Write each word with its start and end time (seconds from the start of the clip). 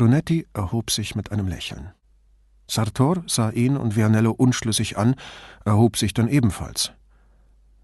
Brunetti 0.00 0.46
erhob 0.54 0.90
sich 0.90 1.14
mit 1.14 1.30
einem 1.30 1.46
Lächeln. 1.46 1.90
Sartor 2.66 3.22
sah 3.26 3.50
ihn 3.50 3.76
und 3.76 3.96
Vianello 3.96 4.30
unschlüssig 4.30 4.96
an, 4.96 5.14
erhob 5.66 5.98
sich 5.98 6.14
dann 6.14 6.26
ebenfalls. 6.26 6.92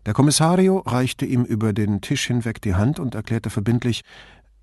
Der 0.07 0.15
Kommissario 0.15 0.79
reichte 0.79 1.27
ihm 1.27 1.45
über 1.45 1.75
den 1.75 2.01
Tisch 2.01 2.27
hinweg 2.27 2.63
die 2.63 2.75
Hand 2.75 2.99
und 3.01 3.15
erklärte 3.15 3.51
verbindlich: 3.51 4.01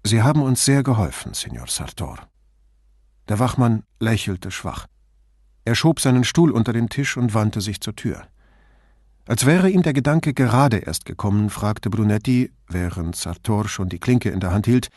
Sie 0.03 0.23
haben 0.23 0.41
uns 0.41 0.65
sehr 0.65 0.81
geholfen, 0.81 1.35
Signor 1.35 1.67
Sartor. 1.67 2.27
Der 3.27 3.37
Wachmann 3.37 3.83
lächelte 3.99 4.49
schwach. 4.49 4.87
Er 5.63 5.75
schob 5.75 5.99
seinen 5.99 6.23
Stuhl 6.23 6.49
unter 6.49 6.73
den 6.73 6.89
Tisch 6.89 7.17
und 7.17 7.35
wandte 7.35 7.61
sich 7.61 7.81
zur 7.81 7.95
Tür. 7.95 8.23
Als 9.25 9.45
wäre 9.45 9.69
ihm 9.69 9.83
der 9.83 9.93
Gedanke 9.93 10.33
gerade 10.33 10.77
erst 10.77 11.05
gekommen, 11.05 11.51
fragte 11.51 11.91
Brunetti, 11.91 12.51
während 12.67 13.15
Sartor 13.15 13.69
schon 13.69 13.89
die 13.89 13.99
Klinke 13.99 14.31
in 14.31 14.39
der 14.39 14.51
Hand 14.51 14.65
hielt, 14.65 14.89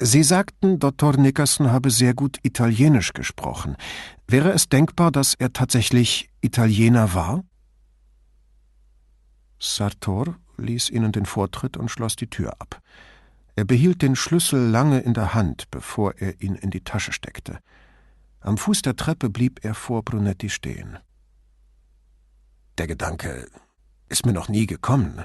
Sie 0.00 0.22
sagten, 0.22 0.78
Dr. 0.78 1.16
Nickerson 1.16 1.72
habe 1.72 1.90
sehr 1.90 2.14
gut 2.14 2.38
Italienisch 2.42 3.12
gesprochen. 3.12 3.76
Wäre 4.28 4.52
es 4.52 4.68
denkbar, 4.68 5.10
dass 5.10 5.34
er 5.34 5.52
tatsächlich 5.52 6.30
Italiener 6.40 7.14
war? 7.14 7.42
Sartor 9.58 10.36
ließ 10.56 10.90
ihnen 10.90 11.10
den 11.10 11.26
Vortritt 11.26 11.76
und 11.76 11.90
schloss 11.90 12.14
die 12.14 12.30
Tür 12.30 12.54
ab. 12.60 12.80
Er 13.56 13.64
behielt 13.64 14.02
den 14.02 14.14
Schlüssel 14.14 14.70
lange 14.70 15.00
in 15.00 15.14
der 15.14 15.34
Hand, 15.34 15.68
bevor 15.72 16.14
er 16.18 16.40
ihn 16.40 16.54
in 16.54 16.70
die 16.70 16.82
Tasche 16.82 17.12
steckte. 17.12 17.58
Am 18.40 18.56
Fuß 18.56 18.82
der 18.82 18.94
Treppe 18.94 19.30
blieb 19.30 19.64
er 19.64 19.74
vor 19.74 20.04
Brunetti 20.04 20.48
stehen. 20.48 20.98
Der 22.78 22.86
Gedanke 22.86 23.48
ist 24.08 24.24
mir 24.24 24.32
noch 24.32 24.48
nie 24.48 24.66
gekommen. 24.66 25.24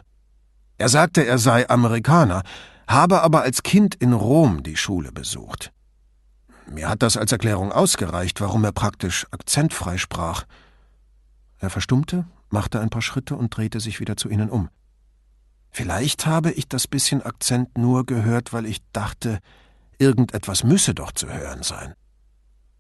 Er 0.80 0.90
sagte, 0.90 1.24
er 1.24 1.38
sei 1.38 1.70
Amerikaner, 1.70 2.42
habe 2.88 3.22
aber 3.22 3.42
als 3.42 3.64
Kind 3.64 3.96
in 3.96 4.14
Rom 4.14 4.64
die 4.64 4.78
Schule 4.78 5.12
besucht. 5.12 5.72
Mir 6.68 6.90
hat 6.90 7.02
das 7.02 7.18
als 7.18 7.32
Erklärung 7.32 7.72
ausgereicht, 7.72 8.42
warum 8.42 8.64
er 8.64 8.72
praktisch 8.72 9.28
akzentfrei 9.32 9.98
sprach. 9.98 10.46
Er 11.60 11.70
verstummte, 11.70 12.26
machte 12.50 12.80
ein 12.80 12.90
paar 12.90 13.02
Schritte 13.02 13.36
und 13.36 13.56
drehte 13.56 13.80
sich 13.80 14.00
wieder 14.00 14.18
zu 14.18 14.30
ihnen 14.30 14.50
um. 14.50 14.70
Vielleicht 15.72 16.26
habe 16.26 16.52
ich 16.52 16.68
das 16.68 16.88
bisschen 16.88 17.22
Akzent 17.22 17.78
nur 17.78 18.06
gehört, 18.06 18.54
weil 18.54 18.66
ich 18.66 18.82
dachte, 18.92 19.40
irgendetwas 19.98 20.64
müsse 20.64 20.94
doch 20.94 21.12
zu 21.12 21.28
hören 21.28 21.64
sein. 21.64 21.96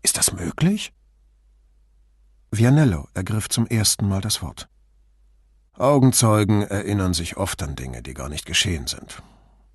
Ist 0.03 0.17
das 0.17 0.33
möglich? 0.33 0.93
Vianello 2.51 3.07
ergriff 3.13 3.49
zum 3.49 3.65
ersten 3.65 4.07
Mal 4.07 4.21
das 4.21 4.41
Wort. 4.41 4.67
Augenzeugen 5.73 6.61
erinnern 6.61 7.15
sich 7.15 7.35
oft 7.37 7.63
an 7.63 7.75
Dinge, 7.75 8.03
die 8.03 8.13
gar 8.13 8.29
nicht 8.29 8.45
geschehen 8.45 8.85
sind. 8.85 9.23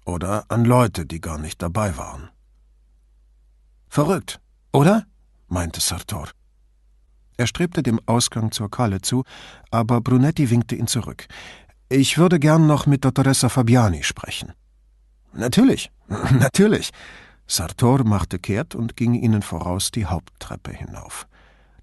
Oder 0.08 0.46
an 0.48 0.64
Leute, 0.64 1.04
die 1.04 1.20
gar 1.20 1.36
nicht 1.36 1.60
dabei 1.60 1.98
waren. 1.98 2.30
Verrückt, 3.90 4.40
oder? 4.72 5.04
meinte 5.48 5.80
Sartor. 5.80 6.30
Er 7.36 7.46
strebte 7.46 7.82
dem 7.82 8.00
Ausgang 8.06 8.50
zur 8.50 8.70
Kalle 8.70 9.02
zu, 9.02 9.24
aber 9.70 10.00
Brunetti 10.00 10.48
winkte 10.48 10.76
ihn 10.76 10.86
zurück. 10.86 11.26
Ich 11.90 12.16
würde 12.16 12.38
gern 12.38 12.66
noch 12.66 12.86
mit 12.86 13.04
Dottoressa 13.04 13.50
Fabiani 13.50 14.02
sprechen. 14.02 14.54
Natürlich, 15.34 15.90
natürlich. 16.30 16.88
Sartor 17.46 18.02
machte 18.04 18.38
kehrt 18.38 18.74
und 18.74 18.96
ging 18.96 19.12
ihnen 19.12 19.42
voraus 19.42 19.90
die 19.90 20.06
Haupttreppe 20.06 20.72
hinauf. 20.72 21.26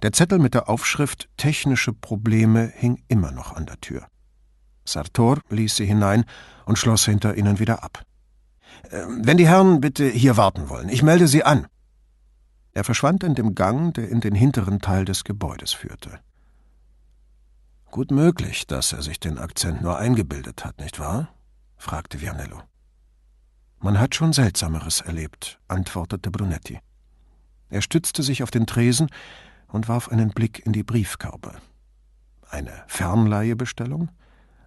Der 0.01 0.13
Zettel 0.13 0.39
mit 0.39 0.55
der 0.55 0.67
Aufschrift 0.67 1.29
Technische 1.37 1.93
Probleme 1.93 2.73
hing 2.75 3.03
immer 3.07 3.31
noch 3.31 3.55
an 3.55 3.67
der 3.67 3.79
Tür. 3.81 4.07
Sartor 4.83 5.41
ließ 5.49 5.75
sie 5.75 5.85
hinein 5.85 6.25
und 6.65 6.79
schloss 6.79 7.05
hinter 7.05 7.37
ihnen 7.37 7.59
wieder 7.59 7.83
ab. 7.83 8.03
Ähm, 8.91 9.21
wenn 9.23 9.37
die 9.37 9.47
Herren 9.47 9.81
bitte 9.81 10.07
hier 10.07 10.37
warten 10.37 10.69
wollen, 10.69 10.89
ich 10.89 11.03
melde 11.03 11.27
sie 11.27 11.43
an. 11.43 11.67
Er 12.73 12.83
verschwand 12.83 13.23
in 13.23 13.35
dem 13.35 13.55
Gang, 13.55 13.93
der 13.93 14.09
in 14.09 14.19
den 14.19 14.35
hinteren 14.35 14.79
Teil 14.79 15.05
des 15.05 15.23
Gebäudes 15.23 15.73
führte. 15.73 16.19
Gut 17.89 18.11
möglich, 18.11 18.67
dass 18.67 18.91
er 18.91 19.01
sich 19.01 19.19
den 19.19 19.37
Akzent 19.37 19.81
nur 19.81 19.97
eingebildet 19.97 20.65
hat, 20.65 20.79
nicht 20.79 20.99
wahr? 20.99 21.29
fragte 21.77 22.19
Vianello. 22.19 22.61
Man 23.79 23.99
hat 23.99 24.15
schon 24.15 24.33
Seltsameres 24.33 25.01
erlebt, 25.01 25.59
antwortete 25.67 26.31
Brunetti. 26.31 26.79
Er 27.69 27.81
stützte 27.81 28.23
sich 28.23 28.43
auf 28.43 28.51
den 28.51 28.65
Tresen 28.65 29.09
und 29.67 29.87
warf 29.87 30.09
einen 30.09 30.29
Blick 30.29 30.65
in 30.65 30.73
die 30.73 30.83
Briefkörbe. 30.83 31.53
Eine 32.49 32.83
Fernleihebestellung? 32.87 34.09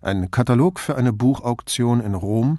Ein 0.01 0.31
Katalog 0.31 0.79
für 0.79 0.97
eine 0.97 1.13
Buchauktion 1.13 2.01
in 2.01 2.15
Rom? 2.15 2.59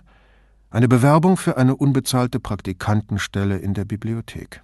Eine 0.72 0.88
Bewerbung 0.88 1.36
für 1.36 1.58
eine 1.58 1.76
unbezahlte 1.76 2.40
Praktikantenstelle 2.40 3.58
in 3.58 3.74
der 3.74 3.86
Bibliothek. 3.86 4.62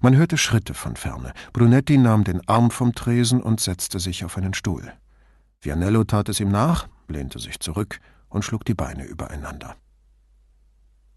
Man 0.00 0.16
hörte 0.16 0.36
Schritte 0.36 0.74
von 0.74 0.96
ferne. 0.96 1.32
Brunetti 1.52 1.96
nahm 1.96 2.24
den 2.24 2.46
Arm 2.48 2.72
vom 2.72 2.92
Tresen 2.92 3.40
und 3.40 3.60
setzte 3.60 4.00
sich 4.00 4.24
auf 4.24 4.36
einen 4.36 4.52
Stuhl. 4.52 4.92
Vianello 5.60 6.02
tat 6.02 6.28
es 6.28 6.40
ihm 6.40 6.50
nach, 6.50 6.88
lehnte 7.06 7.38
sich 7.38 7.60
zurück 7.60 8.00
und 8.28 8.44
schlug 8.44 8.64
die 8.64 8.74
Beine 8.74 9.04
übereinander. 9.04 9.76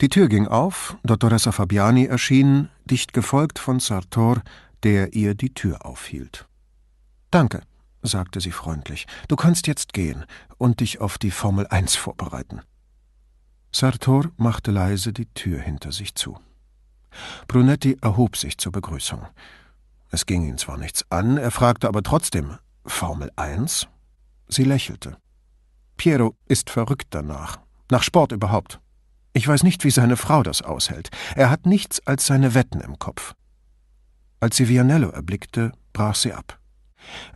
Die 0.02 0.10
Tür 0.10 0.28
ging 0.28 0.48
auf, 0.48 0.98
Dottoressa 1.04 1.52
Fabiani 1.52 2.06
erschien, 2.06 2.70
dicht 2.86 3.14
gefolgt 3.14 3.58
von 3.58 3.80
Sartor, 3.80 4.42
der 4.84 5.14
ihr 5.14 5.34
die 5.34 5.54
Tür 5.54 5.86
aufhielt. 5.86 6.48
Danke, 7.32 7.62
sagte 8.04 8.40
sie 8.40 8.52
freundlich. 8.52 9.08
Du 9.30 9.36
kannst 9.36 9.66
jetzt 9.66 9.94
gehen 9.94 10.26
und 10.58 10.82
dich 10.82 11.02
auf 11.02 11.18
die 11.18 11.32
Formel 11.32 11.66
1 11.68 11.96
vorbereiten. 11.96 12.62
Sartor 13.76 14.32
machte 14.38 14.72
leise 14.72 15.14
die 15.14 15.26
Tür 15.34 15.60
hinter 15.60 15.92
sich 15.92 16.14
zu. 16.14 16.38
Brunetti 17.48 17.98
erhob 18.02 18.38
sich 18.38 18.58
zur 18.58 18.72
Begrüßung. 18.72 19.26
Es 20.12 20.28
ging 20.28 20.48
ihn 20.48 20.60
zwar 20.60 20.78
nichts 20.78 21.04
an, 21.10 21.38
er 21.38 21.50
fragte 21.50 21.88
aber 21.88 22.04
trotzdem 22.04 22.58
Formel 22.86 23.32
1? 23.36 23.88
Sie 24.48 24.64
lächelte. 24.64 25.18
Piero 25.98 26.36
ist 26.48 26.70
verrückt 26.70 27.08
danach, 27.12 27.60
nach 27.90 28.04
Sport 28.04 28.32
überhaupt. 28.32 28.80
Ich 29.34 29.48
weiß 29.48 29.64
nicht, 29.64 29.84
wie 29.84 29.90
seine 29.90 30.18
Frau 30.18 30.44
das 30.44 30.62
aushält. 30.62 31.10
Er 31.36 31.50
hat 31.50 31.66
nichts 31.66 32.06
als 32.06 32.28
seine 32.28 32.54
Wetten 32.54 32.82
im 32.82 33.00
Kopf. 33.00 33.34
Als 34.40 34.58
sie 34.58 34.70
Vianello 34.70 35.10
erblickte, 35.10 35.72
brach 35.94 36.16
sie 36.16 36.34
ab. 36.34 36.60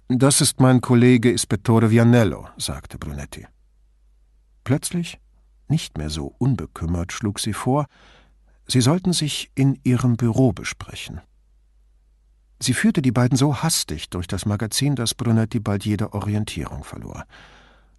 Das 0.07 0.41
ist 0.41 0.59
mein 0.59 0.81
Kollege 0.81 1.31
Ispettore 1.31 1.89
Vianello, 1.89 2.47
sagte 2.57 2.99
Brunetti. 2.99 3.47
Plötzlich, 4.63 5.19
nicht 5.69 5.97
mehr 5.97 6.09
so 6.09 6.33
unbekümmert, 6.37 7.11
schlug 7.11 7.39
sie 7.39 7.53
vor, 7.53 7.87
Sie 8.69 8.81
sollten 8.81 9.13
sich 9.13 9.49
in 9.55 9.79
ihrem 9.83 10.17
Büro 10.17 10.51
besprechen. 10.51 11.21
Sie 12.61 12.73
führte 12.73 13.01
die 13.01 13.13
beiden 13.13 13.37
so 13.37 13.63
hastig 13.63 14.09
durch 14.09 14.27
das 14.27 14.45
Magazin, 14.45 14.95
dass 14.95 15.13
Brunetti 15.13 15.59
bald 15.59 15.85
jede 15.85 16.13
Orientierung 16.13 16.83
verlor. 16.83 17.23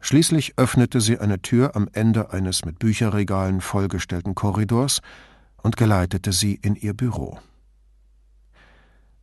Schließlich 0.01 0.59
öffnete 0.59 1.01
sie 1.01 1.19
eine 1.19 1.41
Tür 1.41 1.75
am 1.75 1.89
Ende 1.93 2.33
eines 2.33 2.65
mit 2.65 2.79
Bücherregalen 2.79 3.61
vollgestellten 3.61 4.35
Korridors 4.35 5.01
und 5.63 5.77
geleitete 5.77 6.33
sie 6.33 6.55
in 6.55 6.77
ihr 6.77 6.93
Büro. 6.93 7.39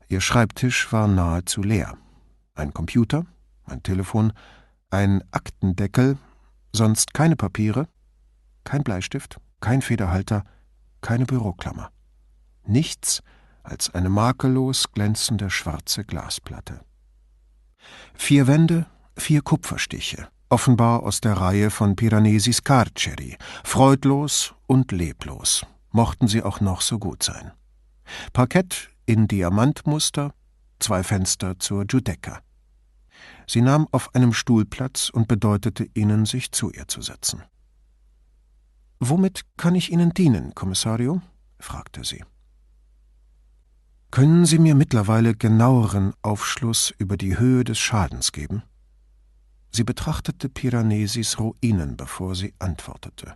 Ihr 0.08 0.22
Schreibtisch 0.22 0.92
war 0.92 1.08
nahezu 1.08 1.62
leer. 1.62 1.96
Ein 2.56 2.74
Computer, 2.74 3.26
ein 3.66 3.84
Telefon, 3.84 4.34
ein 4.90 5.24
Aktendeckel, 5.32 6.18
sonst 6.72 7.14
keine 7.14 7.36
Papiere, 7.36 7.88
kein 8.66 8.84
Bleistift, 8.84 9.40
kein 9.62 9.82
Federhalter, 9.82 10.44
keine 11.00 11.26
Büroklammer. 11.26 11.92
Nichts 12.66 13.24
als 13.64 13.94
eine 13.94 14.10
makellos 14.10 14.92
glänzende 14.92 15.50
schwarze 15.50 16.04
Glasplatte. 16.04 16.82
Vier 18.14 18.48
Wände, 18.48 18.86
vier 19.18 19.42
Kupferstiche, 19.42 20.28
offenbar 20.50 21.04
aus 21.04 21.22
der 21.22 21.34
Reihe 21.34 21.70
von 21.70 21.96
Piranesis 21.96 22.64
Carceri, 22.64 23.38
freudlos 23.64 24.54
und 24.68 24.92
leblos, 24.92 25.66
mochten 25.92 26.28
sie 26.28 26.44
auch 26.44 26.60
noch 26.60 26.82
so 26.82 27.00
gut 27.00 27.24
sein. 27.24 27.52
Parkett 28.34 28.90
in 29.06 29.28
Diamantmuster, 29.28 30.34
zwei 30.80 31.04
Fenster 31.04 31.60
zur 31.60 31.86
Giudecca. 31.86 32.42
Sie 33.48 33.62
nahm 33.62 33.88
auf 33.92 34.14
einem 34.16 34.34
Stuhl 34.34 34.66
Platz 34.66 35.10
und 35.10 35.28
bedeutete 35.28 35.88
ihnen, 35.94 36.26
sich 36.26 36.52
zu 36.52 36.72
ihr 36.72 36.88
zu 36.88 37.02
setzen. 37.02 37.44
Womit 39.00 39.42
kann 39.58 39.76
ich 39.76 39.92
Ihnen 39.92 40.14
dienen, 40.14 40.56
Kommissario? 40.56 41.22
fragte 41.60 42.04
sie. 42.04 42.24
Können 44.12 44.46
Sie 44.46 44.60
mir 44.60 44.76
mittlerweile 44.76 45.36
genaueren 45.36 46.14
Aufschluss 46.22 46.94
über 46.98 47.18
die 47.18 47.38
Höhe 47.38 47.64
des 47.64 47.78
Schadens 47.78 48.32
geben? 48.32 48.64
Sie 49.72 49.84
betrachtete 49.84 50.48
Piranesis 50.48 51.38
Ruinen, 51.38 51.98
bevor 51.98 52.34
sie 52.34 52.54
antwortete. 52.60 53.36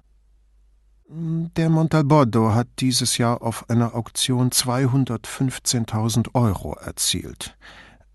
Der 1.10 1.70
Montalbordo 1.70 2.54
hat 2.54 2.68
dieses 2.80 3.18
Jahr 3.18 3.42
auf 3.42 3.70
einer 3.70 3.96
Auktion 3.96 4.52
215.000 4.52 6.34
Euro 6.36 6.76
erzielt. 6.76 7.58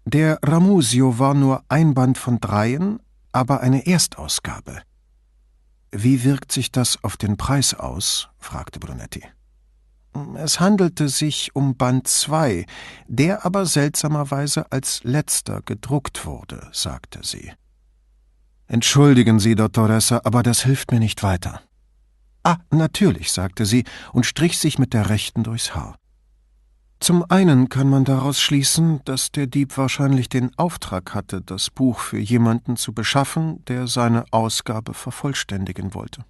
Der 0.06 0.38
Ramusio 0.43 1.19
war 1.19 1.35
nur 1.35 1.64
ein 1.69 1.93
Band 1.93 2.17
von 2.17 2.41
dreien, 2.41 3.00
aber 3.32 3.61
eine 3.61 3.87
Erstausgabe. 3.87 4.81
Wie 5.96 6.25
wirkt 6.25 6.50
sich 6.50 6.73
das 6.73 7.05
auf 7.05 7.17
den 7.17 7.37
Preis 7.37 7.73
aus? 7.73 8.29
fragte 8.38 8.81
Brunetti. 8.81 9.23
Es 10.35 10.58
handelte 10.58 11.08
sich 11.08 11.55
um 11.55 11.76
Band 11.76 12.08
2, 12.08 12.67
der 13.06 13.46
aber 13.46 13.64
seltsamerweise 13.64 14.73
als 14.73 15.05
letzter 15.05 15.62
gedruckt 15.62 16.26
wurde, 16.26 16.69
sagte 16.73 17.20
sie. 17.23 17.52
Entschuldigen 18.67 19.38
Sie, 19.38 19.55
Dottoressa, 19.55 20.23
aber 20.25 20.43
das 20.43 20.64
hilft 20.64 20.91
mir 20.91 20.99
nicht 20.99 21.23
weiter. 21.23 21.62
Ah, 22.43 22.56
natürlich, 22.70 23.31
sagte 23.31 23.64
sie 23.64 23.85
und 24.12 24.26
strich 24.26 24.58
sich 24.58 24.81
mit 24.81 24.94
der 24.94 25.11
rechten 25.11 25.44
durchs 25.44 25.76
Haar. 25.76 25.96
Zum 27.05 27.23
einen 27.29 27.69
kann 27.69 27.91
man 27.91 28.06
daraus 28.06 28.41
schließen, 28.41 29.03
dass 29.05 29.31
der 29.31 29.47
Dieb 29.47 29.77
wahrscheinlich 29.77 30.31
den 30.31 30.56
Auftrag 30.56 31.12
hatte, 31.12 31.43
das 31.43 31.69
Buch 31.69 31.99
für 31.99 32.17
jemanden 32.19 32.79
zu 32.79 32.95
beschaffen, 32.95 33.62
der 33.67 33.89
seine 33.89 34.25
Ausgabe 34.31 34.95
vervollständigen 34.95 35.93
wollte. 35.93 36.25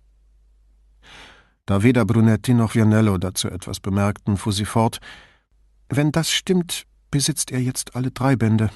Da 1.65 1.85
weder 1.85 2.05
Brunetti 2.05 2.55
noch 2.55 2.75
Vianello 2.75 3.19
dazu 3.19 3.47
etwas 3.47 3.79
bemerkten, 3.79 4.37
fuhr 4.37 4.53
sie 4.53 4.65
fort 4.65 4.99
Wenn 5.91 6.11
das 6.11 6.33
stimmt, 6.33 6.87
besitzt 7.09 7.53
er 7.53 7.63
jetzt 7.63 7.95
alle 7.95 8.11
drei 8.11 8.35
Bände, 8.35 8.71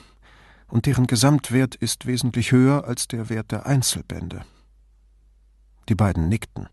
und 0.68 0.86
deren 0.86 1.08
Gesamtwert 1.08 1.74
ist 1.74 2.06
wesentlich 2.06 2.52
höher 2.52 2.84
als 2.84 3.08
der 3.08 3.28
Wert 3.28 3.50
der 3.50 3.66
Einzelbände. 3.66 4.44
Die 5.88 5.96
beiden 5.96 6.28
nickten. 6.28 6.68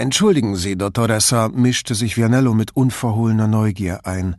Entschuldigen 0.00 0.56
Sie, 0.56 0.78
Dottoressa, 0.78 1.50
mischte 1.50 1.94
sich 1.94 2.16
Vianello 2.16 2.54
mit 2.54 2.74
unverhohlener 2.74 3.46
Neugier 3.46 4.06
ein. 4.06 4.36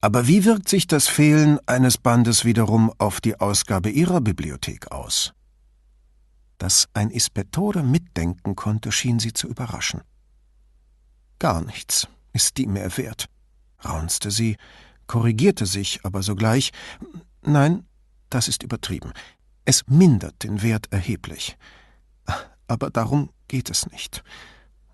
Aber 0.00 0.28
wie 0.28 0.44
wirkt 0.44 0.68
sich 0.68 0.86
das 0.86 1.08
Fehlen 1.08 1.58
eines 1.66 1.98
Bandes 1.98 2.44
wiederum 2.44 2.92
auf 2.98 3.20
die 3.20 3.40
Ausgabe 3.40 3.90
Ihrer 3.90 4.20
Bibliothek 4.20 4.92
aus? 4.92 5.32
Dass 6.58 6.88
ein 6.94 7.10
Ispettore 7.10 7.82
mitdenken 7.82 8.54
konnte, 8.54 8.92
schien 8.92 9.18
sie 9.18 9.32
zu 9.32 9.48
überraschen. 9.48 10.02
Gar 11.40 11.62
nichts 11.62 12.06
ist 12.32 12.56
die 12.56 12.68
mehr 12.68 12.96
wert, 12.96 13.26
raunzte 13.84 14.30
sie, 14.30 14.56
korrigierte 15.08 15.66
sich 15.66 16.04
aber 16.04 16.22
sogleich. 16.22 16.70
Nein, 17.42 17.84
das 18.30 18.46
ist 18.46 18.62
übertrieben. 18.62 19.12
Es 19.64 19.88
mindert 19.88 20.44
den 20.44 20.62
Wert 20.62 20.86
erheblich. 20.92 21.56
Aber 22.68 22.90
darum 22.90 23.30
geht 23.48 23.70
es 23.70 23.90
nicht, 23.90 24.22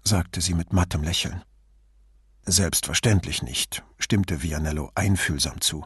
sagte 0.04 0.40
sie 0.40 0.54
mit 0.54 0.72
mattem 0.72 1.02
Lächeln. 1.02 1.42
Selbstverständlich 2.44 3.42
nicht, 3.42 3.84
stimmte 3.98 4.42
Vianello 4.42 4.90
einfühlsam 4.94 5.60
zu. 5.60 5.84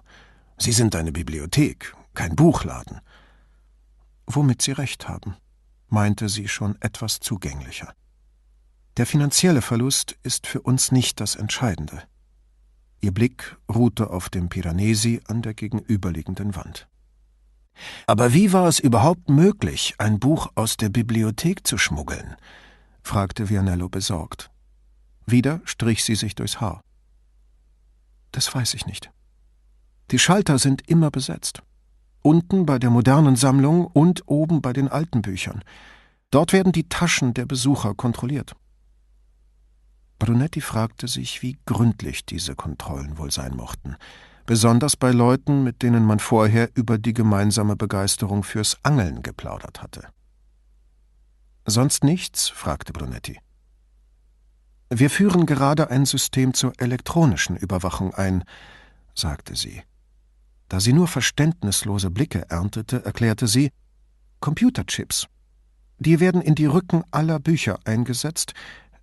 Sie 0.57 0.73
sind 0.73 0.95
eine 0.95 1.13
Bibliothek, 1.13 1.95
kein 2.15 2.37
Buchladen. 2.37 3.01
Womit 4.27 4.63
Sie 4.63 4.73
recht 4.73 5.09
haben, 5.09 5.37
meinte 5.89 6.29
sie 6.29 6.49
schon 6.49 6.81
etwas 6.81 7.21
zugänglicher. 7.21 7.93
Der 8.97 9.07
finanzielle 9.07 9.63
Verlust 9.63 10.17
ist 10.23 10.47
für 10.47 10.63
uns 10.63 10.93
nicht 10.93 11.21
das 11.21 11.35
Entscheidende. 11.35 12.03
Ihr 13.01 13.13
Blick 13.13 13.57
ruhte 13.73 14.11
auf 14.11 14.31
dem 14.31 14.49
Piranesi 14.49 15.21
an 15.27 15.43
der 15.43 15.55
gegenüberliegenden 15.55 16.57
Wand. 16.57 16.89
Aber 18.07 18.33
wie 18.33 18.53
war 18.53 18.69
es 18.69 18.79
überhaupt 18.79 19.29
möglich, 19.29 19.95
ein 19.99 20.21
Buch 20.21 20.49
aus 20.55 20.77
der 20.77 20.89
Bibliothek 20.89 21.67
zu 21.67 21.77
schmuggeln? 21.77 22.37
Fragte 23.05 23.49
Vianello 23.49 23.89
besorgt. 23.89 24.51
Wieder 25.27 25.61
strich 25.65 26.03
sie 26.05 26.17
sich 26.17 26.35
durchs 26.35 26.61
Haar. 26.61 26.81
Das 28.33 28.53
weiß 28.53 28.75
ich 28.75 28.87
nicht. 28.87 29.11
Die 30.11 30.19
Schalter 30.19 30.59
sind 30.59 30.89
immer 30.89 31.11
besetzt. 31.11 31.63
Unten 32.23 32.67
bei 32.67 32.79
der 32.79 32.91
modernen 32.91 33.37
Sammlung 33.37 33.87
und 33.87 34.23
oben 34.27 34.61
bei 34.63 34.73
den 34.73 34.89
alten 34.89 35.23
Büchern. 35.23 35.63
Dort 36.31 36.53
werden 36.53 36.73
die 36.73 36.89
Taschen 36.89 37.35
der 37.35 37.47
Besucher 37.47 37.95
kontrolliert. 37.95 38.57
Brunetti 40.19 40.61
fragte 40.61 41.07
sich, 41.07 41.43
wie 41.43 41.59
gründlich 41.67 42.25
diese 42.25 42.55
Kontrollen 42.55 43.19
wohl 43.19 43.31
sein 43.31 43.55
mochten, 43.55 43.97
besonders 44.47 44.97
bei 44.97 45.11
Leuten, 45.11 45.63
mit 45.63 45.83
denen 45.83 46.05
man 46.05 46.19
vorher 46.19 46.71
über 46.75 46.99
die 46.99 47.13
gemeinsame 47.13 47.77
Begeisterung 47.77 48.43
fürs 48.43 48.79
Angeln 48.83 49.23
geplaudert 49.23 49.83
hatte. 49.83 50.09
Sonst 51.67 52.05
nichts? 52.05 52.49
fragte 52.49 52.93
Brunetti. 52.93 53.39
Wir 54.91 55.11
führen 55.11 55.47
gerade 55.47 55.91
ein 55.91 56.05
System 56.05 56.53
zur 56.55 56.73
elektronischen 56.79 57.57
Überwachung 57.57 58.15
ein, 58.15 58.45
sagte 59.15 59.57
sie. 59.57 59.83
Da 60.69 60.79
sie 60.81 60.93
nur 60.93 61.09
verständnislose 61.09 62.11
Blicke 62.11 62.51
erntete, 62.51 63.05
erklärte 63.05 63.47
sie 63.47 63.71
Computerchips. 64.41 65.27
Die 65.99 66.21
werden 66.21 66.43
in 66.43 66.55
die 66.55 66.67
Rücken 66.67 67.03
aller 67.11 67.39
Bücher 67.39 67.79
eingesetzt, 67.85 68.53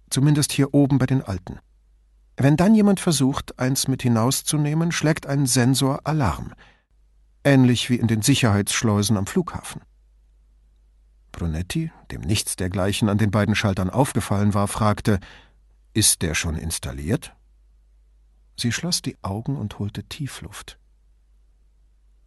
zumindest 0.10 0.52
hier 0.52 0.74
oben 0.74 1.00
bei 1.00 1.08
den 1.08 1.24
alten. 1.24 1.60
Wenn 2.38 2.58
dann 2.58 2.76
jemand 2.76 3.00
versucht, 3.00 3.58
eins 3.60 3.88
mit 3.88 4.04
hinauszunehmen, 4.04 4.92
schlägt 4.92 5.26
ein 5.26 5.46
Sensor 5.46 6.02
Alarm. 6.04 6.54
Ähnlich 7.44 7.90
wie 7.90 7.96
in 7.96 8.08
den 8.08 8.22
Sicherheitsschleusen 8.22 9.18
am 9.18 9.26
Flughafen. 9.26 9.82
Brunetti, 11.32 11.92
dem 12.12 12.22
nichts 12.22 12.56
dergleichen 12.56 13.10
an 13.10 13.18
den 13.18 13.32
beiden 13.32 13.56
Schaltern 13.56 13.90
aufgefallen 13.90 14.54
war, 14.54 14.68
fragte: 14.68 15.20
Ist 15.94 16.22
der 16.22 16.36
schon 16.36 16.56
installiert? 16.56 17.36
Sie 18.58 18.72
schloss 18.72 19.02
die 19.02 19.18
Augen 19.24 19.58
und 19.58 19.80
holte 19.80 20.04
Tiefluft. 20.04 20.78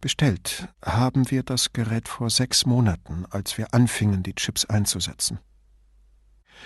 Bestellt 0.01 0.67
haben 0.83 1.31
wir 1.31 1.43
das 1.43 1.73
Gerät 1.73 2.07
vor 2.07 2.29
sechs 2.29 2.65
Monaten, 2.65 3.25
als 3.29 3.57
wir 3.57 3.73
anfingen, 3.73 4.21
die 4.21 4.35
Chips 4.35 4.65
einzusetzen. 4.65 5.39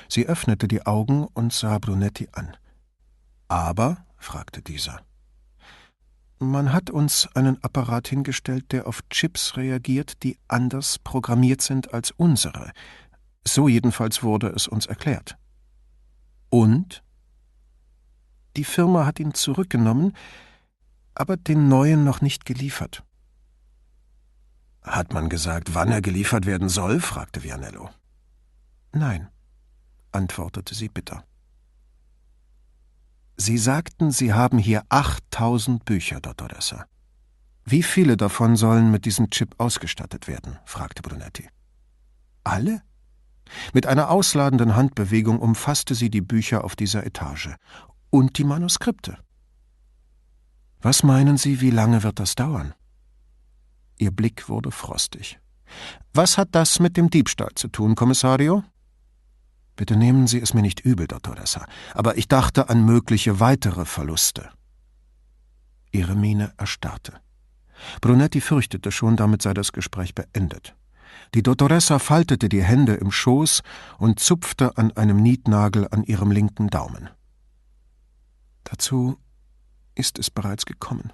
Sie 0.08 0.28
öffnete 0.28 0.68
die 0.68 0.86
Augen 0.86 1.26
und 1.26 1.54
sah 1.54 1.78
Brunetti 1.78 2.30
an. 2.32 2.58
Aber? 3.48 4.06
fragte 4.18 4.62
dieser. 4.62 5.02
Man 6.40 6.72
hat 6.72 6.90
uns 6.90 7.28
einen 7.36 7.62
Apparat 7.64 8.08
hingestellt, 8.08 8.72
der 8.72 8.88
auf 8.88 9.02
Chips 9.10 9.58
reagiert, 9.58 10.24
die 10.24 10.38
anders 10.48 10.98
programmiert 11.00 11.62
sind 11.62 11.94
als 11.94 12.12
unsere. 12.12 12.72
So 13.46 13.68
jedenfalls 13.68 14.24
wurde 14.24 14.48
es 14.48 14.68
uns 14.68 14.86
erklärt. 14.86 15.38
Und? 16.50 17.04
Die 18.56 18.64
Firma 18.64 19.06
hat 19.06 19.20
ihn 19.20 19.34
zurückgenommen, 19.34 20.16
aber 21.14 21.38
den 21.38 21.68
neuen 21.68 22.04
noch 22.04 22.22
nicht 22.22 22.46
geliefert. 22.46 23.04
Hat 24.82 25.14
man 25.14 25.30
gesagt, 25.30 25.76
wann 25.76 25.92
er 25.92 26.02
geliefert 26.02 26.46
werden 26.46 26.70
soll? 26.70 27.02
fragte 27.02 27.44
Vianello. 27.44 27.90
Nein 28.94 29.30
antwortete 30.12 30.76
sie 30.76 30.90
bitter. 30.90 31.24
Sie 33.42 33.58
sagten, 33.58 34.12
Sie 34.12 34.34
haben 34.34 34.58
hier 34.58 34.84
8000 34.90 35.86
Bücher, 35.86 36.20
Dottoressa. 36.20 36.86
Wie 37.64 37.84
viele 37.84 38.18
davon 38.18 38.58
sollen 38.58 38.92
mit 38.92 39.06
diesem 39.06 39.30
Chip 39.30 39.56
ausgestattet 39.60 40.28
werden? 40.28 40.60
fragte 40.66 41.02
Brunetti. 41.02 41.48
Alle? 42.44 42.82
Mit 43.74 43.86
einer 43.86 44.10
ausladenden 44.10 44.76
Handbewegung 44.76 45.40
umfasste 45.40 45.96
sie 45.96 46.10
die 46.10 46.20
Bücher 46.20 46.66
auf 46.66 46.76
dieser 46.76 47.06
Etage 47.06 47.56
und 48.10 48.38
die 48.38 48.44
Manuskripte. 48.44 49.18
Was 50.82 51.04
meinen 51.04 51.38
Sie, 51.38 51.62
wie 51.62 51.72
lange 51.72 52.04
wird 52.04 52.20
das 52.20 52.36
dauern? 52.36 52.74
Ihr 53.98 54.12
Blick 54.12 54.50
wurde 54.50 54.72
frostig. 54.72 55.40
Was 56.14 56.38
hat 56.38 56.50
das 56.52 56.82
mit 56.82 56.98
dem 56.98 57.10
Diebstahl 57.10 57.52
zu 57.56 57.70
tun, 57.70 57.96
Kommissario? 57.96 58.64
Bitte 59.80 59.96
nehmen 59.96 60.28
Sie 60.28 60.42
es 60.42 60.54
mir 60.54 60.62
nicht 60.62 60.82
übel, 60.82 61.08
Dottoressa, 61.08 61.66
aber 61.94 62.18
ich 62.18 62.28
dachte 62.28 62.68
an 62.68 62.84
mögliche 62.84 63.40
weitere 63.40 63.86
Verluste. 63.86 64.50
Ihre 65.94 66.16
Miene 66.16 66.54
erstarrte. 66.58 67.14
Brunetti 68.02 68.42
fürchtete 68.42 68.92
schon, 68.92 69.16
damit 69.16 69.42
sei 69.42 69.54
das 69.54 69.72
Gespräch 69.72 70.14
beendet. 70.14 70.76
Die 71.34 71.44
Dottoressa 71.44 71.98
faltete 71.98 72.50
die 72.50 72.62
Hände 72.62 72.96
im 72.96 73.10
Schoß 73.10 73.62
und 74.00 74.20
zupfte 74.20 74.78
an 74.78 74.92
einem 74.98 75.22
Nietnagel 75.22 75.88
an 75.90 76.04
ihrem 76.04 76.32
linken 76.32 76.68
Daumen. 76.68 77.10
Dazu 78.66 79.18
ist 79.96 80.20
es 80.20 80.30
bereits 80.30 80.66
gekommen. 80.66 81.14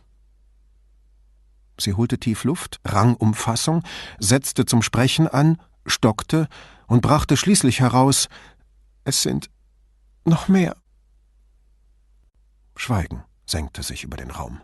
Sie 1.79 1.93
holte 1.93 2.17
tief 2.17 2.43
Luft, 2.45 2.79
rang 2.83 3.13
um 3.13 3.35
Fassung, 3.35 3.83
setzte 4.17 4.65
zum 4.65 4.81
Sprechen 4.81 5.27
an, 5.27 5.61
stockte 5.85 6.47
und 6.87 7.01
brachte 7.01 7.37
schließlich 7.37 7.79
heraus 7.79 8.27
es 9.05 9.21
sind 9.21 9.49
noch 10.25 10.49
mehr. 10.49 10.75
Schweigen 12.75 13.23
senkte 13.45 13.83
sich 13.83 14.03
über 14.03 14.17
den 14.17 14.31
Raum. 14.31 14.61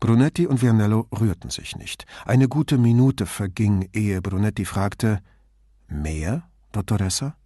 Brunetti 0.00 0.46
und 0.46 0.62
Vianello 0.62 1.06
rührten 1.12 1.50
sich 1.50 1.76
nicht. 1.76 2.06
Eine 2.24 2.48
gute 2.48 2.78
Minute 2.78 3.26
verging, 3.26 3.88
ehe 3.92 4.22
Brunetti 4.22 4.64
fragte: 4.64 5.22
Mehr, 5.86 6.48
Dottoressa? 6.72 7.36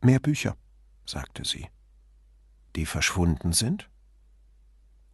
Mehr 0.00 0.20
Bücher, 0.20 0.56
sagte 1.04 1.44
sie. 1.44 1.66
Die 2.76 2.86
verschwunden 2.86 3.52
sind? 3.52 3.90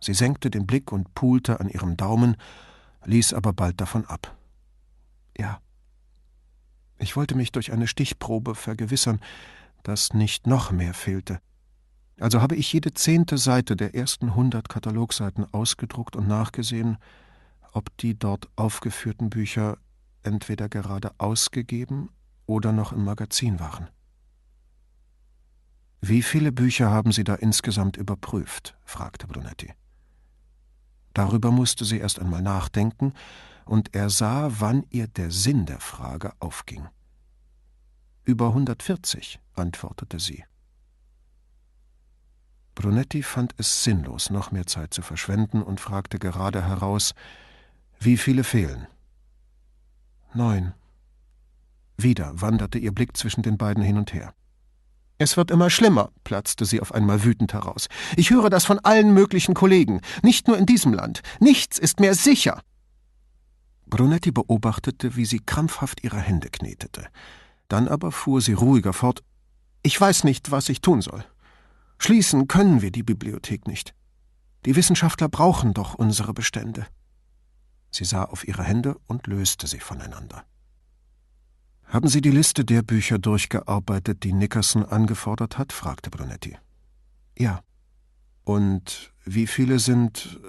Sie 0.00 0.14
senkte 0.14 0.50
den 0.50 0.66
Blick 0.66 0.92
und 0.92 1.14
pulte 1.14 1.60
an 1.60 1.68
ihrem 1.68 1.96
Daumen, 1.96 2.36
ließ 3.04 3.32
aber 3.34 3.52
bald 3.52 3.80
davon 3.80 4.04
ab. 4.04 4.36
Ja, 5.38 5.60
ich 7.02 7.16
wollte 7.16 7.34
mich 7.34 7.52
durch 7.52 7.72
eine 7.72 7.86
Stichprobe 7.86 8.54
vergewissern, 8.54 9.20
dass 9.82 10.14
nicht 10.14 10.46
noch 10.46 10.70
mehr 10.70 10.94
fehlte. 10.94 11.40
Also 12.20 12.40
habe 12.40 12.54
ich 12.54 12.72
jede 12.72 12.94
zehnte 12.94 13.38
Seite 13.38 13.74
der 13.74 13.94
ersten 13.94 14.34
hundert 14.34 14.68
Katalogseiten 14.68 15.52
ausgedruckt 15.52 16.14
und 16.14 16.28
nachgesehen, 16.28 16.98
ob 17.72 17.96
die 17.98 18.16
dort 18.18 18.48
aufgeführten 18.54 19.30
Bücher 19.30 19.78
entweder 20.22 20.68
gerade 20.68 21.12
ausgegeben 21.18 22.10
oder 22.46 22.70
noch 22.72 22.92
im 22.92 23.04
Magazin 23.04 23.58
waren. 23.58 23.88
Wie 26.00 26.22
viele 26.22 26.52
Bücher 26.52 26.90
haben 26.90 27.12
Sie 27.12 27.24
da 27.24 27.34
insgesamt 27.34 27.96
überprüft? 27.96 28.76
fragte 28.84 29.26
Brunetti. 29.26 29.72
Darüber 31.14 31.50
musste 31.50 31.84
sie 31.84 31.98
erst 31.98 32.18
einmal 32.18 32.42
nachdenken, 32.42 33.12
und 33.64 33.94
er 33.94 34.10
sah, 34.10 34.50
wann 34.60 34.84
ihr 34.90 35.06
der 35.06 35.30
Sinn 35.30 35.66
der 35.66 35.80
Frage 35.80 36.32
aufging. 36.40 36.88
Über 38.24 38.48
140, 38.48 39.40
antwortete 39.54 40.20
sie. 40.20 40.44
Brunetti 42.74 43.22
fand 43.22 43.54
es 43.58 43.84
sinnlos, 43.84 44.30
noch 44.30 44.50
mehr 44.50 44.66
Zeit 44.66 44.94
zu 44.94 45.02
verschwenden 45.02 45.62
und 45.62 45.80
fragte 45.80 46.18
gerade 46.18 46.64
heraus, 46.64 47.14
wie 47.98 48.16
viele 48.16 48.44
fehlen? 48.44 48.86
Neun. 50.34 50.74
Wieder 51.98 52.40
wanderte 52.40 52.78
ihr 52.78 52.92
Blick 52.92 53.16
zwischen 53.16 53.42
den 53.42 53.58
beiden 53.58 53.82
hin 53.82 53.98
und 53.98 54.12
her. 54.12 54.34
Es 55.18 55.36
wird 55.36 55.50
immer 55.50 55.70
schlimmer, 55.70 56.10
platzte 56.24 56.64
sie 56.64 56.80
auf 56.80 56.92
einmal 56.92 57.22
wütend 57.22 57.52
heraus. 57.52 57.88
Ich 58.16 58.30
höre 58.30 58.50
das 58.50 58.64
von 58.64 58.80
allen 58.80 59.14
möglichen 59.14 59.54
Kollegen, 59.54 60.00
nicht 60.22 60.48
nur 60.48 60.58
in 60.58 60.66
diesem 60.66 60.92
Land. 60.92 61.20
Nichts 61.38 61.78
ist 61.78 62.00
mehr 62.00 62.14
sicher. 62.14 62.60
Brunetti 63.92 64.30
beobachtete, 64.30 65.16
wie 65.16 65.26
sie 65.26 65.40
krampfhaft 65.40 66.02
ihre 66.02 66.18
Hände 66.18 66.48
knetete. 66.48 67.08
Dann 67.68 67.88
aber 67.88 68.10
fuhr 68.10 68.40
sie 68.40 68.54
ruhiger 68.54 68.94
fort. 68.94 69.22
Ich 69.82 70.00
weiß 70.00 70.24
nicht, 70.24 70.50
was 70.50 70.70
ich 70.70 70.80
tun 70.80 71.02
soll. 71.02 71.22
Schließen 71.98 72.48
können 72.48 72.80
wir 72.80 72.90
die 72.90 73.02
Bibliothek 73.02 73.68
nicht. 73.68 73.94
Die 74.64 74.76
Wissenschaftler 74.76 75.28
brauchen 75.28 75.74
doch 75.74 75.92
unsere 75.92 76.32
Bestände. 76.32 76.86
Sie 77.90 78.06
sah 78.06 78.24
auf 78.24 78.48
ihre 78.48 78.64
Hände 78.64 78.96
und 79.08 79.26
löste 79.26 79.66
sie 79.66 79.80
voneinander. 79.80 80.42
Haben 81.84 82.08
Sie 82.08 82.22
die 82.22 82.30
Liste 82.30 82.64
der 82.64 82.80
Bücher 82.80 83.18
durchgearbeitet, 83.18 84.22
die 84.22 84.32
Nickerson 84.32 84.86
angefordert 84.86 85.58
hat? 85.58 85.70
fragte 85.70 86.08
Brunetti. 86.08 86.56
Ja. 87.36 87.60
Und 88.44 89.12
wie 89.26 89.46
viele 89.46 89.78
sind. 89.78 90.40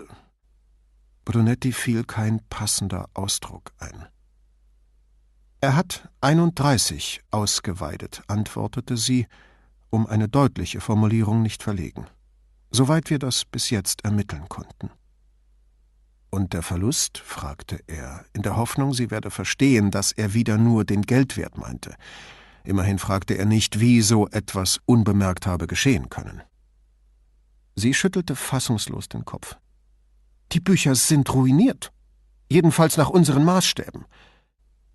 Brunetti 1.25 1.71
fiel 1.71 2.03
kein 2.03 2.41
passender 2.49 3.09
Ausdruck 3.13 3.71
ein. 3.79 4.05
Er 5.61 5.75
hat 5.77 6.09
31 6.19 7.21
ausgeweidet, 7.31 8.21
antwortete 8.27 8.97
sie, 8.97 9.27
um 9.89 10.07
eine 10.07 10.27
deutliche 10.27 10.81
Formulierung 10.81 11.41
nicht 11.41 11.63
verlegen, 11.63 12.07
soweit 12.71 13.09
wir 13.09 13.19
das 13.19 13.45
bis 13.45 13.69
jetzt 13.69 14.03
ermitteln 14.03 14.49
konnten. 14.49 14.89
Und 16.29 16.53
der 16.53 16.63
Verlust? 16.63 17.19
fragte 17.19 17.79
er, 17.87 18.25
in 18.33 18.41
der 18.41 18.57
Hoffnung, 18.57 18.93
sie 18.93 19.11
werde 19.11 19.29
verstehen, 19.29 19.91
dass 19.91 20.11
er 20.11 20.33
wieder 20.33 20.57
nur 20.57 20.83
den 20.83 21.03
Geldwert 21.03 21.57
meinte. 21.57 21.95
Immerhin 22.63 22.97
fragte 22.97 23.35
er 23.35 23.45
nicht, 23.45 23.79
wie 23.79 24.01
so 24.01 24.27
etwas 24.29 24.79
unbemerkt 24.85 25.45
habe 25.45 25.67
geschehen 25.67 26.09
können. 26.09 26.41
Sie 27.75 27.93
schüttelte 27.93 28.35
fassungslos 28.35 29.09
den 29.09 29.25
Kopf. 29.25 29.57
Die 30.53 30.59
Bücher 30.59 30.95
sind 30.95 31.33
ruiniert. 31.33 31.91
Jedenfalls 32.49 32.97
nach 32.97 33.09
unseren 33.09 33.43
Maßstäben. 33.43 34.05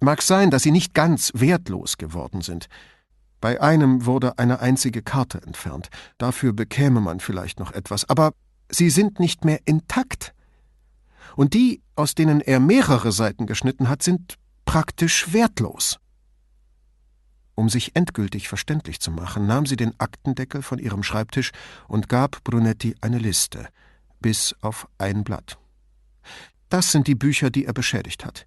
Mag 0.00 0.22
sein, 0.22 0.50
dass 0.50 0.62
sie 0.62 0.70
nicht 0.70 0.94
ganz 0.94 1.32
wertlos 1.34 1.98
geworden 1.98 2.40
sind. 2.40 2.68
Bei 3.40 3.60
einem 3.60 4.06
wurde 4.06 4.38
eine 4.38 4.60
einzige 4.60 5.02
Karte 5.02 5.42
entfernt. 5.42 5.90
Dafür 6.16 6.52
bekäme 6.52 7.00
man 7.00 7.18
vielleicht 7.18 7.58
noch 7.58 7.72
etwas. 7.72 8.08
Aber 8.08 8.32
sie 8.70 8.90
sind 8.90 9.18
nicht 9.18 9.44
mehr 9.44 9.60
intakt 9.64 10.34
und 11.38 11.54
die, 11.54 11.82
aus 11.94 12.14
denen 12.14 12.40
er 12.40 12.58
mehrere 12.58 13.12
Seiten 13.12 13.46
geschnitten 13.46 13.88
hat, 13.88 14.02
sind 14.02 14.34
praktisch 14.64 15.32
wertlos. 15.32 15.98
Um 17.54 17.68
sich 17.68 17.94
endgültig 17.94 18.48
verständlich 18.48 19.00
zu 19.00 19.10
machen, 19.10 19.46
nahm 19.46 19.66
sie 19.66 19.76
den 19.76 19.98
Aktendeckel 19.98 20.62
von 20.62 20.78
ihrem 20.78 21.02
Schreibtisch 21.02 21.52
und 21.86 22.08
gab 22.08 22.42
Brunetti 22.44 22.96
eine 23.00 23.18
Liste, 23.18 23.68
bis 24.20 24.54
auf 24.60 24.88
ein 24.98 25.24
Blatt. 25.24 25.58
Das 26.68 26.92
sind 26.92 27.06
die 27.06 27.14
Bücher, 27.14 27.50
die 27.50 27.64
er 27.64 27.72
beschädigt 27.72 28.24
hat. 28.24 28.46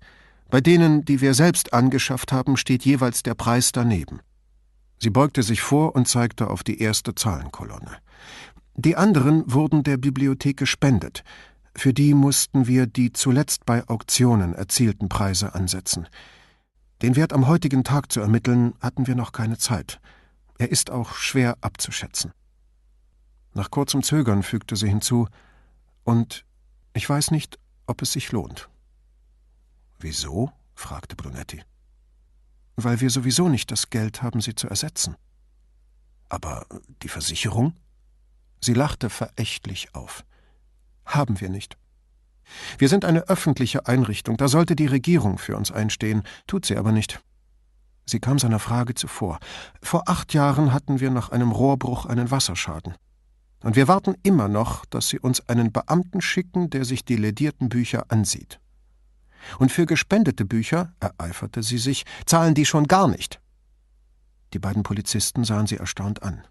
Bei 0.50 0.62
denen, 0.62 1.06
die 1.06 1.22
wir 1.22 1.34
selbst 1.34 1.74
angeschafft 1.74 2.32
haben, 2.32 2.58
steht 2.58 2.84
jeweils 2.84 3.24
der 3.24 3.36
Preis 3.36 3.72
daneben. 3.72 4.20
Sie 5.00 5.10
beugte 5.10 5.44
sich 5.44 5.62
vor 5.62 5.96
und 5.96 6.08
zeigte 6.08 6.50
auf 6.50 6.63
die 6.63 6.80
erste 6.80 7.16
Zahlenkolonne. 7.16 7.98
Die 8.75 8.96
anderen 8.96 9.51
wurden 9.51 9.84
der 9.84 9.98
Bibliothek 9.98 10.58
gespendet, 10.58 11.24
für 11.75 11.94
die 11.94 12.13
mussten 12.13 12.68
wir 12.68 12.86
die 12.86 13.13
zuletzt 13.13 13.66
bei 13.66 13.88
Auktionen 13.88 14.54
erzielten 14.54 15.10
Preise 15.10 15.56
ansetzen. 15.56 16.08
Den 17.01 17.16
Wert 17.16 17.34
am 17.34 17.48
heutigen 17.48 17.84
Tag 17.84 18.12
zu 18.12 18.20
ermitteln, 18.20 18.74
hatten 18.82 19.08
wir 19.08 19.16
noch 19.16 19.32
keine 19.32 19.58
Zeit. 19.58 20.00
Er 20.58 20.70
ist 20.70 20.92
auch 20.92 21.16
schwer 21.16 21.58
abzuschätzen. 21.62 22.34
Nach 23.54 23.72
kurzem 23.72 24.04
Zögern 24.04 24.44
fügte 24.44 24.75
sie 24.75 24.90
hinzu, 24.90 25.28
und 26.03 26.46
ich 26.93 27.10
weiß 27.10 27.31
nicht, 27.31 27.60
ob 27.88 28.01
es 28.01 28.13
sich 28.13 28.31
lohnt. 28.31 28.70
Wieso? 30.00 30.51
fragte 30.74 31.15
Brunetti. 31.15 31.62
Weil 32.75 33.01
wir 33.01 33.10
sowieso 33.10 33.50
nicht 33.50 33.72
das 33.72 33.89
Geld 33.89 34.22
haben, 34.22 34.41
sie 34.41 34.55
zu 34.55 34.67
ersetzen. 34.67 35.15
Aber 36.29 36.65
die 37.03 37.10
Versicherung? 37.10 37.75
Sie 38.62 38.74
lachte 38.74 39.10
verächtlich 39.10 39.93
auf. 39.93 40.24
Haben 41.05 41.39
wir 41.41 41.50
nicht. 41.50 41.77
Wir 42.77 42.89
sind 42.89 43.05
eine 43.05 43.27
öffentliche 43.29 43.88
Einrichtung, 43.88 44.38
da 44.38 44.48
sollte 44.48 44.75
die 44.75 44.88
Regierung 44.88 45.38
für 45.38 45.55
uns 45.55 45.72
einstehen, 45.72 46.24
tut 46.48 46.65
sie 46.65 46.77
aber 46.77 46.91
nicht. 46.91 47.22
Sie 48.05 48.20
kam 48.20 48.39
seiner 48.39 48.60
Frage 48.60 48.93
zuvor. 48.93 49.39
Vor 49.81 50.10
acht 50.10 50.34
Jahren 50.34 50.74
hatten 50.74 51.00
wir 51.00 51.12
nach 51.12 51.29
einem 51.29 51.51
Rohrbruch 51.51 52.05
einen 52.05 52.31
Wasserschaden. 52.31 52.96
Und 53.63 53.75
wir 53.75 53.88
warten 53.88 54.15
immer 54.24 54.48
noch, 54.48 54.86
dass 54.86 55.10
sie 55.10 55.20
uns 55.20 55.48
einen 55.48 55.72
Beamten 55.72 56.22
schicken, 56.22 56.70
der 56.70 56.84
sich 56.86 57.06
die 57.06 57.15
ledierten 57.15 57.70
Bücher 57.70 58.06
ansieht. 58.10 58.60
Und 59.60 59.72
für 59.72 59.86
gespendete 59.86 60.46
Bücher, 60.46 60.94
ereiferte 61.00 61.63
sie 61.63 61.77
sich, 61.77 62.06
zahlen 62.25 62.53
die 62.53 62.65
schon 62.65 62.88
gar 62.88 63.08
nicht. 63.08 63.39
Die 64.53 64.60
beiden 64.60 64.84
Polizisten 64.84 65.44
sahen 65.44 65.68
sie 65.68 65.77
erstaunt 65.77 66.24
an. 66.24 66.44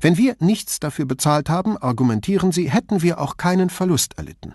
Wenn 0.00 0.16
wir 0.16 0.36
nichts 0.38 0.80
dafür 0.80 1.06
bezahlt 1.06 1.48
haben, 1.48 1.78
argumentieren 1.78 2.52
sie, 2.52 2.70
hätten 2.70 3.02
wir 3.02 3.20
auch 3.20 3.36
keinen 3.36 3.70
Verlust 3.70 4.18
erlitten. 4.18 4.54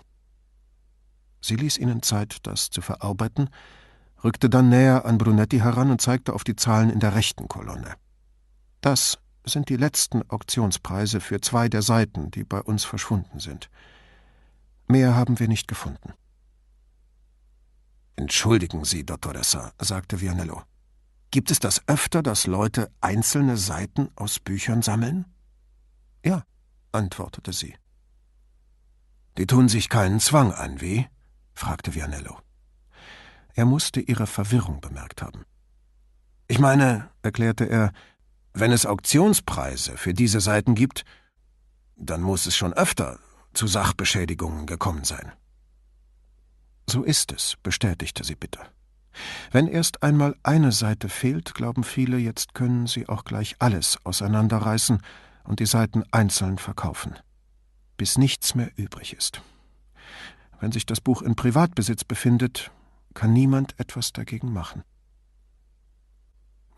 Sie 1.40 1.56
ließ 1.56 1.78
ihnen 1.78 2.02
Zeit, 2.02 2.38
das 2.44 2.70
zu 2.70 2.80
verarbeiten, 2.80 3.50
rückte 4.22 4.50
dann 4.50 4.68
näher 4.68 5.04
an 5.04 5.18
Brunetti 5.18 5.58
heran 5.58 5.90
und 5.90 6.00
zeigte 6.00 6.32
auf 6.32 6.44
die 6.44 6.56
Zahlen 6.56 6.90
in 6.90 7.00
der 7.00 7.14
rechten 7.14 7.48
Kolonne. 7.48 7.94
Das 8.80 9.18
sind 9.48 9.68
die 9.68 9.76
letzten 9.76 10.28
Auktionspreise 10.30 11.20
für 11.20 11.40
zwei 11.40 11.68
der 11.68 11.82
Seiten, 11.82 12.30
die 12.30 12.44
bei 12.44 12.60
uns 12.60 12.84
verschwunden 12.84 13.40
sind. 13.40 13.70
Mehr 14.86 15.14
haben 15.14 15.38
wir 15.38 15.48
nicht 15.48 15.68
gefunden. 15.68 16.12
Entschuldigen 18.16 18.84
Sie, 18.84 19.04
Dottoressa, 19.04 19.72
sagte 19.78 20.20
Vianello. 20.20 20.62
Gibt 21.30 21.50
es 21.50 21.60
das 21.60 21.86
öfter, 21.86 22.22
dass 22.22 22.46
Leute 22.46 22.90
einzelne 23.00 23.56
Seiten 23.56 24.08
aus 24.16 24.40
Büchern 24.40 24.82
sammeln? 24.82 25.26
Ja, 26.24 26.42
antwortete 26.90 27.52
sie. 27.52 27.74
Die 29.36 29.46
tun 29.46 29.68
sich 29.68 29.88
keinen 29.88 30.20
Zwang 30.20 30.52
an, 30.52 30.80
wie? 30.80 31.06
fragte 31.54 31.94
Vianello. 31.94 32.38
Er 33.54 33.66
musste 33.66 34.00
ihre 34.00 34.26
Verwirrung 34.26 34.80
bemerkt 34.80 35.22
haben. 35.22 35.44
Ich 36.48 36.58
meine, 36.58 37.10
erklärte 37.22 37.64
er, 37.64 37.92
wenn 38.60 38.72
es 38.72 38.86
Auktionspreise 38.86 39.96
für 39.96 40.14
diese 40.14 40.40
Seiten 40.40 40.74
gibt, 40.74 41.04
dann 41.96 42.22
muss 42.22 42.46
es 42.46 42.56
schon 42.56 42.72
öfter 42.72 43.18
zu 43.54 43.66
Sachbeschädigungen 43.66 44.66
gekommen 44.66 45.04
sein. 45.04 45.32
So 46.88 47.02
ist 47.02 47.32
es, 47.32 47.54
bestätigte 47.62 48.24
sie 48.24 48.34
bitter. 48.34 48.66
Wenn 49.50 49.66
erst 49.66 50.02
einmal 50.02 50.36
eine 50.42 50.72
Seite 50.72 51.08
fehlt, 51.08 51.54
glauben 51.54 51.84
viele, 51.84 52.18
jetzt 52.18 52.54
können 52.54 52.86
sie 52.86 53.08
auch 53.08 53.24
gleich 53.24 53.56
alles 53.58 53.98
auseinanderreißen 54.04 55.02
und 55.44 55.60
die 55.60 55.66
Seiten 55.66 56.04
einzeln 56.12 56.58
verkaufen, 56.58 57.14
bis 57.96 58.16
nichts 58.16 58.54
mehr 58.54 58.70
übrig 58.76 59.14
ist. 59.14 59.42
Wenn 60.60 60.72
sich 60.72 60.86
das 60.86 61.00
Buch 61.00 61.22
in 61.22 61.36
Privatbesitz 61.36 62.04
befindet, 62.04 62.70
kann 63.14 63.32
niemand 63.32 63.78
etwas 63.78 64.12
dagegen 64.12 64.52
machen. 64.52 64.82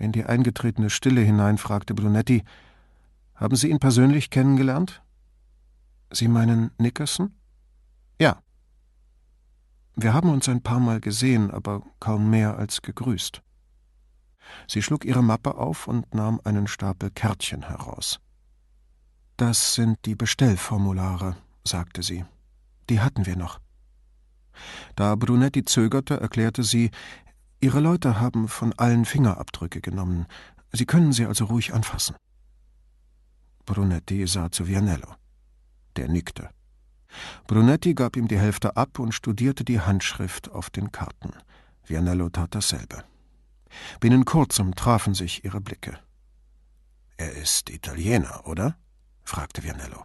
In 0.01 0.11
die 0.11 0.25
eingetretene 0.25 0.91
Stille 0.91 1.21
hinein 1.21 1.59
fragte 1.59 1.95
Brunetti, 1.95 2.43
haben 3.37 3.55
Sie 3.55 3.71
ihn 3.71 3.79
persönlich 3.79 4.31
kennengelernt? 4.31 5.03
Sie 6.11 6.27
meinen 6.27 6.73
Nickerson? 6.79 7.33
Ja, 8.21 8.43
wir 10.03 10.15
haben 10.15 10.31
uns 10.31 10.49
ein 10.49 10.63
paar 10.63 10.81
Mal 10.81 11.01
gesehen, 11.01 11.51
aber 11.51 11.83
kaum 12.01 12.31
mehr 12.31 12.57
als 12.57 12.81
gegrüßt. 12.81 13.43
Sie 14.67 14.83
schlug 14.83 15.05
ihre 15.05 15.23
Mappe 15.23 15.57
auf 15.57 15.89
und 15.89 16.15
nahm 16.15 16.41
einen 16.45 16.67
Stapel 16.67 17.11
Kärtchen 17.11 17.69
heraus. 17.69 18.19
Das 19.37 19.75
sind 19.75 19.99
die 20.07 20.15
Bestellformulare, 20.15 21.37
sagte 21.67 22.03
sie. 22.03 22.25
Die 22.89 23.01
hatten 23.01 23.27
wir 23.27 23.37
noch. 23.37 23.61
Da 24.97 25.15
Brunetti 25.17 25.67
zögerte, 25.67 26.19
erklärte 26.19 26.63
sie, 26.63 26.91
Ihre 27.61 27.81
Leute 27.81 28.19
haben 28.19 28.49
von 28.49 28.73
allen 28.79 29.05
Fingerabdrücke 29.05 29.81
genommen. 29.81 30.27
Sie 30.73 30.87
können 30.87 31.13
sie 31.13 31.27
also 31.27 31.45
ruhig 31.45 31.75
anfassen. 31.75 32.17
Brunetti 33.67 34.27
sah 34.27 34.51
zu 34.51 34.67
Vianello. 34.67 35.15
Der 35.97 36.09
nickte. 36.09 36.49
Brunetti 37.47 37.95
gab 37.95 38.17
ihm 38.17 38.29
die 38.29 38.39
Hälfte 38.39 38.77
ab 38.77 38.99
und 38.99 39.13
studierte 39.13 39.65
die 39.65 39.81
Handschrift 39.81 40.51
auf 40.51 40.71
den 40.71 40.91
Karten. 40.91 41.33
Vianello 41.85 42.31
tat 42.31 42.55
dasselbe. 42.55 43.05
Binnen 44.01 44.25
kurzem 44.25 44.75
trafen 44.75 45.15
sich 45.15 45.45
ihre 45.45 45.61
Blicke. 45.61 45.99
Er 47.17 47.33
ist 47.33 47.69
Italiener, 47.69 48.47
oder? 48.47 48.77
fragte 49.23 49.63
Vianello. 49.63 50.05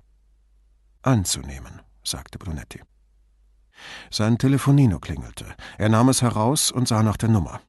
Anzunehmen, 1.03 1.81
sagte 2.03 2.37
Brunetti. 2.37 2.81
Sein 4.11 4.37
Telefonino 4.37 4.99
klingelte. 4.99 5.45
Er 5.77 5.89
nahm 5.89 6.09
es 6.09 6.21
heraus 6.21 6.71
und 6.71 6.87
sah 6.87 7.03
nach 7.03 7.17
der 7.17 7.29
Nummer. 7.29 7.61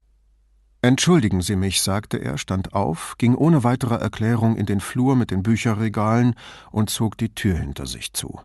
Entschuldigen 0.83 1.43
Sie 1.43 1.57
mich, 1.57 1.83
sagte 1.83 2.19
er, 2.19 2.39
stand 2.39 2.73
auf, 2.75 3.17
ging 3.19 3.35
ohne 3.35 3.65
weitere 3.65 3.97
Erklärung 3.97 4.57
in 4.57 4.67
den 4.67 4.81
Flur 4.81 5.17
mit 5.17 5.31
den 5.31 5.43
Bücherregalen 5.43 6.35
und 6.71 6.91
zog 6.91 7.19
die 7.19 7.35
Tür 7.35 7.57
hinter 7.57 7.87
sich 7.87 8.13
zu. 8.13 8.41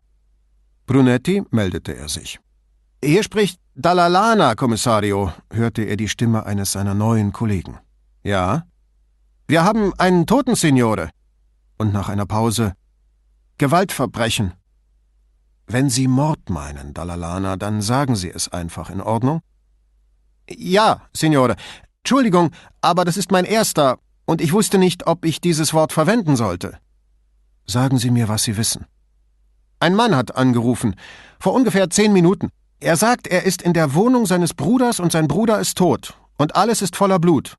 Brunetti 0.87 1.43
meldete 1.51 1.95
er 1.95 2.09
sich. 2.09 2.39
Hier 3.03 3.23
spricht 3.23 3.59
Dalalana, 3.75 4.55
Kommissario, 4.55 5.31
hörte 5.51 5.83
er 5.83 5.97
die 5.97 6.09
Stimme 6.09 6.45
eines 6.45 6.71
seiner 6.71 6.93
neuen 6.93 7.31
Kollegen. 7.31 7.77
Ja? 8.23 8.63
Wir 9.47 9.63
haben 9.63 9.93
einen 9.97 10.25
Toten, 10.25 10.55
Signore. 10.55 11.09
Und 11.77 11.93
nach 11.93 12.09
einer 12.09 12.25
Pause 12.25 12.73
Gewaltverbrechen. 13.57 14.53
Wenn 15.71 15.89
Sie 15.89 16.09
Mord 16.09 16.49
meinen, 16.49 16.93
Dalalana, 16.93 17.55
dann 17.55 17.81
sagen 17.81 18.17
Sie 18.17 18.29
es 18.29 18.49
einfach, 18.49 18.89
in 18.89 18.99
Ordnung? 18.99 19.41
Ja, 20.49 21.01
Signore. 21.13 21.55
Entschuldigung, 21.99 22.51
aber 22.81 23.05
das 23.05 23.15
ist 23.15 23.31
mein 23.31 23.45
erster, 23.45 23.97
und 24.25 24.41
ich 24.41 24.51
wusste 24.51 24.77
nicht, 24.77 25.07
ob 25.07 25.23
ich 25.23 25.39
dieses 25.39 25.73
Wort 25.73 25.93
verwenden 25.93 26.35
sollte. 26.35 26.77
Sagen 27.65 27.99
Sie 27.99 28.11
mir, 28.11 28.27
was 28.27 28.43
Sie 28.43 28.57
wissen. 28.57 28.85
Ein 29.79 29.95
Mann 29.95 30.13
hat 30.13 30.35
angerufen, 30.35 30.95
vor 31.39 31.53
ungefähr 31.53 31.89
zehn 31.89 32.11
Minuten. 32.11 32.49
Er 32.81 32.97
sagt, 32.97 33.27
er 33.27 33.43
ist 33.43 33.61
in 33.61 33.73
der 33.73 33.93
Wohnung 33.93 34.25
seines 34.25 34.53
Bruders 34.53 34.99
und 34.99 35.13
sein 35.13 35.29
Bruder 35.29 35.59
ist 35.59 35.77
tot, 35.77 36.15
und 36.37 36.55
alles 36.55 36.81
ist 36.81 36.97
voller 36.97 37.19
Blut. 37.19 37.55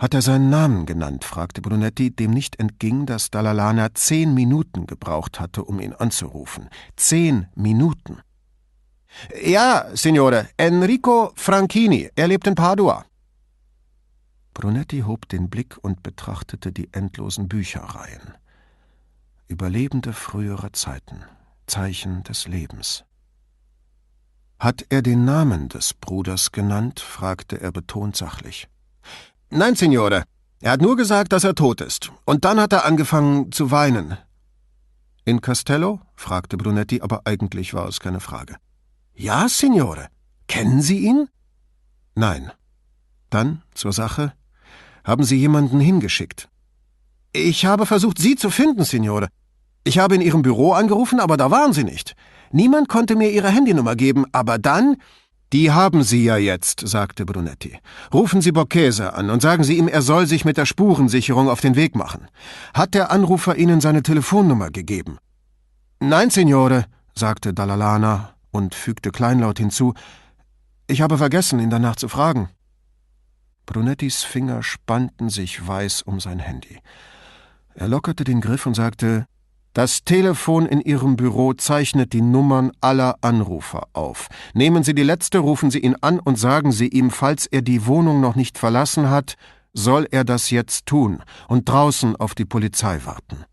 Hat 0.00 0.14
er 0.14 0.22
seinen 0.22 0.48
Namen 0.48 0.86
genannt? 0.86 1.24
fragte 1.24 1.60
Brunetti, 1.60 2.10
dem 2.10 2.30
nicht 2.30 2.58
entging, 2.58 3.04
dass 3.04 3.30
Dalalana 3.30 3.92
zehn 3.92 4.32
Minuten 4.32 4.86
gebraucht 4.86 5.38
hatte, 5.38 5.62
um 5.62 5.78
ihn 5.78 5.92
anzurufen. 5.92 6.70
Zehn 6.96 7.48
Minuten. 7.54 8.22
Ja, 9.44 9.84
Signore, 9.92 10.48
Enrico 10.56 11.32
Franchini. 11.34 12.08
Er 12.16 12.28
lebt 12.28 12.46
in 12.46 12.54
Padua. 12.54 13.04
Brunetti 14.54 15.00
hob 15.00 15.28
den 15.28 15.50
Blick 15.50 15.76
und 15.82 16.02
betrachtete 16.02 16.72
die 16.72 16.90
endlosen 16.94 17.46
Bücherreihen. 17.46 18.32
Überlebende 19.48 20.14
früherer 20.14 20.72
Zeiten, 20.72 21.24
Zeichen 21.66 22.22
des 22.22 22.48
Lebens. 22.48 23.04
Hat 24.58 24.86
er 24.88 25.02
den 25.02 25.26
Namen 25.26 25.68
des 25.68 25.92
Bruders 25.92 26.52
genannt? 26.52 27.00
fragte 27.00 27.60
er 27.60 27.70
betont 27.70 28.16
sachlich. 28.16 28.66
Nein, 29.50 29.74
Signore. 29.74 30.22
Er 30.60 30.72
hat 30.72 30.80
nur 30.80 30.96
gesagt, 30.96 31.32
dass 31.32 31.42
er 31.42 31.54
tot 31.54 31.80
ist. 31.80 32.12
Und 32.24 32.44
dann 32.44 32.60
hat 32.60 32.72
er 32.72 32.84
angefangen 32.84 33.50
zu 33.50 33.70
weinen. 33.70 34.16
In 35.24 35.40
Castello? 35.40 36.00
fragte 36.14 36.56
Brunetti, 36.56 37.00
aber 37.00 37.22
eigentlich 37.24 37.74
war 37.74 37.88
es 37.88 37.98
keine 37.98 38.20
Frage. 38.20 38.56
Ja, 39.14 39.48
Signore. 39.48 40.06
Kennen 40.46 40.82
Sie 40.82 40.98
ihn? 40.98 41.28
Nein. 42.14 42.52
Dann 43.28 43.62
zur 43.74 43.92
Sache. 43.92 44.32
Haben 45.04 45.24
Sie 45.24 45.36
jemanden 45.36 45.80
hingeschickt? 45.80 46.48
Ich 47.32 47.64
habe 47.64 47.86
versucht, 47.86 48.18
Sie 48.18 48.36
zu 48.36 48.50
finden, 48.50 48.84
Signore. 48.84 49.28
Ich 49.82 49.98
habe 49.98 50.14
in 50.14 50.20
Ihrem 50.20 50.42
Büro 50.42 50.72
angerufen, 50.72 51.20
aber 51.20 51.36
da 51.36 51.50
waren 51.50 51.72
Sie 51.72 51.84
nicht. 51.84 52.14
Niemand 52.52 52.88
konnte 52.88 53.16
mir 53.16 53.30
Ihre 53.30 53.48
Handynummer 53.48 53.96
geben, 53.96 54.26
aber 54.32 54.58
dann 54.58 54.96
die 55.52 55.72
haben 55.72 56.02
Sie 56.04 56.24
ja 56.24 56.36
jetzt, 56.36 56.86
sagte 56.86 57.26
Brunetti. 57.26 57.78
Rufen 58.14 58.40
Sie 58.40 58.52
Borghese 58.52 59.14
an 59.14 59.30
und 59.30 59.42
sagen 59.42 59.64
Sie 59.64 59.76
ihm, 59.76 59.88
er 59.88 60.02
soll 60.02 60.26
sich 60.26 60.44
mit 60.44 60.56
der 60.56 60.66
Spurensicherung 60.66 61.48
auf 61.48 61.60
den 61.60 61.74
Weg 61.74 61.96
machen. 61.96 62.28
Hat 62.72 62.94
der 62.94 63.10
Anrufer 63.10 63.56
Ihnen 63.56 63.80
seine 63.80 64.02
Telefonnummer 64.02 64.70
gegeben? 64.70 65.18
Nein, 65.98 66.30
Signore, 66.30 66.86
sagte 67.14 67.52
Dalalana 67.52 68.34
und 68.52 68.74
fügte 68.74 69.10
kleinlaut 69.10 69.58
hinzu, 69.58 69.94
ich 70.86 71.02
habe 71.02 71.18
vergessen, 71.18 71.60
ihn 71.60 71.70
danach 71.70 71.96
zu 71.96 72.08
fragen. 72.08 72.48
Brunettis 73.66 74.24
Finger 74.24 74.62
spannten 74.62 75.30
sich 75.30 75.64
weiß 75.64 76.02
um 76.02 76.18
sein 76.18 76.40
Handy. 76.40 76.78
Er 77.74 77.86
lockerte 77.86 78.24
den 78.24 78.40
Griff 78.40 78.66
und 78.66 78.74
sagte, 78.74 79.26
das 79.72 80.04
Telefon 80.04 80.66
in 80.66 80.80
Ihrem 80.80 81.16
Büro 81.16 81.52
zeichnet 81.52 82.12
die 82.12 82.22
Nummern 82.22 82.72
aller 82.80 83.16
Anrufer 83.20 83.86
auf. 83.92 84.28
Nehmen 84.52 84.82
Sie 84.82 84.94
die 84.94 85.02
letzte, 85.02 85.38
rufen 85.38 85.70
Sie 85.70 85.78
ihn 85.78 85.96
an 86.00 86.18
und 86.18 86.38
sagen 86.38 86.72
Sie 86.72 86.88
ihm, 86.88 87.10
falls 87.10 87.46
er 87.46 87.62
die 87.62 87.86
Wohnung 87.86 88.20
noch 88.20 88.34
nicht 88.34 88.58
verlassen 88.58 89.10
hat, 89.10 89.36
soll 89.72 90.08
er 90.10 90.24
das 90.24 90.50
jetzt 90.50 90.86
tun 90.86 91.22
und 91.48 91.68
draußen 91.68 92.16
auf 92.16 92.34
die 92.34 92.44
Polizei 92.44 93.00
warten. 93.04 93.44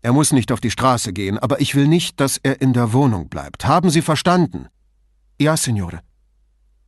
Er 0.00 0.12
muss 0.12 0.32
nicht 0.32 0.50
auf 0.50 0.60
die 0.60 0.70
Straße 0.70 1.12
gehen, 1.12 1.38
aber 1.38 1.60
ich 1.60 1.74
will 1.74 1.86
nicht, 1.86 2.18
dass 2.18 2.38
er 2.42 2.60
in 2.60 2.72
der 2.72 2.92
Wohnung 2.92 3.28
bleibt. 3.28 3.66
Haben 3.66 3.90
Sie 3.90 4.02
verstanden? 4.02 4.66
Ja, 5.40 5.56
Signore. 5.56 6.00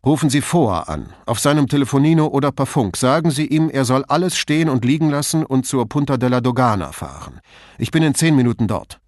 Rufen 0.04 0.28
Sie 0.28 0.42
vor 0.42 0.90
an, 0.90 1.14
auf 1.24 1.40
seinem 1.40 1.66
Telefonino 1.66 2.26
oder 2.26 2.52
per 2.52 2.66
Funk. 2.66 2.96
Sagen 2.96 3.30
Sie 3.30 3.46
ihm, 3.46 3.70
er 3.70 3.86
soll 3.86 4.04
alles 4.04 4.36
stehen 4.36 4.68
und 4.68 4.84
liegen 4.84 5.08
lassen 5.08 5.46
und 5.46 5.64
zur 5.64 5.88
Punta 5.88 6.18
della 6.18 6.42
Dogana 6.42 6.92
fahren. 6.92 7.40
Ich 7.78 7.90
bin 7.90 8.02
in 8.02 8.14
zehn 8.14 8.36
Minuten 8.36 8.68
dort. 8.68 9.00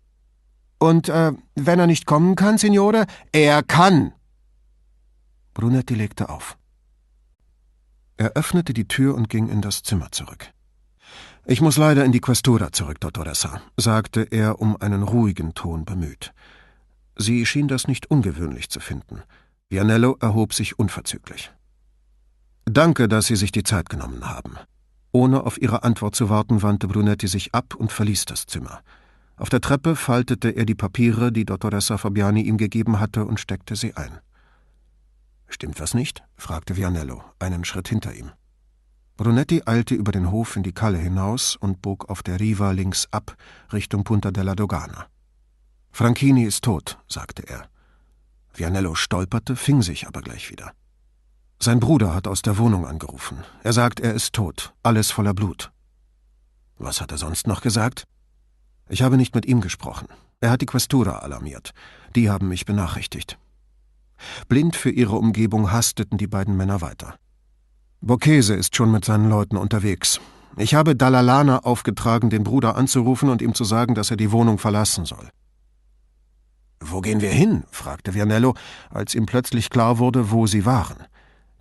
Und 0.78 1.10
äh, 1.10 1.32
wenn 1.54 1.78
er 1.78 1.86
nicht 1.86 2.06
kommen 2.06 2.34
kann, 2.34 2.56
Signore? 2.56 3.06
Er 3.32 3.62
kann! 3.62 4.12
Brunetti 5.52 5.94
legte 5.94 6.30
auf. 6.30 6.56
Er 8.16 8.32
öffnete 8.32 8.72
die 8.72 8.88
Tür 8.88 9.14
und 9.14 9.28
ging 9.28 9.48
in 9.48 9.60
das 9.60 9.82
Zimmer 9.82 10.10
zurück. 10.12 10.50
Ich 11.44 11.60
muss 11.60 11.76
leider 11.76 12.04
in 12.04 12.12
die 12.12 12.20
Questura 12.20 12.72
zurück, 12.72 13.00
Dottoressa, 13.00 13.60
sagte 13.76 14.22
er 14.22 14.60
um 14.60 14.76
einen 14.80 15.02
ruhigen 15.02 15.52
Ton 15.52 15.84
bemüht. 15.84 16.32
Sie 17.16 17.44
schien 17.44 17.68
das 17.68 17.86
nicht 17.86 18.10
ungewöhnlich 18.10 18.70
zu 18.70 18.80
finden. 18.80 19.22
Vianello 19.68 20.16
erhob 20.20 20.54
sich 20.54 20.78
unverzüglich. 20.78 21.50
Danke, 22.66 23.08
dass 23.08 23.26
Sie 23.26 23.36
sich 23.36 23.50
die 23.50 23.64
Zeit 23.64 23.88
genommen 23.88 24.28
haben. 24.28 24.56
Ohne 25.10 25.42
auf 25.44 25.60
ihre 25.60 25.82
Antwort 25.82 26.14
zu 26.14 26.30
warten, 26.30 26.62
wandte 26.62 26.86
Brunetti 26.86 27.26
sich 27.26 27.54
ab 27.54 27.74
und 27.74 27.90
verließ 27.90 28.26
das 28.26 28.46
Zimmer. 28.46 28.80
Auf 29.36 29.48
der 29.48 29.60
Treppe 29.60 29.96
faltete 29.96 30.50
er 30.50 30.66
die 30.66 30.74
Papiere, 30.74 31.32
die 31.32 31.44
Dottoressa 31.44 31.98
Fabiani 31.98 32.42
ihm 32.42 32.58
gegeben 32.58 33.00
hatte, 33.00 33.24
und 33.24 33.40
steckte 33.40 33.74
sie 33.74 33.94
ein. 33.96 34.18
Stimmt 35.48 35.80
was 35.80 35.94
nicht? 35.94 36.22
fragte 36.36 36.76
Vianello, 36.76 37.22
einen 37.38 37.64
Schritt 37.64 37.88
hinter 37.88 38.14
ihm. 38.14 38.30
Brunetti 39.16 39.62
eilte 39.64 39.94
über 39.94 40.12
den 40.12 40.30
Hof 40.30 40.56
in 40.56 40.62
die 40.62 40.74
Kalle 40.74 40.98
hinaus 40.98 41.56
und 41.56 41.82
bog 41.82 42.08
auf 42.08 42.22
der 42.22 42.38
Riva 42.38 42.70
links 42.70 43.08
ab, 43.10 43.36
Richtung 43.72 44.04
Punta 44.04 44.30
della 44.30 44.54
Dogana. 44.54 45.06
Franchini 45.90 46.44
ist 46.44 46.62
tot, 46.62 46.98
sagte 47.08 47.42
er. 47.48 47.68
Vianello 48.58 48.94
stolperte, 48.94 49.56
fing 49.56 49.82
sich 49.82 50.06
aber 50.06 50.22
gleich 50.22 50.50
wieder. 50.50 50.72
Sein 51.60 51.80
Bruder 51.80 52.14
hat 52.14 52.26
aus 52.26 52.42
der 52.42 52.58
Wohnung 52.58 52.86
angerufen. 52.86 53.38
Er 53.62 53.72
sagt, 53.72 54.00
er 54.00 54.14
ist 54.14 54.34
tot, 54.34 54.74
alles 54.82 55.10
voller 55.10 55.34
Blut. 55.34 55.72
Was 56.78 57.00
hat 57.00 57.12
er 57.12 57.18
sonst 57.18 57.46
noch 57.46 57.62
gesagt? 57.62 58.04
Ich 58.88 59.02
habe 59.02 59.16
nicht 59.16 59.34
mit 59.34 59.46
ihm 59.46 59.60
gesprochen. 59.60 60.08
Er 60.40 60.50
hat 60.50 60.60
die 60.60 60.66
Questura 60.66 61.18
alarmiert. 61.20 61.72
Die 62.14 62.30
haben 62.30 62.48
mich 62.48 62.66
benachrichtigt. 62.66 63.38
Blind 64.48 64.76
für 64.76 64.90
ihre 64.90 65.16
Umgebung 65.16 65.72
hasteten 65.72 66.18
die 66.18 66.26
beiden 66.26 66.56
Männer 66.56 66.80
weiter. 66.80 67.16
Borghese 68.00 68.54
ist 68.54 68.76
schon 68.76 68.92
mit 68.92 69.04
seinen 69.04 69.28
Leuten 69.28 69.56
unterwegs. 69.56 70.20
Ich 70.56 70.74
habe 70.74 70.94
Dalalana 70.96 71.60
aufgetragen, 71.60 72.30
den 72.30 72.44
Bruder 72.44 72.76
anzurufen 72.76 73.28
und 73.28 73.42
ihm 73.42 73.54
zu 73.54 73.64
sagen, 73.64 73.94
dass 73.94 74.10
er 74.10 74.16
die 74.16 74.32
Wohnung 74.32 74.58
verlassen 74.58 75.04
soll. 75.04 75.28
Wo 76.80 77.00
gehen 77.00 77.20
wir 77.20 77.30
hin? 77.30 77.64
fragte 77.70 78.14
Vianello, 78.14 78.54
als 78.90 79.14
ihm 79.14 79.26
plötzlich 79.26 79.70
klar 79.70 79.98
wurde, 79.98 80.30
wo 80.30 80.46
sie 80.46 80.64
waren. 80.64 80.98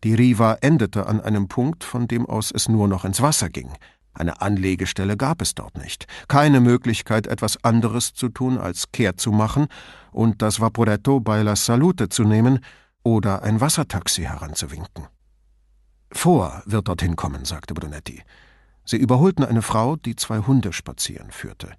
Die 0.04 0.14
Riva 0.14 0.58
endete 0.62 1.08
an 1.08 1.22
einem 1.22 1.48
Punkt, 1.48 1.84
von 1.84 2.08
dem 2.08 2.26
aus 2.26 2.52
es 2.52 2.70
nur 2.70 2.88
noch 2.88 3.06
ins 3.06 3.22
Wasser 3.22 3.50
ging. 3.50 3.72
Eine 4.14 4.42
Anlegestelle 4.42 5.18
gab 5.18 5.42
es 5.42 5.56
dort 5.56 5.78
nicht. 5.78 6.06
Keine 6.28 6.62
Möglichkeit, 6.62 7.28
etwas 7.28 7.64
anderes 7.64 8.14
zu 8.14 8.30
tun, 8.30 8.58
als 8.58 8.92
kehrt 8.92 9.20
zu 9.20 9.32
machen 9.32 9.68
und 10.12 10.42
das 10.42 10.62
Vaporetto 10.62 11.20
bei 11.20 11.42
La 11.42 11.56
Salute 11.56 12.08
zu 12.08 12.24
nehmen 12.24 12.60
oder 13.04 13.44
ein 13.44 13.60
Wassertaxi 13.60 14.24
heranzuwinken. 14.24 15.08
Vor 16.12 16.64
wird 16.66 16.88
dorthin 16.88 17.18
kommen, 17.18 17.44
sagte 17.44 17.74
Brunetti. 17.74 18.24
Sie 18.86 18.98
überholten 18.98 19.44
eine 19.44 19.62
Frau, 19.62 19.96
die 19.96 20.16
zwei 20.16 20.40
Hunde 20.40 20.72
spazieren 20.72 21.32
führte. 21.32 21.74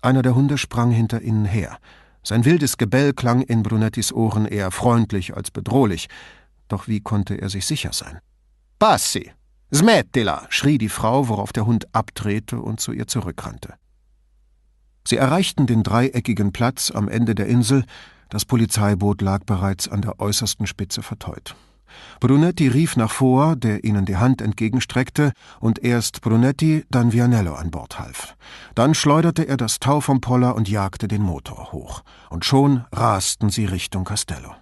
Einer 0.00 0.22
der 0.22 0.34
Hunde 0.34 0.56
sprang 0.56 0.90
hinter 0.90 1.20
ihnen 1.20 1.44
her. 1.44 1.78
Sein 2.26 2.44
wildes 2.44 2.76
Gebell 2.76 3.12
klang 3.12 3.40
in 3.42 3.62
Brunettis 3.62 4.12
Ohren 4.12 4.46
eher 4.46 4.72
freundlich 4.72 5.36
als 5.36 5.52
bedrohlich. 5.52 6.08
Doch 6.66 6.88
wie 6.88 6.98
konnte 6.98 7.36
er 7.40 7.48
sich 7.50 7.66
sicher 7.66 7.92
sein? 7.92 8.18
Passi! 8.80 9.30
Smettila! 9.72 10.44
schrie 10.48 10.76
die 10.76 10.88
Frau, 10.88 11.28
worauf 11.28 11.52
der 11.52 11.66
Hund 11.66 11.86
abdrehte 11.94 12.58
und 12.58 12.80
zu 12.80 12.90
ihr 12.90 13.06
zurückrannte. 13.06 13.74
Sie 15.06 15.16
erreichten 15.16 15.68
den 15.68 15.84
dreieckigen 15.84 16.50
Platz 16.50 16.90
am 16.90 17.06
Ende 17.06 17.36
der 17.36 17.46
Insel, 17.46 17.84
das 18.28 18.44
Polizeiboot 18.44 19.22
lag 19.22 19.44
bereits 19.44 19.86
an 19.88 20.02
der 20.02 20.18
äußersten 20.18 20.66
Spitze 20.66 21.02
verteut. 21.04 21.54
Brunetti 22.20 22.68
rief 22.68 22.96
nach 22.96 23.10
vor, 23.10 23.56
der 23.56 23.84
ihnen 23.84 24.04
die 24.04 24.16
Hand 24.16 24.40
entgegenstreckte, 24.40 25.32
und 25.60 25.82
erst 25.82 26.20
Brunetti, 26.20 26.84
dann 26.90 27.12
Vianello 27.12 27.54
an 27.54 27.70
Bord 27.70 27.98
half. 27.98 28.36
Dann 28.74 28.94
schleuderte 28.94 29.46
er 29.46 29.56
das 29.56 29.78
Tau 29.78 30.00
vom 30.00 30.20
Poller 30.20 30.54
und 30.54 30.68
jagte 30.68 31.08
den 31.08 31.22
Motor 31.22 31.72
hoch. 31.72 32.02
Und 32.30 32.44
schon 32.44 32.84
rasten 32.92 33.50
sie 33.50 33.66
Richtung 33.66 34.04
Castello. 34.04 34.54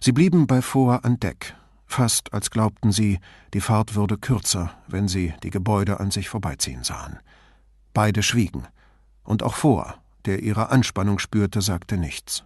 Sie 0.00 0.12
blieben 0.12 0.46
bei 0.46 0.62
Foa 0.62 0.96
an 0.96 1.18
Deck, 1.18 1.54
fast 1.86 2.32
als 2.32 2.50
glaubten 2.50 2.92
sie, 2.92 3.18
die 3.54 3.60
Fahrt 3.60 3.94
würde 3.94 4.18
kürzer, 4.18 4.72
wenn 4.86 5.08
sie 5.08 5.34
die 5.42 5.50
Gebäude 5.50 6.00
an 6.00 6.10
sich 6.10 6.28
vorbeiziehen 6.28 6.84
sahen. 6.84 7.18
Beide 7.94 8.22
schwiegen, 8.22 8.66
und 9.24 9.42
auch 9.42 9.54
Foa, 9.54 9.94
der 10.26 10.42
ihre 10.42 10.70
Anspannung 10.70 11.18
spürte, 11.18 11.62
sagte 11.62 11.96
nichts. 11.96 12.44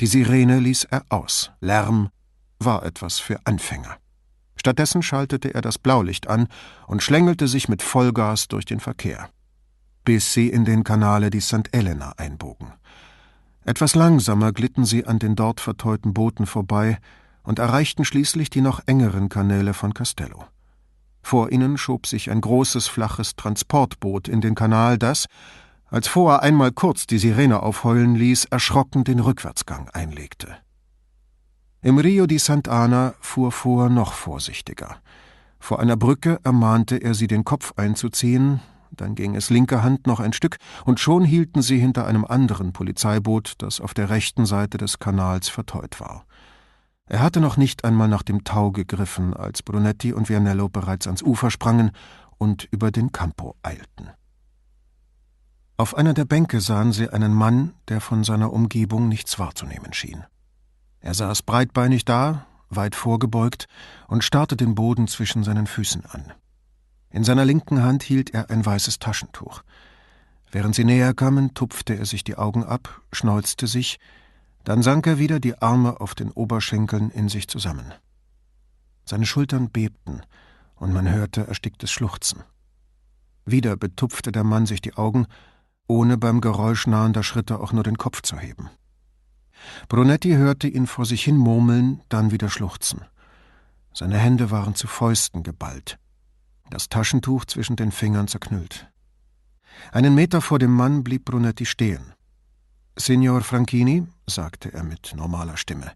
Die 0.00 0.06
Sirene 0.06 0.58
ließ 0.58 0.84
er 0.84 1.04
aus, 1.08 1.50
Lärm 1.60 2.10
war 2.60 2.84
etwas 2.84 3.18
für 3.18 3.40
Anfänger. 3.44 3.96
Stattdessen 4.56 5.02
schaltete 5.02 5.54
er 5.54 5.62
das 5.62 5.78
Blaulicht 5.78 6.28
an 6.28 6.46
und 6.86 7.02
schlängelte 7.02 7.48
sich 7.48 7.68
mit 7.68 7.82
Vollgas 7.82 8.48
durch 8.48 8.66
den 8.66 8.78
Verkehr, 8.78 9.30
bis 10.04 10.34
sie 10.34 10.48
in 10.48 10.64
den 10.64 10.84
Kanale 10.84 11.30
di 11.30 11.40
St. 11.40 11.72
Elena 11.72 12.12
einbogen. 12.18 12.72
Etwas 13.64 13.94
langsamer 13.94 14.52
glitten 14.52 14.84
sie 14.84 15.06
an 15.06 15.18
den 15.18 15.36
dort 15.36 15.60
verteuten 15.60 16.12
Booten 16.12 16.46
vorbei 16.46 16.98
und 17.42 17.58
erreichten 17.58 18.04
schließlich 18.04 18.50
die 18.50 18.60
noch 18.60 18.80
engeren 18.86 19.28
Kanäle 19.28 19.74
von 19.74 19.94
Castello. 19.94 20.44
Vor 21.22 21.52
ihnen 21.52 21.78
schob 21.78 22.06
sich 22.06 22.30
ein 22.30 22.40
großes, 22.40 22.88
flaches 22.88 23.36
Transportboot 23.36 24.28
in 24.28 24.40
den 24.40 24.54
Kanal, 24.54 24.98
das, 24.98 25.26
als 25.86 26.08
vorher 26.08 26.42
einmal 26.42 26.72
kurz 26.72 27.06
die 27.06 27.18
Sirene 27.18 27.62
aufheulen 27.62 28.14
ließ, 28.14 28.46
erschrocken 28.46 29.04
den 29.04 29.20
Rückwärtsgang 29.20 29.88
einlegte. 29.90 30.56
Im 31.82 31.96
Rio 31.96 32.26
di 32.26 32.36
Sant'Ana 32.36 33.14
fuhr 33.20 33.52
vor 33.52 33.88
noch 33.88 34.12
vorsichtiger. 34.12 35.00
Vor 35.58 35.80
einer 35.80 35.96
Brücke 35.96 36.38
ermahnte 36.44 36.96
er 36.96 37.14
sie, 37.14 37.26
den 37.26 37.42
Kopf 37.42 37.72
einzuziehen, 37.76 38.60
dann 38.90 39.14
ging 39.14 39.34
es 39.34 39.48
linke 39.48 39.82
Hand 39.82 40.06
noch 40.06 40.20
ein 40.20 40.34
Stück, 40.34 40.58
und 40.84 41.00
schon 41.00 41.24
hielten 41.24 41.62
sie 41.62 41.78
hinter 41.78 42.06
einem 42.06 42.26
anderen 42.26 42.74
Polizeiboot, 42.74 43.54
das 43.58 43.80
auf 43.80 43.94
der 43.94 44.10
rechten 44.10 44.44
Seite 44.44 44.76
des 44.76 44.98
Kanals 44.98 45.48
verteut 45.48 46.00
war. 46.00 46.26
Er 47.06 47.20
hatte 47.20 47.40
noch 47.40 47.56
nicht 47.56 47.82
einmal 47.82 48.08
nach 48.08 48.24
dem 48.24 48.44
Tau 48.44 48.72
gegriffen, 48.72 49.32
als 49.32 49.62
Brunetti 49.62 50.12
und 50.12 50.28
Vianello 50.28 50.68
bereits 50.68 51.06
ans 51.06 51.22
Ufer 51.22 51.50
sprangen 51.50 51.92
und 52.36 52.68
über 52.70 52.90
den 52.90 53.10
Campo 53.10 53.56
eilten. 53.62 54.10
Auf 55.78 55.96
einer 55.96 56.12
der 56.12 56.26
Bänke 56.26 56.60
sahen 56.60 56.92
sie 56.92 57.08
einen 57.08 57.32
Mann, 57.32 57.72
der 57.88 58.02
von 58.02 58.22
seiner 58.22 58.52
Umgebung 58.52 59.08
nichts 59.08 59.38
wahrzunehmen 59.38 59.94
schien. 59.94 60.24
Er 61.00 61.14
saß 61.14 61.42
breitbeinig 61.42 62.04
da, 62.04 62.46
weit 62.68 62.94
vorgebeugt, 62.94 63.66
und 64.08 64.24
starrte 64.24 64.56
den 64.56 64.74
Boden 64.74 65.08
zwischen 65.08 65.44
seinen 65.44 65.66
Füßen 65.66 66.04
an. 66.06 66.32
In 67.10 67.24
seiner 67.24 67.44
linken 67.44 67.82
Hand 67.82 68.02
hielt 68.02 68.32
er 68.34 68.50
ein 68.50 68.64
weißes 68.64 68.98
Taschentuch. 68.98 69.62
Während 70.52 70.74
sie 70.74 70.84
näher 70.84 71.14
kamen, 71.14 71.54
tupfte 71.54 71.96
er 71.96 72.06
sich 72.06 72.24
die 72.24 72.36
Augen 72.36 72.64
ab, 72.64 73.00
schneuzte 73.12 73.66
sich, 73.66 73.98
dann 74.64 74.82
sank 74.82 75.06
er 75.06 75.18
wieder 75.18 75.40
die 75.40 75.60
Arme 75.60 76.00
auf 76.00 76.14
den 76.14 76.30
Oberschenkeln 76.30 77.10
in 77.10 77.28
sich 77.28 77.48
zusammen. 77.48 77.92
Seine 79.04 79.26
Schultern 79.26 79.70
bebten, 79.70 80.22
und 80.76 80.92
man 80.92 81.10
hörte 81.10 81.46
ersticktes 81.46 81.90
Schluchzen. 81.90 82.42
Wieder 83.44 83.76
betupfte 83.76 84.32
der 84.32 84.44
Mann 84.44 84.66
sich 84.66 84.80
die 84.80 84.94
Augen, 84.94 85.26
ohne 85.86 86.16
beim 86.18 86.40
Geräusch 86.40 86.86
nahender 86.86 87.22
Schritte 87.22 87.58
auch 87.58 87.72
nur 87.72 87.82
den 87.82 87.98
Kopf 87.98 88.22
zu 88.22 88.38
heben. 88.38 88.70
Brunetti 89.88 90.30
hörte 90.30 90.68
ihn 90.68 90.86
vor 90.86 91.06
sich 91.06 91.24
hin 91.24 91.36
murmeln, 91.36 92.02
dann 92.08 92.30
wieder 92.30 92.48
schluchzen. 92.48 93.04
Seine 93.92 94.18
Hände 94.18 94.50
waren 94.50 94.74
zu 94.74 94.86
Fäusten 94.86 95.42
geballt, 95.42 95.98
das 96.70 96.88
Taschentuch 96.88 97.44
zwischen 97.44 97.76
den 97.76 97.92
Fingern 97.92 98.28
zerknüllt. 98.28 98.88
Einen 99.92 100.14
Meter 100.14 100.40
vor 100.40 100.58
dem 100.58 100.72
Mann 100.72 101.02
blieb 101.02 101.24
Brunetti 101.24 101.66
stehen. 101.66 102.14
Signor 102.96 103.40
Franchini, 103.40 104.06
sagte 104.26 104.72
er 104.72 104.84
mit 104.84 105.12
normaler 105.16 105.56
Stimme. 105.56 105.92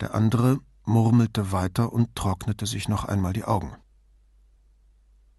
Der 0.00 0.14
andere 0.14 0.60
murmelte 0.84 1.52
weiter 1.52 1.92
und 1.92 2.14
trocknete 2.14 2.66
sich 2.66 2.88
noch 2.88 3.04
einmal 3.04 3.32
die 3.32 3.44
Augen. 3.44 3.76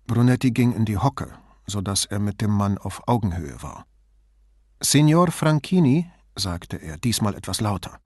Brunetti 0.06 0.52
ging 0.52 0.74
in 0.74 0.86
die 0.86 0.98
Hocke, 0.98 1.32
so 1.66 1.82
dass 1.82 2.06
er 2.06 2.20
mit 2.20 2.42
dem 2.42 2.52
Mann 2.52 2.78
auf 2.78 3.08
Augenhöhe 3.08 3.62
war. 3.62 3.86
Signor 4.82 5.32
Franchini, 5.32 6.10
sagte 6.36 6.78
er, 6.78 6.98
diesmal 6.98 7.36
etwas 7.36 7.62
lauter. 7.62 8.00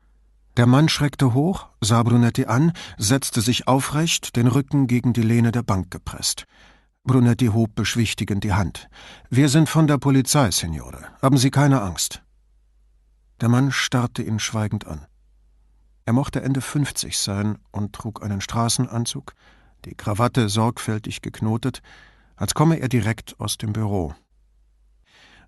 Der 0.56 0.68
Mann 0.68 0.88
schreckte 0.88 1.34
hoch, 1.34 1.68
sah 1.82 2.04
Brunetti 2.04 2.46
an, 2.46 2.74
setzte 2.98 3.42
sich 3.42 3.68
aufrecht, 3.68 4.36
den 4.36 4.48
Rücken 4.48 4.88
gegen 4.88 5.14
die 5.14 5.24
Lehne 5.24 5.52
der 5.52 5.64
Bank 5.64 5.90
gepresst. 5.90 6.46
Brunetti 7.04 7.48
hob 7.48 7.76
beschwichtigend 7.76 8.44
die 8.44 8.54
Hand. 8.54 8.88
Wir 9.30 9.50
sind 9.50 9.68
von 9.68 9.88
der 9.88 9.98
Polizei, 9.98 10.52
Signore. 10.52 11.06
Haben 11.22 11.38
Sie 11.38 11.52
keine 11.52 11.82
Angst. 11.82 12.22
Der 13.42 13.50
Mann 13.50 13.72
starrte 13.72 14.22
ihn 14.24 14.40
schweigend 14.40 14.88
an. 14.88 15.06
Er 16.06 16.14
mochte 16.14 16.42
Ende 16.42 16.62
fünfzig 16.62 17.18
sein 17.18 17.58
und 17.72 17.94
trug 17.94 18.24
einen 18.24 18.40
Straßenanzug, 18.40 19.34
die 19.86 19.96
Krawatte 19.96 20.50
sorgfältig 20.50 21.22
geknotet, 21.22 21.82
als 22.36 22.54
komme 22.54 22.78
er 22.80 22.90
direkt 22.90 23.40
aus 23.40 23.58
dem 23.58 23.74
Büro. 23.74 24.14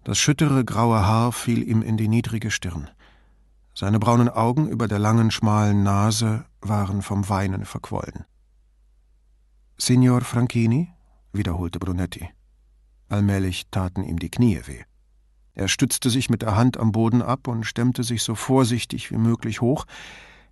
Das 0.06 0.20
schüttere 0.20 0.64
graue 0.64 1.08
Haar 1.08 1.32
fiel 1.32 1.68
ihm 1.68 1.82
in 1.82 1.98
die 1.98 2.08
niedrige 2.08 2.52
Stirn. 2.52 2.92
Seine 3.74 3.98
braunen 3.98 4.30
Augen 4.30 4.70
über 4.70 4.88
der 4.88 5.00
langen, 5.00 5.32
schmalen 5.32 5.82
Nase 5.82 6.46
waren 6.62 7.02
vom 7.02 7.28
Weinen 7.28 7.66
verquollen. 7.66 8.24
Signor 9.78 10.22
Franchini? 10.22 10.94
wiederholte 11.34 11.80
Brunetti. 11.80 12.30
Allmählich 13.10 13.66
taten 13.72 14.04
ihm 14.04 14.20
die 14.20 14.30
Knie 14.30 14.62
weh. 14.66 14.84
Er 15.54 15.68
stützte 15.68 16.12
sich 16.12 16.30
mit 16.30 16.44
der 16.44 16.56
Hand 16.56 16.78
am 16.78 16.92
Boden 16.92 17.24
ab 17.24 17.48
und 17.48 17.64
stemmte 17.64 18.04
sich 18.04 18.22
so 18.22 18.36
vorsichtig 18.36 19.10
wie 19.10 19.18
möglich 19.18 19.60
hoch, 19.60 19.86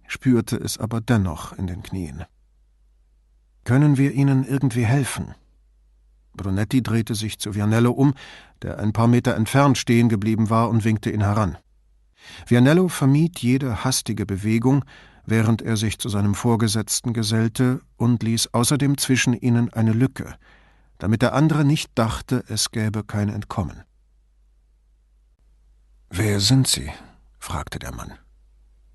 spürte 0.08 0.58
es 0.58 0.80
aber 0.80 1.00
dennoch 1.00 1.54
in 1.54 1.68
den 1.68 1.84
Knien. 1.84 2.26
Können 3.66 3.98
wir 3.98 4.14
Ihnen 4.14 4.46
irgendwie 4.46 4.86
helfen? 4.86 5.36
Brunetti 6.36 6.82
drehte 6.82 7.16
sich 7.16 7.40
zu 7.40 7.56
Vianello 7.56 7.92
um, 7.92 8.14
der 8.62 8.80
ein 8.80 8.94
paar 8.94 9.08
Meter 9.08 9.36
entfernt 9.36 9.78
stehen 9.78 10.10
geblieben 10.10 10.50
war, 10.50 10.70
und 10.70 10.84
winkte 10.84 11.12
ihn 11.12 11.22
heran. 11.22 11.58
Vianello 12.48 12.88
vermied 12.88 13.40
jede 13.40 13.84
hastige 13.84 14.26
Bewegung, 14.26 14.86
während 15.26 15.62
er 15.62 15.78
sich 15.78 16.00
zu 16.00 16.10
seinem 16.10 16.36
Vorgesetzten 16.36 17.14
gesellte 17.14 17.82
und 17.98 18.24
ließ 18.24 18.54
außerdem 18.54 18.98
zwischen 18.98 19.34
ihnen 19.34 19.72
eine 19.74 19.94
Lücke, 19.94 20.36
damit 20.98 21.22
der 21.22 21.34
andere 21.34 21.64
nicht 21.64 21.92
dachte, 21.96 22.44
es 22.48 22.72
gäbe 22.72 23.04
kein 23.04 23.30
Entkommen. 23.30 23.84
Wer 26.10 26.40
sind 26.40 26.68
Sie? 26.68 26.92
fragte 27.40 27.80
der 27.80 27.94
Mann. 27.94 28.14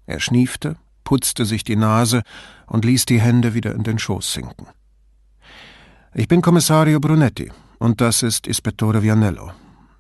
Er 0.07 0.21
schniefte, 0.21 0.77
putzte 1.05 1.45
sich 1.45 1.65
die 1.65 1.77
Nase 1.77 2.23
und 2.67 2.85
ließ 2.85 3.07
die 3.07 3.21
Hände 3.21 3.55
wieder 3.55 3.75
in 3.75 3.83
den 3.83 3.99
Schoß 3.99 4.33
sinken. 4.33 4.67
Ich 6.15 6.27
bin 6.27 6.41
Kommissario 6.41 7.01
Brunetti 7.01 7.53
und 7.79 8.01
das 8.01 8.23
ist 8.23 8.47
Ispettore 8.47 9.03
Vianello. 9.03 9.53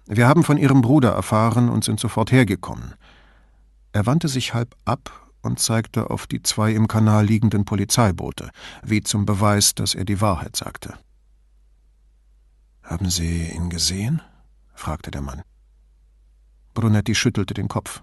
Wir 0.06 0.26
haben 0.26 0.42
von 0.42 0.56
Ihrem 0.56 0.80
Bruder 0.80 1.10
erfahren 1.10 1.68
und 1.68 1.84
sind 1.84 2.00
sofort 2.00 2.32
hergekommen. 2.32 2.94
Er 3.92 4.06
wandte 4.06 4.28
sich 4.28 4.54
halb 4.54 4.74
ab 4.86 5.30
und 5.42 5.60
zeigte 5.60 6.08
auf 6.08 6.26
die 6.26 6.42
zwei 6.42 6.72
im 6.72 6.88
Kanal 6.88 7.26
liegenden 7.26 7.66
Polizeiboote, 7.66 8.50
wie 8.82 9.02
zum 9.02 9.26
Beweis, 9.26 9.74
dass 9.74 9.94
er 9.94 10.06
die 10.06 10.22
Wahrheit 10.22 10.56
sagte. 10.56 10.94
Haben 12.82 13.10
Sie 13.10 13.50
ihn 13.50 13.68
gesehen? 13.68 14.22
fragte 14.74 15.10
der 15.10 15.20
Mann. 15.20 15.42
Brunetti 16.72 17.14
schüttelte 17.14 17.52
den 17.52 17.68
Kopf. 17.68 18.02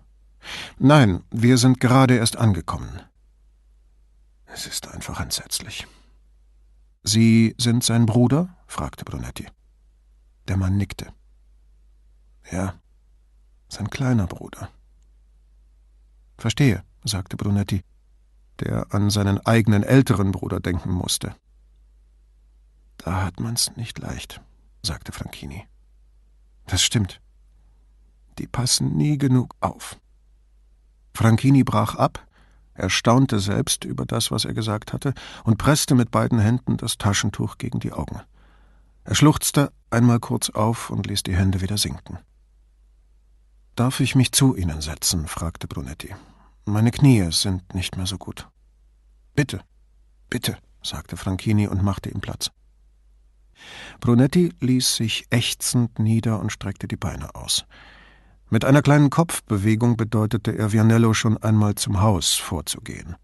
Nein, 0.77 1.23
wir 1.31 1.57
sind 1.57 1.79
gerade 1.79 2.17
erst 2.17 2.37
angekommen. 2.37 3.01
Es 4.45 4.67
ist 4.67 4.93
einfach 4.93 5.19
entsetzlich. 5.19 5.87
Sie 7.07 7.53
sind 7.59 7.83
sein 7.83 8.07
Bruder? 8.07 8.57
fragte 8.65 9.05
Brunetti. 9.05 9.45
Der 10.47 10.57
Mann 10.57 10.75
nickte. 10.75 11.13
Ja, 12.51 12.79
sein 13.69 13.91
kleiner 13.91 14.25
Bruder. 14.25 14.69
Verstehe, 16.37 16.83
sagte 17.03 17.37
Brunetti, 17.37 17.83
der 18.59 18.91
an 18.91 19.11
seinen 19.11 19.39
eigenen 19.45 19.83
älteren 19.83 20.31
Bruder 20.31 20.59
denken 20.59 20.91
musste. 20.91 21.35
Da 22.97 23.23
hat 23.23 23.39
man's 23.39 23.75
nicht 23.75 23.99
leicht, 23.99 24.41
sagte 24.81 25.11
Franchini. 25.11 25.67
Das 26.65 26.81
stimmt, 26.81 27.21
die 28.39 28.47
passen 28.47 28.97
nie 28.97 29.19
genug 29.19 29.55
auf. 29.59 29.99
Franchini 31.13 31.63
brach 31.63 31.95
ab, 31.95 32.25
er 32.75 32.89
staunte 32.89 33.39
selbst 33.39 33.85
über 33.85 34.05
das, 34.05 34.31
was 34.31 34.45
er 34.45 34.53
gesagt 34.53 34.93
hatte, 34.93 35.13
und 35.45 35.57
presste 35.57 35.95
mit 35.95 36.11
beiden 36.11 36.39
Händen 36.39 36.77
das 36.77 36.97
Taschentuch 36.97 37.57
gegen 37.57 37.79
die 37.79 37.93
Augen. 37.93 38.21
Er 39.05 39.15
schluchzte 39.15 39.71
einmal 39.89 40.19
kurz 40.19 40.49
auf 40.49 40.89
und 40.89 41.07
ließ 41.07 41.23
die 41.23 41.35
Hände 41.35 41.61
wieder 41.61 41.77
sinken. 41.77 42.19
Darf 43.75 43.99
ich 43.99 44.15
mich 44.15 44.31
zu 44.31 44.55
Ihnen 44.55 44.81
setzen? 44.81 45.27
fragte 45.27 45.67
Brunetti. 45.67 46.13
Meine 46.65 46.91
Knie 46.91 47.31
sind 47.31 47.73
nicht 47.73 47.95
mehr 47.97 48.07
so 48.07 48.17
gut. 48.17 48.47
Bitte, 49.35 49.61
bitte, 50.29 50.57
sagte 50.81 51.17
Franchini 51.17 51.67
und 51.67 51.83
machte 51.83 52.09
ihm 52.09 52.21
Platz. 52.21 52.51
Brunetti 53.99 54.53
ließ 54.59 54.95
sich 54.95 55.27
ächzend 55.29 55.99
nieder 55.99 56.39
und 56.39 56.51
streckte 56.51 56.87
die 56.87 56.97
Beine 56.97 57.35
aus. 57.35 57.65
Mit 58.49 58.63
einer 58.63 58.81
kleinen 58.81 59.09
Kopfbewegung 59.09 59.97
bedeutete 59.97 60.57
er 60.57 60.71
Vianello 60.71 61.13
schon 61.13 61.37
einmal 61.37 61.75
zum 61.75 62.01
Haus 62.01 62.35
vorzugehen. 62.35 63.15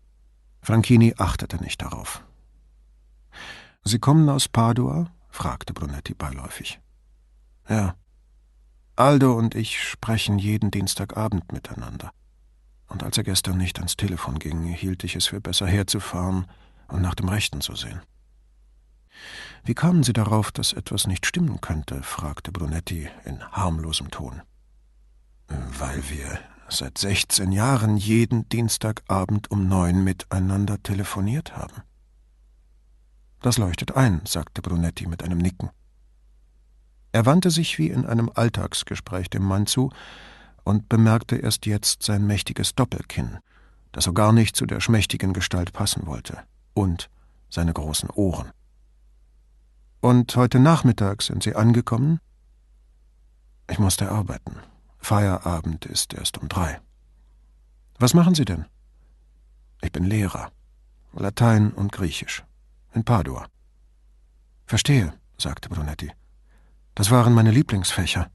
Franchini 0.62 1.14
achtete 1.18 1.58
nicht 1.58 1.82
darauf. 1.82 2.24
Sie 3.84 4.00
kommen 4.00 4.30
aus 4.30 4.48
Padua? 4.48 5.12
fragte 5.30 5.74
Brunetti 5.74 6.14
beiläufig. 6.14 6.80
Ja. 7.70 7.96
Aldo 8.96 9.34
und 9.34 9.56
ich 9.56 9.82
sprechen 9.82 10.38
jeden 10.38 10.72
Dienstagabend 10.72 11.52
miteinander. 11.52 12.12
Und 12.88 13.04
als 13.04 13.18
er 13.18 13.24
gestern 13.24 13.58
nicht 13.58 13.78
ans 13.78 13.96
Telefon 13.96 14.38
ging, 14.40 14.64
hielt 14.64 15.04
ich 15.04 15.16
es 15.16 15.28
für 15.28 15.40
besser 15.40 15.66
herzufahren 15.66 16.46
und 16.90 17.02
nach 17.02 17.16
dem 17.16 17.30
Rechten 17.30 17.62
zu 17.62 17.76
sehen. 17.76 18.02
Wie 19.64 19.74
kamen 19.74 20.04
Sie 20.04 20.14
darauf, 20.14 20.52
dass 20.52 20.74
etwas 20.74 21.08
nicht 21.08 21.26
stimmen 21.26 21.62
könnte? 21.62 22.04
fragte 22.04 22.52
Brunetti 22.52 23.10
in 23.24 23.42
harmlosem 23.52 24.12
Ton. 24.12 24.42
Weil 25.78 26.02
wir 26.10 26.40
seit 26.70 26.98
16 26.98 27.52
Jahren 27.52 27.98
jeden 27.98 28.48
Dienstagabend 28.50 29.52
um 29.52 29.68
neun 29.68 30.04
miteinander 30.04 30.82
telefoniert 30.82 31.58
haben. 31.58 31.84
Das 33.42 33.58
leuchtet 33.58 33.96
ein, 33.96 34.22
sagte 34.26 34.62
Brunetti 34.62 35.08
mit 35.08 35.24
einem 35.24 35.40
Nicken. 35.40 35.70
Er 37.12 37.26
wandte 37.26 37.52
sich 37.52 37.78
wie 37.78 37.90
in 37.90 38.06
einem 38.06 38.32
Alltagsgespräch 38.34 39.30
dem 39.30 39.44
Mann 39.44 39.66
zu 39.66 39.92
und 40.64 40.88
bemerkte 40.90 41.36
erst 41.36 41.66
jetzt 41.66 42.04
sein 42.04 42.26
mächtiges 42.26 42.76
Doppelkinn, 42.76 43.40
das 43.92 44.06
so 44.06 44.14
gar 44.14 44.32
nicht 44.32 44.56
zu 44.56 44.66
der 44.66 44.80
schmächtigen 44.80 45.34
Gestalt 45.34 45.74
passen 45.74 46.06
wollte, 46.06 46.38
und 46.74 47.10
seine 47.50 47.74
großen 47.74 48.10
Ohren. 48.12 48.52
Und 50.00 50.36
heute 50.36 50.60
Nachmittag 50.60 51.22
sind 51.22 51.44
Sie 51.44 51.56
angekommen? 51.56 52.20
Ich 53.70 53.80
musste 53.80 54.10
arbeiten. 54.10 54.56
Feierabend 55.02 55.86
ist 55.86 56.14
erst 56.14 56.38
um 56.38 56.48
drei. 56.48 56.80
Was 58.00 58.14
machen 58.14 58.36
Sie 58.36 58.46
denn? 58.46 58.66
Ich 59.82 59.92
bin 59.92 60.06
Lehrer. 60.06 60.52
Latein 61.14 61.72
und 61.72 61.92
Griechisch. 61.92 62.44
In 62.94 63.04
Padua. 63.04 63.48
Verstehe, 64.66 65.14
sagte 65.38 65.70
Brunetti. 65.70 66.12
Das 66.96 67.12
waren 67.12 67.34
meine 67.34 67.52
Lieblingsfächer. 67.52 68.30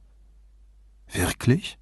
Wirklich? 1.13 1.79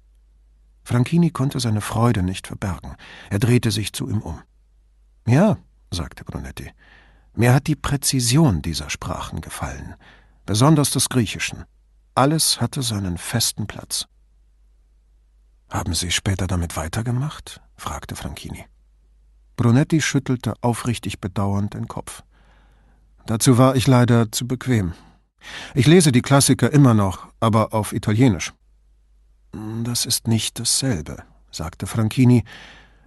Franchini 0.83 1.31
konnte 1.31 1.59
seine 1.59 1.81
Freude 1.81 2.21
nicht 2.21 2.47
verbergen. 2.47 2.95
Er 3.29 3.39
drehte 3.39 3.71
sich 3.71 3.91
zu 3.91 4.07
ihm 4.07 4.21
um. 4.21 4.41
Ja, 5.25 5.57
sagte 5.91 6.23
Brunetti. 6.23 6.71
Mir 7.33 7.53
hat 7.53 7.67
die 7.67 7.75
Präzision 7.75 8.61
dieser 8.61 8.89
Sprachen 8.89 9.41
gefallen, 9.41 9.95
besonders 10.45 10.91
des 10.91 11.09
Griechischen. 11.09 11.65
Alles 12.13 12.61
hatte 12.61 12.81
seinen 12.81 13.17
festen 13.17 13.67
Platz. 13.67 14.07
Haben 15.69 15.93
Sie 15.93 16.11
später 16.11 16.47
damit 16.47 16.77
weitergemacht? 16.77 17.61
fragte 17.75 18.15
Franchini. 18.15 18.65
Brunetti 19.55 20.01
schüttelte 20.01 20.53
aufrichtig 20.61 21.19
bedauernd 21.19 21.73
den 21.73 21.87
Kopf. 21.87 22.23
Dazu 23.25 23.57
war 23.57 23.75
ich 23.75 23.87
leider 23.87 24.31
zu 24.31 24.47
bequem. 24.47 24.93
Ich 25.73 25.87
lese 25.87 26.11
die 26.11 26.21
Klassiker 26.21 26.71
immer 26.71 26.93
noch, 26.93 27.27
aber 27.39 27.73
auf 27.73 27.93
Italienisch. 27.93 28.53
Das 29.83 30.05
ist 30.05 30.27
nicht 30.27 30.59
dasselbe, 30.59 31.23
sagte 31.51 31.87
Franchini, 31.87 32.43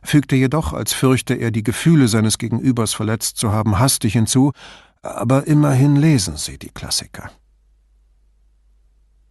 fügte 0.02 0.36
jedoch, 0.36 0.72
als 0.72 0.92
fürchte 0.92 1.34
er 1.34 1.50
die 1.50 1.62
Gefühle 1.62 2.08
seines 2.08 2.38
Gegenübers 2.38 2.94
verletzt 2.94 3.36
zu 3.36 3.52
haben, 3.52 3.78
hastig 3.78 4.14
hinzu, 4.14 4.52
aber 5.02 5.46
immerhin 5.46 5.96
lesen 5.96 6.36
Sie 6.36 6.58
die 6.58 6.70
Klassiker. 6.70 7.30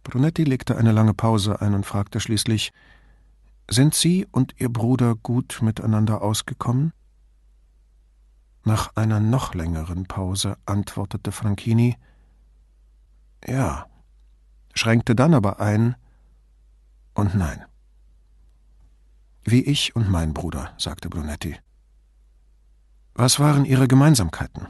Brunetti 0.04 0.44
legte 0.44 0.76
eine 0.76 0.92
lange 0.92 1.12
Pause 1.12 1.60
ein 1.60 1.74
und 1.74 1.84
fragte 1.84 2.20
schließlich 2.20 2.72
Sind 3.70 3.94
Sie 3.94 4.26
und 4.30 4.54
Ihr 4.58 4.70
Bruder 4.70 5.14
gut 5.14 5.60
miteinander 5.60 6.22
ausgekommen? 6.22 6.92
Nach 8.64 8.96
einer 8.96 9.20
noch 9.20 9.54
längeren 9.54 10.06
Pause 10.06 10.56
antwortete 10.64 11.32
Franchini 11.32 11.96
Ja, 13.46 13.86
schränkte 14.74 15.14
dann 15.14 15.34
aber 15.34 15.60
ein 15.60 15.96
und 17.14 17.34
nein. 17.34 17.64
Wie 19.44 19.62
ich 19.62 19.94
und 19.94 20.10
mein 20.10 20.32
Bruder, 20.32 20.72
sagte 20.78 21.10
Brunetti. 21.10 21.56
Was 23.14 23.38
waren 23.38 23.64
Ihre 23.64 23.88
Gemeinsamkeiten? 23.88 24.68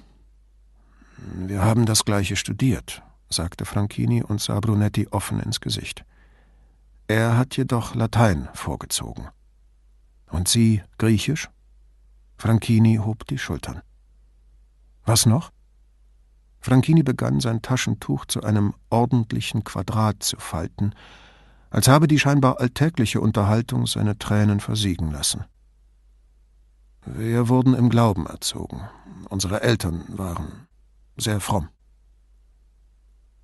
Wir 1.35 1.63
haben 1.63 1.87
das 1.87 2.05
gleiche 2.05 2.37
studiert, 2.37 3.03
sagte 3.29 3.65
Franchini 3.65 4.23
und 4.23 4.41
sah 4.41 4.59
Brunetti 4.59 5.07
offen 5.09 5.41
ins 5.41 5.61
Gesicht. 5.61 6.05
Er 7.09 7.37
hat 7.37 7.57
jedoch 7.57 7.95
Latein 7.95 8.49
vorgezogen. 8.55 9.29
Und 10.31 10.47
Sie 10.47 10.83
Griechisch? 10.99 11.49
Franchini 12.37 13.01
hob 13.05 13.27
die 13.27 13.39
Schultern. 13.39 13.83
Was 15.05 15.27
noch? 15.27 15.51
Franchini 16.61 17.03
begann 17.03 17.41
sein 17.41 17.63
Taschentuch 17.63 18.27
zu 18.27 18.43
einem 18.43 18.75
ordentlichen 18.91 19.65
Quadrat 19.65 20.23
zu 20.23 20.37
falten 20.39 20.95
als 21.71 21.89
habe 21.89 22.09
die 22.09 22.19
scheinbar 22.19 22.61
alltägliche 22.61 23.21
Unterhaltung 23.21 23.87
seine 23.87 24.19
Tränen 24.19 24.61
versiegen 24.61 25.11
lassen. 25.11 25.45
Wir 27.05 27.49
wurden 27.49 27.75
im 27.75 27.91
Glauben 27.91 28.27
erzogen. 28.27 28.83
Unsere 29.29 29.63
Eltern 29.63 30.05
waren 30.09 30.67
sehr 31.17 31.41
fromm. 31.41 31.69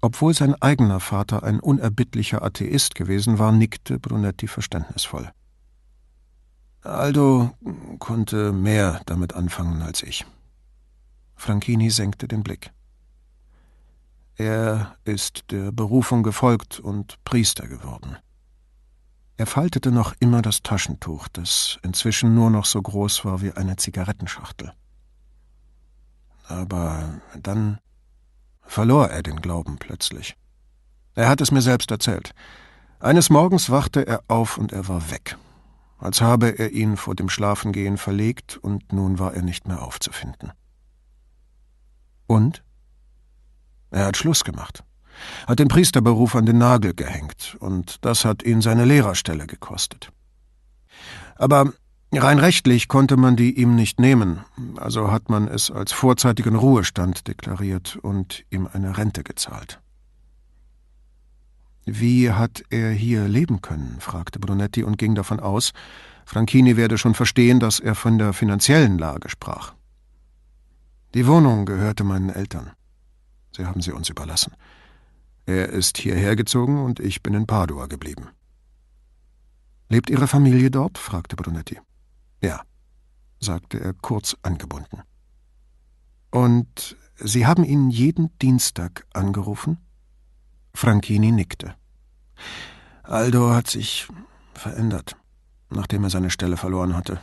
Obwohl 0.05 0.35
sein 0.35 0.55
eigener 0.61 1.01
Vater 1.01 1.45
ein 1.45 1.61
unerbittlicher 1.61 2.43
Atheist 2.43 2.95
gewesen 2.95 3.39
war, 3.39 3.53
nickte 3.53 3.99
Brunetti 3.99 4.49
verständnisvoll. 4.49 5.33
Aldo 6.83 7.57
konnte 8.01 8.53
mehr 8.53 9.01
damit 9.07 9.33
anfangen 9.33 9.81
als 9.81 10.03
ich. 10.03 10.27
Franchini 11.37 11.89
senkte 11.89 12.29
den 12.29 12.43
Blick. 12.43 12.71
Er 14.37 14.95
ist 15.05 15.45
der 15.51 15.73
Berufung 15.73 16.23
gefolgt 16.23 16.81
und 16.81 17.17
Priester 17.25 17.67
geworden. 17.67 18.19
Er 19.39 19.47
faltete 19.47 19.91
noch 19.91 20.13
immer 20.21 20.43
das 20.43 20.63
Taschentuch, 20.63 21.29
das 21.29 21.79
inzwischen 21.83 22.35
nur 22.35 22.51
noch 22.51 22.67
so 22.67 22.83
groß 22.83 23.25
war 23.25 23.41
wie 23.41 23.53
eine 23.53 23.77
Zigarettenschachtel. 23.77 24.75
Aber 26.47 27.23
dann 27.41 27.79
verlor 28.67 29.09
er 29.09 29.23
den 29.23 29.41
Glauben 29.41 29.79
plötzlich. 29.79 30.37
Er 31.15 31.29
hat 31.29 31.41
es 31.41 31.51
mir 31.51 31.63
selbst 31.63 31.91
erzählt. 31.91 32.35
Eines 33.01 33.31
Morgens 33.31 33.71
wachte 33.71 34.07
er 34.07 34.23
auf 34.29 34.59
und 34.59 34.73
er 34.73 34.89
war 34.89 35.11
weg, 35.11 35.37
als 35.99 36.21
habe 36.21 36.59
er 36.59 36.73
ihn 36.73 36.97
vor 36.97 37.15
dem 37.15 37.29
Schlafengehen 37.29 37.99
verlegt 37.99 38.57
und 38.57 38.93
nun 38.93 39.19
war 39.19 39.35
er 39.35 39.43
nicht 39.43 39.69
mehr 39.69 39.83
aufzufinden. 39.83 40.53
Und? 42.27 42.65
Er 43.91 44.07
hat 44.07 44.17
Schluss 44.17 44.43
gemacht, 44.43 44.83
hat 45.47 45.59
den 45.59 45.69
Priesterberuf 45.69 46.35
an 46.35 46.47
den 46.47 46.59
Nagel 46.59 46.95
gehängt, 46.95 47.57
und 47.61 48.05
das 48.05 48.25
hat 48.25 48.43
ihn 48.43 48.61
seine 48.61 48.85
Lehrerstelle 48.85 49.47
gekostet. 49.47 50.11
Aber 51.37 51.73
rein 52.19 52.39
rechtlich 52.39 52.89
konnte 52.89 53.17
man 53.17 53.37
die 53.37 53.59
ihm 53.59 53.75
nicht 53.75 53.99
nehmen, 54.01 54.41
also 54.77 55.11
hat 55.11 55.31
man 55.31 55.49
es 55.49 55.71
als 55.71 55.93
vorzeitigen 55.93 56.57
Ruhestand 56.57 57.27
deklariert 57.29 57.97
und 57.97 58.45
ihm 58.51 58.69
eine 58.73 58.97
Rente 58.97 59.23
gezahlt. 59.23 59.81
Wie 61.87 62.31
hat 62.31 62.63
er 62.71 62.91
hier 62.91 63.29
leben 63.29 63.61
können? 63.61 63.97
fragte 64.01 64.39
Brunetti 64.39 64.83
und 64.83 64.99
ging 64.99 65.15
davon 65.15 65.41
aus, 65.41 65.73
Franchini 66.25 66.77
werde 66.77 66.99
schon 66.99 67.15
verstehen, 67.15 67.61
dass 67.61 67.81
er 67.81 67.95
von 67.95 68.19
der 68.19 68.33
finanziellen 68.33 68.99
Lage 68.99 69.29
sprach. 69.29 69.75
Die 71.15 71.27
Wohnung 71.27 71.67
gehörte 71.67 72.03
meinen 72.03 72.31
Eltern. 72.31 72.71
Sie 73.55 73.67
haben 73.67 73.83
sie 73.83 73.93
uns 73.93 74.09
überlassen. 74.09 74.55
Er 75.47 75.69
ist 75.69 75.99
hierher 75.99 76.37
gezogen 76.37 76.83
und 76.83 77.01
ich 77.01 77.23
bin 77.23 77.35
in 77.35 77.47
Padua 77.47 77.87
geblieben. 77.87 78.29
Lebt 79.89 80.11
Ihre 80.11 80.27
Familie 80.27 80.71
dort? 80.71 80.99
fragte 80.99 81.37
Brunetti. 81.37 81.79
Ja, 82.45 82.61
sagte 83.41 83.81
er 83.81 83.95
kurz 83.95 84.37
angebunden. 84.43 85.03
Und 86.31 86.99
Sie 87.17 87.47
haben 87.47 87.65
ihn 87.65 87.89
jeden 87.89 88.37
Dienstag 88.39 89.07
angerufen? 89.15 89.79
Franchini 90.75 91.33
nickte. 91.33 91.75
Aldo 93.03 93.51
hat 93.55 93.71
sich 93.71 94.09
verändert, 94.53 95.17
nachdem 95.71 96.05
er 96.05 96.11
seine 96.11 96.29
Stelle 96.29 96.59
verloren 96.59 96.95
hatte. 96.95 97.19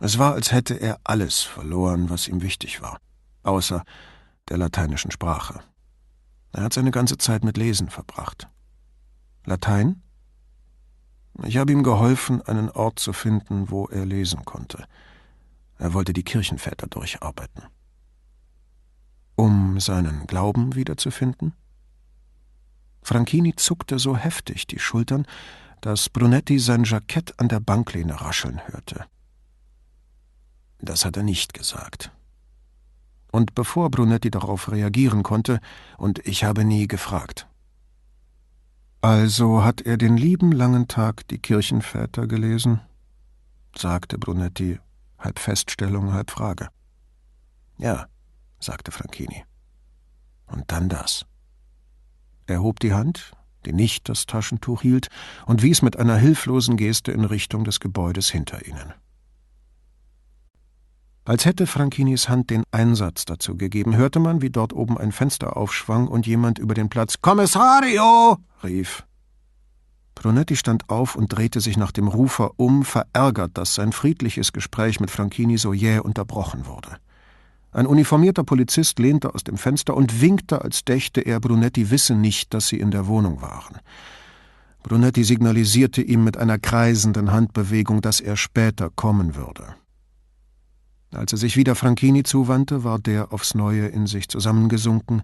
Es 0.00 0.18
war, 0.18 0.32
als 0.34 0.50
hätte 0.50 0.74
er 0.74 0.98
alles 1.04 1.42
verloren, 1.42 2.10
was 2.10 2.26
ihm 2.26 2.42
wichtig 2.42 2.82
war, 2.82 2.98
außer 3.44 3.84
der 4.48 4.58
lateinischen 4.58 5.12
Sprache. 5.12 5.60
Er 6.50 6.64
hat 6.64 6.72
seine 6.72 6.90
ganze 6.90 7.16
Zeit 7.16 7.44
mit 7.44 7.56
Lesen 7.56 7.90
verbracht. 7.90 8.48
Latein? 9.44 10.02
Ich 11.44 11.58
habe 11.58 11.72
ihm 11.72 11.82
geholfen, 11.82 12.42
einen 12.42 12.70
Ort 12.70 12.98
zu 12.98 13.12
finden, 13.12 13.70
wo 13.70 13.86
er 13.86 14.06
lesen 14.06 14.44
konnte. 14.44 14.86
Er 15.78 15.92
wollte 15.92 16.12
die 16.12 16.22
Kirchenväter 16.22 16.86
durcharbeiten. 16.86 17.64
Um 19.34 19.78
seinen 19.80 20.26
Glauben 20.26 20.74
wiederzufinden? 20.74 21.52
Franchini 23.02 23.54
zuckte 23.54 23.98
so 23.98 24.16
heftig 24.16 24.66
die 24.66 24.78
Schultern, 24.78 25.26
dass 25.82 26.08
Brunetti 26.08 26.58
sein 26.58 26.84
Jackett 26.84 27.38
an 27.38 27.48
der 27.48 27.60
Banklehne 27.60 28.20
rascheln 28.20 28.60
hörte. 28.66 29.04
Das 30.80 31.04
hat 31.04 31.16
er 31.16 31.22
nicht 31.22 31.54
gesagt. 31.54 32.10
Und 33.30 33.54
bevor 33.54 33.90
Brunetti 33.90 34.30
darauf 34.30 34.72
reagieren 34.72 35.22
konnte, 35.22 35.60
und 35.98 36.26
ich 36.26 36.44
habe 36.44 36.64
nie 36.64 36.88
gefragt. 36.88 37.46
Also 39.06 39.62
hat 39.62 39.82
er 39.82 39.98
den 39.98 40.16
lieben 40.16 40.50
langen 40.50 40.88
Tag 40.88 41.28
die 41.28 41.38
Kirchenväter 41.38 42.26
gelesen? 42.26 42.80
sagte 43.76 44.18
Brunetti, 44.18 44.80
halb 45.16 45.38
Feststellung, 45.38 46.12
halb 46.12 46.32
Frage. 46.32 46.70
Ja, 47.78 48.06
sagte 48.58 48.90
Franchini. 48.90 49.44
Und 50.48 50.72
dann 50.72 50.88
das. 50.88 51.24
Er 52.46 52.62
hob 52.62 52.80
die 52.80 52.94
Hand, 52.94 53.30
die 53.64 53.72
nicht 53.72 54.08
das 54.08 54.26
Taschentuch 54.26 54.82
hielt, 54.82 55.08
und 55.46 55.62
wies 55.62 55.82
mit 55.82 55.96
einer 55.96 56.16
hilflosen 56.16 56.76
Geste 56.76 57.12
in 57.12 57.24
Richtung 57.24 57.62
des 57.62 57.78
Gebäudes 57.78 58.28
hinter 58.28 58.66
ihnen. 58.66 58.92
Als 61.26 61.44
hätte 61.44 61.66
Franchinis 61.66 62.28
Hand 62.28 62.50
den 62.50 62.62
Einsatz 62.70 63.24
dazu 63.24 63.56
gegeben, 63.56 63.96
hörte 63.96 64.20
man, 64.20 64.42
wie 64.42 64.50
dort 64.50 64.72
oben 64.72 64.96
ein 64.96 65.10
Fenster 65.10 65.56
aufschwang 65.56 66.06
und 66.06 66.24
jemand 66.24 66.60
über 66.60 66.72
den 66.72 66.88
Platz 66.88 67.20
Kommissario 67.20 68.36
rief. 68.62 69.04
Brunetti 70.14 70.54
stand 70.54 70.88
auf 70.88 71.16
und 71.16 71.36
drehte 71.36 71.60
sich 71.60 71.76
nach 71.76 71.90
dem 71.90 72.06
Rufer 72.06 72.52
um, 72.56 72.84
verärgert, 72.84 73.58
dass 73.58 73.74
sein 73.74 73.90
friedliches 73.90 74.52
Gespräch 74.52 75.00
mit 75.00 75.10
Franchini 75.10 75.58
so 75.58 75.72
jäh 75.72 75.98
unterbrochen 75.98 76.64
wurde. 76.64 76.96
Ein 77.72 77.88
uniformierter 77.88 78.44
Polizist 78.44 79.00
lehnte 79.00 79.34
aus 79.34 79.42
dem 79.42 79.58
Fenster 79.58 79.96
und 79.96 80.20
winkte, 80.20 80.62
als 80.62 80.84
dächte 80.84 81.22
er, 81.22 81.40
Brunetti 81.40 81.90
wisse 81.90 82.14
nicht, 82.14 82.54
dass 82.54 82.68
sie 82.68 82.78
in 82.78 82.92
der 82.92 83.08
Wohnung 83.08 83.42
waren. 83.42 83.80
Brunetti 84.84 85.24
signalisierte 85.24 86.02
ihm 86.02 86.22
mit 86.22 86.36
einer 86.36 86.60
kreisenden 86.60 87.32
Handbewegung, 87.32 88.00
dass 88.00 88.20
er 88.20 88.36
später 88.36 88.90
kommen 88.90 89.34
würde. 89.34 89.74
Als 91.16 91.32
er 91.32 91.38
sich 91.38 91.56
wieder 91.56 91.74
Franchini 91.74 92.24
zuwandte, 92.24 92.84
war 92.84 92.98
der 92.98 93.32
aufs 93.32 93.54
Neue 93.54 93.86
in 93.86 94.06
sich 94.06 94.28
zusammengesunken, 94.28 95.22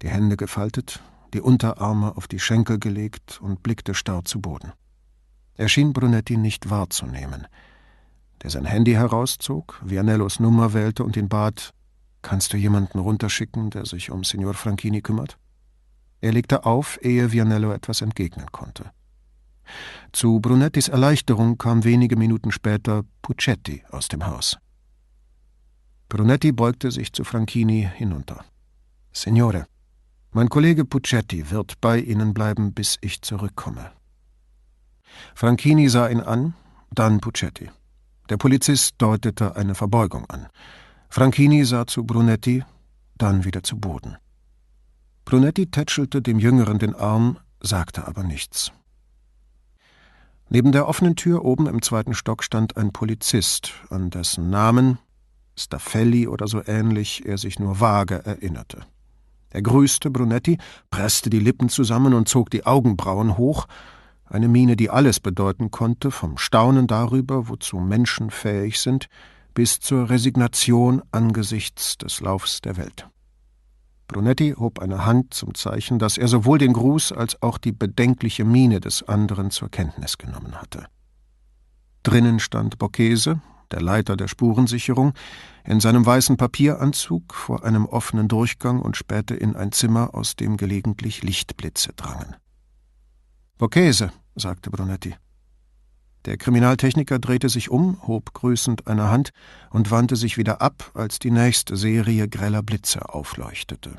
die 0.00 0.08
Hände 0.08 0.36
gefaltet, 0.36 1.00
die 1.34 1.40
Unterarme 1.40 2.16
auf 2.16 2.28
die 2.28 2.38
Schenkel 2.38 2.78
gelegt 2.78 3.40
und 3.42 3.64
blickte 3.64 3.94
starr 3.94 4.24
zu 4.24 4.40
Boden. 4.40 4.72
Er 5.54 5.68
schien 5.68 5.92
Brunetti 5.92 6.36
nicht 6.36 6.70
wahrzunehmen, 6.70 7.48
der 8.42 8.50
sein 8.50 8.64
Handy 8.64 8.92
herauszog, 8.92 9.82
Vianellos 9.84 10.38
Nummer 10.38 10.72
wählte 10.72 11.02
und 11.02 11.16
ihn 11.16 11.28
bat, 11.28 11.74
Kannst 12.22 12.52
du 12.52 12.56
jemanden 12.56 12.98
runterschicken, 12.98 13.70
der 13.70 13.86
sich 13.86 14.10
um 14.10 14.24
Signor 14.24 14.54
Franchini 14.54 15.02
kümmert? 15.02 15.38
Er 16.20 16.32
legte 16.32 16.64
auf, 16.66 16.98
ehe 17.02 17.32
Vianello 17.32 17.72
etwas 17.72 18.02
entgegnen 18.02 18.50
konnte. 18.50 18.90
Zu 20.12 20.40
Brunettis 20.40 20.88
Erleichterung 20.88 21.58
kam 21.58 21.84
wenige 21.84 22.16
Minuten 22.16 22.50
später 22.50 23.02
Puccetti 23.22 23.84
aus 23.90 24.08
dem 24.08 24.26
Haus. 24.26 24.58
Brunetti 26.08 26.52
beugte 26.52 26.90
sich 26.90 27.12
zu 27.12 27.24
Franchini 27.24 27.88
hinunter. 27.94 28.44
Signore, 29.12 29.66
mein 30.32 30.48
Kollege 30.48 30.84
Puccetti 30.84 31.50
wird 31.50 31.80
bei 31.80 31.98
Ihnen 31.98 32.32
bleiben, 32.32 32.72
bis 32.72 32.98
ich 33.00 33.20
zurückkomme. 33.22 33.90
Franchini 35.34 35.88
sah 35.88 36.08
ihn 36.08 36.20
an, 36.20 36.54
dann 36.90 37.20
Puccetti. 37.20 37.70
Der 38.28 38.36
Polizist 38.36 38.94
deutete 38.98 39.56
eine 39.56 39.74
Verbeugung 39.74 40.24
an. 40.26 40.48
Franchini 41.08 41.64
sah 41.64 41.86
zu 41.86 42.04
Brunetti, 42.04 42.64
dann 43.16 43.44
wieder 43.44 43.62
zu 43.62 43.78
Boden. 43.78 44.16
Brunetti 45.24 45.70
tätschelte 45.70 46.22
dem 46.22 46.38
Jüngeren 46.38 46.78
den 46.78 46.94
Arm, 46.94 47.38
sagte 47.60 48.06
aber 48.06 48.22
nichts. 48.22 48.72
Neben 50.50 50.72
der 50.72 50.88
offenen 50.88 51.16
Tür 51.16 51.44
oben 51.44 51.66
im 51.66 51.82
zweiten 51.82 52.14
Stock 52.14 52.42
stand 52.42 52.78
ein 52.78 52.92
Polizist, 52.92 53.72
an 53.90 54.08
dessen 54.08 54.48
Namen, 54.48 54.98
Staffelli 55.58 56.26
oder 56.26 56.46
so 56.46 56.62
ähnlich, 56.66 57.26
er 57.26 57.38
sich 57.38 57.58
nur 57.58 57.80
vage 57.80 58.24
erinnerte. 58.24 58.86
Er 59.50 59.62
grüßte 59.62 60.10
Brunetti, 60.10 60.58
presste 60.90 61.30
die 61.30 61.40
Lippen 61.40 61.68
zusammen 61.68 62.14
und 62.14 62.28
zog 62.28 62.50
die 62.50 62.66
Augenbrauen 62.66 63.36
hoch, 63.36 63.66
eine 64.26 64.48
Miene, 64.48 64.76
die 64.76 64.90
alles 64.90 65.20
bedeuten 65.20 65.70
konnte, 65.70 66.10
vom 66.10 66.36
Staunen 66.36 66.86
darüber, 66.86 67.48
wozu 67.48 67.78
Menschen 67.78 68.30
fähig 68.30 68.78
sind, 68.78 69.08
bis 69.54 69.80
zur 69.80 70.10
Resignation 70.10 71.02
angesichts 71.12 71.96
des 71.96 72.20
Laufs 72.20 72.60
der 72.60 72.76
Welt. 72.76 73.08
Brunetti 74.06 74.54
hob 74.58 74.78
eine 74.78 75.04
Hand 75.04 75.34
zum 75.34 75.54
Zeichen, 75.54 75.98
dass 75.98 76.16
er 76.16 76.28
sowohl 76.28 76.58
den 76.58 76.72
Gruß 76.72 77.12
als 77.12 77.42
auch 77.42 77.58
die 77.58 77.72
bedenkliche 77.72 78.44
Miene 78.44 78.80
des 78.80 79.02
anderen 79.02 79.50
zur 79.50 79.70
Kenntnis 79.70 80.16
genommen 80.16 80.54
hatte. 80.60 80.86
Drinnen 82.02 82.38
stand 82.38 82.78
Bocchese, 82.78 83.40
der 83.70 83.80
Leiter 83.80 84.16
der 84.16 84.28
Spurensicherung, 84.28 85.12
in 85.64 85.80
seinem 85.80 86.04
weißen 86.04 86.36
Papieranzug 86.36 87.34
vor 87.34 87.64
einem 87.64 87.86
offenen 87.86 88.28
Durchgang 88.28 88.80
und 88.80 88.96
spähte 88.96 89.34
in 89.34 89.56
ein 89.56 89.72
Zimmer, 89.72 90.14
aus 90.14 90.36
dem 90.36 90.56
gelegentlich 90.56 91.22
Lichtblitze 91.22 91.92
drangen. 91.94 92.36
Bocchese, 93.58 94.12
sagte 94.36 94.70
Brunetti. 94.70 95.14
Der 96.24 96.36
Kriminaltechniker 96.36 97.18
drehte 97.18 97.48
sich 97.48 97.70
um, 97.70 98.06
hob 98.06 98.34
grüßend 98.34 98.86
eine 98.86 99.08
Hand 99.08 99.30
und 99.70 99.90
wandte 99.90 100.16
sich 100.16 100.36
wieder 100.36 100.60
ab, 100.60 100.90
als 100.94 101.18
die 101.18 101.30
nächste 101.30 101.76
Serie 101.76 102.28
greller 102.28 102.62
Blitze 102.62 103.08
aufleuchtete. 103.08 103.98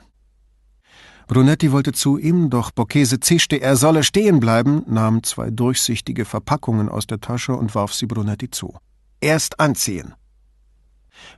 Brunetti 1.28 1.72
wollte 1.72 1.92
zu 1.92 2.18
ihm, 2.18 2.50
doch 2.50 2.72
Bocchese 2.72 3.20
zischte, 3.20 3.62
er 3.62 3.76
solle 3.76 4.04
stehen 4.04 4.40
bleiben, 4.40 4.84
nahm 4.88 5.22
zwei 5.24 5.52
durchsichtige 5.52 6.26
Verpackungen 6.26 6.90
aus 6.90 7.06
der 7.06 7.22
Tasche 7.22 7.54
und 7.56 7.76
warf 7.76 7.94
sie 7.94 8.08
Brunetti 8.08 8.50
zu. 8.50 8.76
Erst 9.22 9.60
anziehen. 9.60 10.14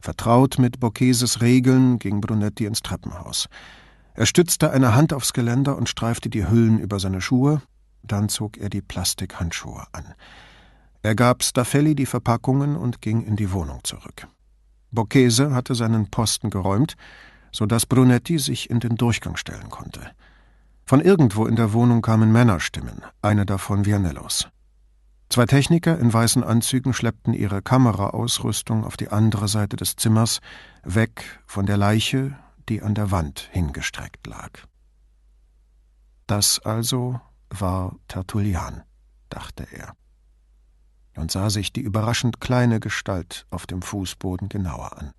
Vertraut 0.02 0.60
mit 0.60 0.80
Boccheses 0.80 1.41
Regeln 1.41 1.98
ging 1.98 2.22
Brunetti 2.22 2.65
ins 2.65 2.82
Treppenhaus. 2.82 3.48
Er 4.13 4.26
stützte 4.26 4.72
eine 4.72 4.94
Hand 4.94 5.13
aufs 5.13 5.34
Geländer 5.34 5.78
und 5.78 5.89
streifte 5.89 6.30
die 6.30 6.48
Hüllen 6.48 6.80
über 6.80 7.00
seine 7.00 7.22
Schuhe, 7.22 7.62
dann 8.04 8.30
zog 8.30 8.58
er 8.58 8.70
die 8.70 8.82
Plastikhandschuhe 8.82 9.86
an. 9.94 10.13
Er 11.02 11.15
gab 11.15 11.44
Staffelli 11.44 11.96
die 11.96 12.06
Verpackungen 12.06 12.76
und 12.76 13.02
ging 13.02 13.24
in 13.24 13.36
die 13.36 13.52
Wohnung 13.52 13.80
zurück. 13.84 14.28
Bocchese 14.91 15.54
hatte 15.54 15.74
seinen 15.74 16.12
Posten 16.12 16.50
geräumt, 16.50 16.96
so 17.52 17.65
dass 17.65 17.86
Brunetti 17.86 18.38
sich 18.38 18.70
in 18.70 18.80
den 18.80 18.96
Durchgang 18.96 19.38
stellen 19.38 19.70
konnte. 19.70 20.12
Von 20.86 21.02
irgendwo 21.02 21.48
in 21.48 21.56
der 21.56 21.74
Wohnung 21.74 22.02
kamen 22.02 22.32
Männerstimmen, 22.32 23.02
eine 23.22 23.46
davon 23.46 23.86
Vianellos. 23.86 24.48
Zwei 25.32 25.46
Techniker 25.46 25.98
in 25.98 26.12
weißen 26.12 26.44
Anzügen 26.44 26.94
schleppten 26.94 27.34
ihre 27.34 27.62
Kameraausrüstung 27.62 28.84
auf 28.84 28.98
die 28.98 29.08
andere 29.08 29.48
Seite 29.48 29.78
des 29.78 29.96
Zimmers, 29.96 30.41
weg 30.84 31.39
von 31.46 31.65
der 31.65 31.78
Leiche, 31.78 32.38
die 32.67 32.82
an 32.82 32.96
der 32.96 33.12
Wand 33.12 33.48
hingestreckt 33.54 34.27
lag. 34.27 34.50
Das 36.27 36.60
also 36.60 37.21
war 37.50 37.96
Tertullian, 38.10 38.84
dachte 39.29 39.65
er, 39.71 39.94
und 41.15 41.32
sah 41.32 41.50
sich 41.50 41.71
die 41.71 41.79
überraschend 41.79 42.42
kleine 42.42 42.82
Gestalt 42.82 43.46
auf 43.52 43.65
dem 43.65 43.82
Fußboden 43.82 44.50
genauer 44.50 44.98
an. 44.98 45.12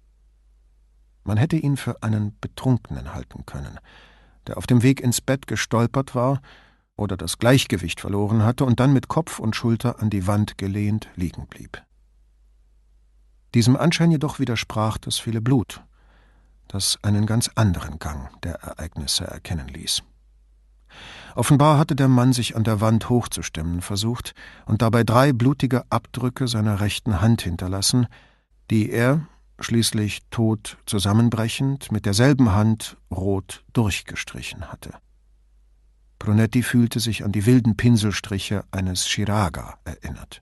Man 1.25 1.39
hätte 1.39 1.57
ihn 1.57 1.79
für 1.79 2.03
einen 2.03 2.39
Betrunkenen 2.39 3.15
halten 3.15 3.47
können, 3.47 3.81
der 4.47 4.59
auf 4.59 4.67
dem 4.67 4.83
Weg 4.83 5.01
ins 5.01 5.23
Bett 5.23 5.47
gestolpert 5.47 6.15
war 6.15 6.43
oder 6.97 7.17
das 7.17 7.39
Gleichgewicht 7.39 8.01
verloren 8.01 8.45
hatte 8.45 8.65
und 8.65 8.81
dann 8.81 8.93
mit 8.93 9.09
Kopf 9.09 9.39
und 9.39 9.57
Schulter 9.57 10.01
an 10.01 10.11
die 10.11 10.27
Wand 10.27 10.59
gelehnt 10.59 11.09
liegen 11.17 11.47
blieb. 11.47 11.83
Diesem 13.55 13.77
Anschein 13.77 14.11
jedoch 14.11 14.39
widersprach 14.39 14.99
das 14.99 15.19
viele 15.19 15.41
Blut, 15.41 15.83
das 16.69 16.99
einen 17.03 17.27
ganz 17.27 17.51
anderen 17.55 17.99
Gang 17.99 18.31
der 18.43 18.55
Ereignisse 18.55 19.25
erkennen 19.25 19.69
ließ. 19.69 20.03
Offenbar 21.35 21.79
hatte 21.79 21.97
der 21.97 22.09
Mann 22.09 22.33
sich 22.33 22.57
an 22.57 22.65
der 22.65 22.81
Wand 22.81 23.09
hochzustemmen 23.09 23.81
versucht 23.81 24.35
und 24.67 24.83
dabei 24.83 25.05
drei 25.05 25.33
blutige 25.33 25.85
Abdrücke 25.91 26.47
seiner 26.49 26.81
rechten 26.81 27.21
Hand 27.21 27.43
hinterlassen, 27.43 28.07
die 28.71 28.91
er, 28.91 29.27
schließlich 29.59 30.21
tot 30.31 30.79
zusammenbrechend, 30.87 31.93
mit 31.93 32.05
derselben 32.05 32.53
Hand 32.53 32.97
rot 33.11 33.65
durchgestrichen 33.73 34.71
hatte. 34.71 34.95
Brunetti 36.23 36.63
fühlte 36.63 37.01
sich 37.01 37.25
an 37.25 37.33
die 37.33 37.47
wilden 37.47 37.77
Pinselstriche 37.77 38.63
eines 38.71 39.07
Chiraga 39.07 39.79
erinnert. 39.85 40.41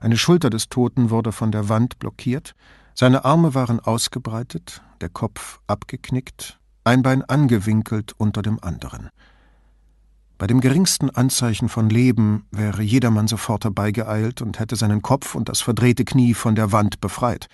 Eine 0.00 0.16
Schulter 0.16 0.50
des 0.50 0.68
Toten 0.68 1.10
wurde 1.10 1.30
von 1.30 1.52
der 1.52 1.68
Wand 1.68 2.00
blockiert, 2.00 2.56
seine 2.92 3.24
Arme 3.24 3.54
waren 3.54 3.78
ausgebreitet, 3.78 4.82
der 5.00 5.10
Kopf 5.10 5.60
abgeknickt, 5.68 6.58
ein 6.82 7.02
Bein 7.02 7.22
angewinkelt 7.22 8.12
unter 8.16 8.42
dem 8.42 8.58
anderen. 8.60 9.10
Bei 10.38 10.48
dem 10.48 10.60
geringsten 10.60 11.10
Anzeichen 11.10 11.68
von 11.68 11.88
Leben 11.88 12.46
wäre 12.50 12.82
jedermann 12.82 13.28
sofort 13.28 13.62
herbeigeeilt 13.62 14.42
und 14.42 14.58
hätte 14.58 14.74
seinen 14.74 15.02
Kopf 15.02 15.36
und 15.36 15.48
das 15.48 15.60
verdrehte 15.60 16.04
Knie 16.04 16.34
von 16.34 16.56
der 16.56 16.72
Wand 16.72 17.00
befreit. 17.00 17.46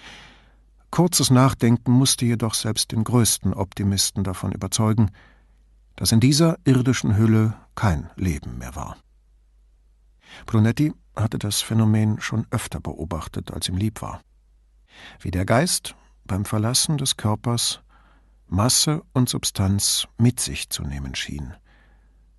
Kurzes 0.90 1.30
Nachdenken 1.30 1.92
musste 1.92 2.24
jedoch 2.24 2.54
selbst 2.54 2.92
den 2.92 3.04
größten 3.04 3.52
Optimisten 3.52 4.24
davon 4.24 4.52
überzeugen, 4.52 5.11
dass 5.97 6.12
in 6.12 6.20
dieser 6.20 6.59
irdischen 6.64 7.16
Hülle 7.16 7.55
kein 7.74 8.11
Leben 8.16 8.59
mehr 8.59 8.76
war. 8.76 8.97
Brunetti 10.44 10.92
hatte 11.14 11.38
das 11.38 11.62
Phänomen 11.62 12.20
schon 12.20 12.47
öfter 12.51 12.80
beobachtet, 12.80 13.51
als 13.51 13.68
ihm 13.68 13.76
lieb 13.76 14.03
war. 14.03 14.20
Wie 15.20 15.30
der 15.30 15.47
Geist 15.47 15.94
beim 16.24 16.44
Verlassen 16.44 16.99
des 16.99 17.16
Körpers 17.16 17.80
Masse 18.49 19.03
und 19.12 19.28
Substanz 19.28 20.07
mit 20.18 20.38
sich 20.38 20.70
zu 20.70 20.84
nehmen 20.84 21.14
schien, 21.14 21.55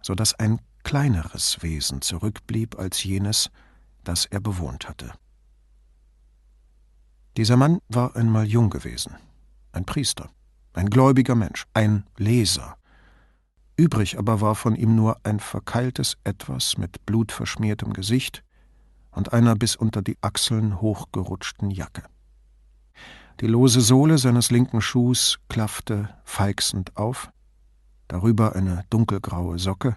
so 0.02 0.16
dass 0.16 0.34
ein 0.36 0.62
kleineres 0.84 1.62
Wesen 1.64 2.02
zurückblieb 2.02 2.80
als 2.80 3.04
jenes, 3.04 3.50
das 4.04 4.26
er 4.26 4.40
bewohnt 4.40 4.88
hatte. 4.88 5.12
Dieser 7.36 7.58
Mann 7.58 7.82
war 7.90 8.16
einmal 8.16 8.46
jung 8.46 8.70
gewesen, 8.70 9.16
ein 9.74 9.86
Priester, 9.86 10.30
ein 10.74 10.90
gläubiger 10.90 11.36
Mensch, 11.36 11.66
ein 11.74 12.06
Leser. 12.18 12.77
Übrig 13.78 14.18
aber 14.18 14.42
war 14.42 14.56
von 14.56 14.76
ihm 14.76 14.96
nur 14.96 15.24
ein 15.24 15.40
verkeiltes 15.40 16.18
Etwas 16.24 16.78
mit 16.80 17.06
blutverschmiertem 17.06 17.94
Gesicht 17.94 18.44
und 19.12 19.34
einer 19.34 19.56
bis 19.56 19.76
unter 19.76 20.02
die 20.02 20.18
Achseln 20.22 20.82
hochgerutschten 20.82 21.70
Jacke. 21.70 22.04
Die 23.40 23.46
lose 23.46 23.82
Sohle 23.82 24.18
seines 24.18 24.50
linken 24.50 24.82
Schuhs 24.82 25.38
klaffte 25.48 26.10
feixend 26.24 26.98
auf, 26.98 27.30
darüber 28.08 28.56
eine 28.56 28.84
dunkelgraue 28.90 29.60
Socke 29.60 29.96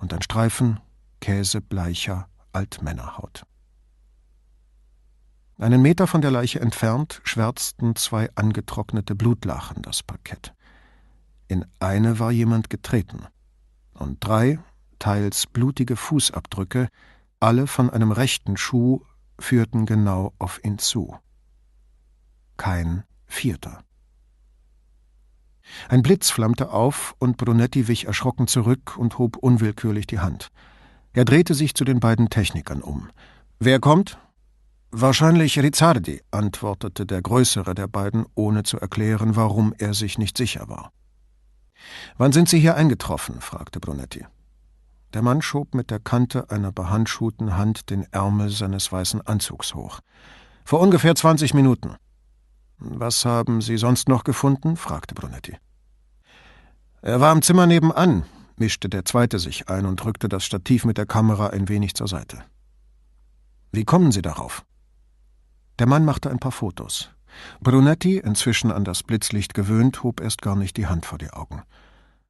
und 0.00 0.14
ein 0.14 0.22
Streifen 0.22 0.80
käsebleicher 1.20 2.28
Altmännerhaut. 2.52 3.44
Einen 5.58 5.82
Meter 5.82 6.06
von 6.06 6.22
der 6.22 6.30
Leiche 6.30 6.60
entfernt 6.60 7.20
schwärzten 7.24 7.94
zwei 7.94 8.30
angetrocknete 8.36 9.14
Blutlachen 9.14 9.82
das 9.82 10.02
Parkett. 10.02 10.54
In 11.52 11.66
eine 11.80 12.18
war 12.18 12.32
jemand 12.32 12.70
getreten, 12.70 13.26
und 13.92 14.16
drei, 14.20 14.58
teils 14.98 15.46
blutige 15.46 15.96
Fußabdrücke, 15.96 16.88
alle 17.40 17.66
von 17.66 17.90
einem 17.90 18.10
rechten 18.10 18.56
Schuh, 18.56 19.02
führten 19.38 19.84
genau 19.84 20.32
auf 20.38 20.64
ihn 20.64 20.78
zu 20.78 21.14
kein 22.56 23.02
Vierter. 23.26 23.82
Ein 25.90 26.02
Blitz 26.02 26.30
flammte 26.30 26.70
auf, 26.70 27.14
und 27.18 27.36
Brunetti 27.36 27.86
wich 27.86 28.06
erschrocken 28.06 28.46
zurück 28.46 28.96
und 28.96 29.18
hob 29.18 29.36
unwillkürlich 29.36 30.06
die 30.06 30.20
Hand. 30.20 30.48
Er 31.12 31.26
drehte 31.26 31.52
sich 31.54 31.74
zu 31.74 31.84
den 31.84 32.00
beiden 32.00 32.30
Technikern 32.30 32.80
um. 32.80 33.10
Wer 33.58 33.78
kommt? 33.78 34.16
Wahrscheinlich 34.92 35.58
Rizzardi, 35.58 36.22
antwortete 36.30 37.04
der 37.04 37.20
größere 37.20 37.74
der 37.74 37.88
beiden, 37.88 38.24
ohne 38.36 38.62
zu 38.62 38.78
erklären, 38.78 39.34
warum 39.34 39.74
er 39.76 39.92
sich 39.92 40.16
nicht 40.16 40.38
sicher 40.38 40.68
war. 40.68 40.92
Wann 42.18 42.32
sind 42.32 42.48
Sie 42.48 42.60
hier 42.60 42.76
eingetroffen? 42.76 43.40
fragte 43.40 43.80
Brunetti. 43.80 44.26
Der 45.14 45.22
Mann 45.22 45.42
schob 45.42 45.74
mit 45.74 45.90
der 45.90 45.98
Kante 45.98 46.50
einer 46.50 46.72
behandschuhten 46.72 47.56
Hand 47.56 47.90
den 47.90 48.06
Ärmel 48.12 48.48
seines 48.50 48.90
weißen 48.90 49.20
Anzugs 49.26 49.74
hoch. 49.74 50.00
Vor 50.64 50.80
ungefähr 50.80 51.14
zwanzig 51.14 51.52
Minuten. 51.54 51.96
Was 52.78 53.24
haben 53.24 53.60
Sie 53.60 53.76
sonst 53.76 54.08
noch 54.08 54.24
gefunden? 54.24 54.76
fragte 54.76 55.14
Brunetti. 55.14 55.56
Er 57.02 57.20
war 57.20 57.32
im 57.32 57.42
Zimmer 57.42 57.66
nebenan, 57.66 58.24
mischte 58.56 58.88
der 58.88 59.04
zweite 59.04 59.38
sich 59.38 59.68
ein 59.68 59.86
und 59.86 60.04
rückte 60.04 60.28
das 60.28 60.44
Stativ 60.44 60.84
mit 60.84 60.98
der 60.98 61.06
Kamera 61.06 61.48
ein 61.48 61.68
wenig 61.68 61.94
zur 61.94 62.08
Seite. 62.08 62.42
Wie 63.70 63.84
kommen 63.84 64.12
Sie 64.12 64.22
darauf? 64.22 64.64
Der 65.78 65.86
Mann 65.86 66.04
machte 66.04 66.30
ein 66.30 66.38
paar 66.38 66.52
Fotos. 66.52 67.10
Brunetti, 67.60 68.18
inzwischen 68.18 68.70
an 68.70 68.84
das 68.84 69.02
Blitzlicht 69.02 69.54
gewöhnt, 69.54 70.02
hob 70.02 70.20
erst 70.20 70.42
gar 70.42 70.56
nicht 70.56 70.76
die 70.76 70.86
Hand 70.86 71.06
vor 71.06 71.18
die 71.18 71.30
Augen. 71.30 71.62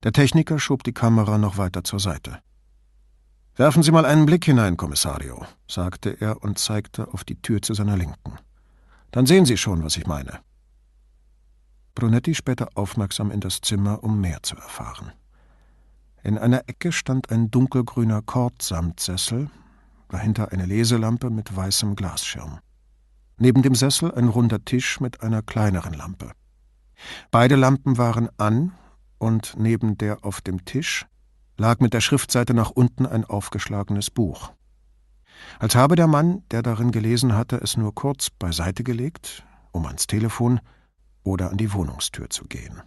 Der 0.03 0.13
Techniker 0.13 0.59
schob 0.59 0.85
die 0.85 0.93
Kamera 0.93 1.39
noch 1.39 1.59
weiter 1.59 1.85
zur 1.85 2.01
Seite. 2.01 2.41
Werfen 3.55 3.83
Sie 3.83 3.93
mal 3.93 4.07
einen 4.07 4.27
Blick 4.27 4.45
hinein, 4.45 4.77
Kommissario, 4.77 5.45
sagte 5.69 6.21
er 6.21 6.43
und 6.43 6.59
zeigte 6.59 7.13
auf 7.13 7.23
die 7.23 7.41
Tür 7.41 7.61
zu 7.61 7.75
seiner 7.75 7.97
Linken. 7.97 8.39
Dann 9.11 9.27
sehen 9.27 9.45
Sie 9.45 9.59
schon, 9.59 9.85
was 9.85 9.97
ich 9.97 10.07
meine. 10.07 10.41
Brunetti 11.95 12.35
spähte 12.35 12.69
aufmerksam 12.77 13.31
in 13.31 13.41
das 13.41 13.61
Zimmer, 13.61 14.03
um 14.03 14.21
mehr 14.21 14.43
zu 14.43 14.57
erfahren. 14.57 15.13
In 16.23 16.39
einer 16.39 16.69
Ecke 16.69 16.93
stand 16.93 17.31
ein 17.31 17.51
dunkelgrüner 17.51 18.23
Kordsamtsessel, 18.23 19.51
dahinter 20.09 20.53
eine 20.53 20.67
Leselampe 20.67 21.31
mit 21.31 21.55
weißem 21.55 21.95
Glasschirm. 21.95 22.61
Neben 23.39 23.63
dem 23.63 23.75
Sessel 23.75 24.13
ein 24.13 24.29
runder 24.29 24.65
Tisch 24.65 25.01
mit 25.01 25.23
einer 25.23 25.43
kleineren 25.43 25.95
Lampe. 25.95 26.33
Beide 27.31 27.57
Lampen 27.57 27.99
waren 27.99 28.29
an, 28.39 28.73
und 29.19 29.55
neben 29.57 29.97
der 29.99 30.25
auf 30.25 30.41
dem 30.41 30.65
Tisch 30.65 31.07
lag 31.57 31.79
mit 31.79 31.95
der 31.95 32.01
Schriftseite 32.01 32.55
nach 32.55 32.71
unten 32.71 33.07
ein 33.07 33.25
aufgeschlagenes 33.25 34.11
Buch 34.11 34.53
als 35.59 35.75
habe 35.75 35.97
der 35.97 36.07
Mann, 36.07 36.43
der 36.51 36.63
darin 36.63 36.91
gelesen 36.91 37.35
hatte, 37.35 37.57
es 37.57 37.77
nur 37.77 37.95
kurz 37.95 38.31
beiseite 38.31 38.85
gelegt, 38.85 39.45
um 39.71 39.87
ans 39.87 40.07
Telefon 40.07 40.61
oder 41.23 41.51
an 41.51 41.57
die 41.57 41.73
Wohnungstür 41.73 42.31
zu 42.31 42.45
gehen. 42.45 42.83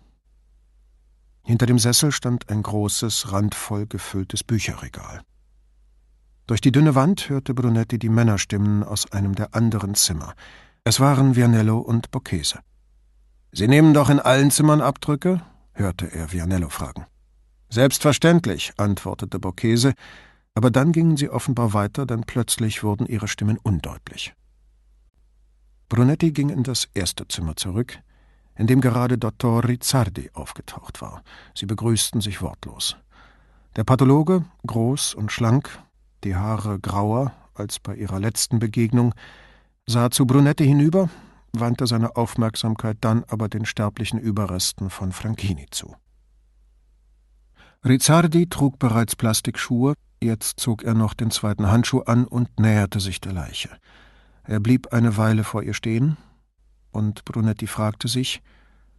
Hinter 1.44 1.68
dem 1.68 1.80
Sessel 1.80 2.12
stand 2.12 2.50
ein 2.50 2.64
großes, 2.64 3.32
randvoll 3.32 3.86
gefülltes 3.86 4.44
Bücherregal. 4.44 5.22
Durch 6.48 6.62
die 6.62 6.72
dünne 6.72 6.94
Wand 6.94 7.30
hörte 7.30 7.56
Brunetti 7.56 7.98
die 7.98 8.10
Männerstimmen 8.10 8.84
aus 8.84 9.12
einem 9.12 9.34
der 9.34 9.56
anderen 9.56 9.96
Zimmer. 9.96 10.36
Es 10.84 11.00
waren 11.00 11.36
Vianello 11.36 11.80
und 11.80 12.12
Bocchese. 12.12 12.60
Sie 13.52 13.68
nehmen 13.68 13.96
doch 13.96 14.10
in 14.10 14.20
allen 14.20 14.52
Zimmern 14.52 14.82
Abdrücke? 14.82 15.42
hörte 15.74 16.12
er 16.14 16.32
Vianello 16.32 16.70
fragen. 16.70 17.06
Selbstverständlich, 17.70 18.74
antwortete 18.78 19.40
Bocchese, 19.40 19.94
aber 20.54 20.70
dann 20.70 20.92
gingen 20.92 21.18
sie 21.18 21.30
offenbar 21.30 21.74
weiter, 21.74 22.06
denn 22.06 22.22
plötzlich 22.26 22.84
wurden 22.84 23.08
ihre 23.08 23.28
Stimmen 23.28 23.58
undeutlich. 23.58 24.36
Brunetti 25.90 26.32
ging 26.32 26.50
in 26.50 26.64
das 26.64 26.88
erste 26.94 27.28
Zimmer 27.28 27.56
zurück, 27.56 27.98
in 28.56 28.68
dem 28.68 28.82
gerade 28.82 29.18
Dottor 29.18 29.68
Rizzardi 29.68 30.30
aufgetaucht 30.34 31.02
war. 31.02 31.24
Sie 31.56 31.66
begrüßten 31.66 32.22
sich 32.22 32.42
wortlos. 32.42 32.98
Der 33.76 33.84
Pathologe, 33.84 34.46
groß 34.66 35.16
und 35.16 35.32
schlank, 35.32 35.82
die 36.26 36.36
Haare 36.36 36.80
grauer 36.80 37.32
als 37.54 37.80
bei 37.80 37.96
ihrer 37.96 38.20
letzten 38.20 38.60
Begegnung, 38.60 39.14
sah 39.86 40.12
zu 40.12 40.26
Brunetti 40.26 40.66
hinüber, 40.66 41.10
wandte 41.54 41.88
seine 41.88 42.18
Aufmerksamkeit 42.18 42.98
dann 43.02 43.24
aber 43.30 43.48
den 43.48 43.66
sterblichen 43.66 44.20
Überresten 44.20 44.90
von 44.90 45.14
Franchini 45.14 45.68
zu. 45.72 45.96
Rizzardi 47.86 48.50
trug 48.50 48.80
bereits 48.80 49.16
Plastikschuhe, 49.16 49.94
Jetzt 50.22 50.60
zog 50.60 50.84
er 50.84 50.96
noch 50.96 51.14
den 51.14 51.30
zweiten 51.30 51.70
Handschuh 51.70 52.00
an 52.02 52.26
und 52.26 52.60
näherte 52.60 53.00
sich 53.00 53.22
der 53.22 53.34
Leiche. 53.34 53.70
Er 54.44 54.60
blieb 54.60 54.92
eine 54.94 55.18
Weile 55.18 55.44
vor 55.44 55.62
ihr 55.62 55.74
stehen, 55.74 56.18
und 56.92 57.26
Brunetti 57.26 57.68
fragte 57.68 58.08
sich, 58.08 58.42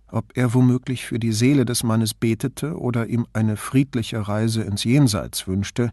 ob 0.09 0.37
er 0.37 0.55
womöglich 0.55 1.05
für 1.05 1.19
die 1.19 1.33
Seele 1.33 1.65
des 1.65 1.83
Mannes 1.83 2.15
betete 2.15 2.79
oder 2.79 3.09
ihm 3.09 3.27
eine 3.33 3.57
friedliche 3.57 4.29
Reise 4.29 4.63
ins 4.63 4.85
Jenseits 4.85 5.49
wünschte, 5.49 5.91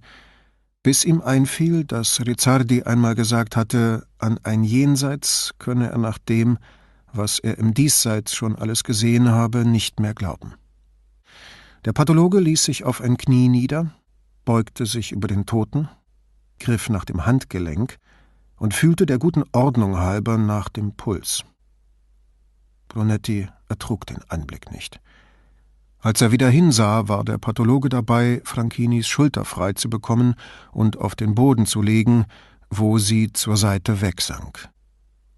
bis 0.83 1.05
ihm 1.05 1.21
einfiel, 1.21 1.85
dass 1.85 2.19
Rizzardi 2.19 2.83
einmal 2.83 3.15
gesagt 3.15 3.55
hatte, 3.55 4.05
an 4.19 4.37
ein 4.43 4.63
Jenseits 4.63 5.51
könne 5.57 5.89
er 5.89 5.97
nach 5.97 6.17
dem, 6.17 6.57
was 7.13 7.39
er 7.39 7.57
im 7.57 7.73
Diesseits 7.73 8.35
schon 8.35 8.55
alles 8.57 8.83
gesehen 8.83 9.29
habe, 9.29 9.65
nicht 9.65 10.01
mehr 10.01 10.13
glauben. 10.13 10.55
Der 11.85 11.93
Pathologe 11.93 12.39
ließ 12.39 12.63
sich 12.63 12.83
auf 12.83 13.01
ein 13.01 13.17
Knie 13.17 13.47
nieder, 13.47 13.91
beugte 14.45 14.85
sich 14.85 15.13
über 15.13 15.27
den 15.27 15.45
Toten, 15.45 15.89
griff 16.59 16.89
nach 16.89 17.05
dem 17.05 17.25
Handgelenk 17.25 17.97
und 18.57 18.73
fühlte 18.73 19.05
der 19.05 19.19
guten 19.19 19.43
Ordnung 19.53 19.97
halber 19.97 20.37
nach 20.37 20.69
dem 20.69 20.95
Puls. 20.95 21.43
Brunetti 22.89 23.47
ertrug 23.69 24.05
den 24.05 24.19
Anblick 24.29 24.71
nicht. 24.71 24.99
Als 26.03 26.21
er 26.21 26.31
wieder 26.31 26.49
hinsah, 26.49 27.07
war 27.07 27.23
der 27.23 27.37
Pathologe 27.37 27.87
dabei, 27.87 28.41
Franchinis 28.43 29.07
Schulter 29.07 29.45
frei 29.45 29.71
zu 29.71 29.89
bekommen 29.89 30.35
und 30.71 30.97
auf 30.97 31.15
den 31.15 31.33
Boden 31.33 31.65
zu 31.65 31.81
legen, 31.81 32.25
wo 32.69 32.97
sie 32.97 33.31
zur 33.31 33.55
Seite 33.55 34.01
wegsank. 34.01 34.69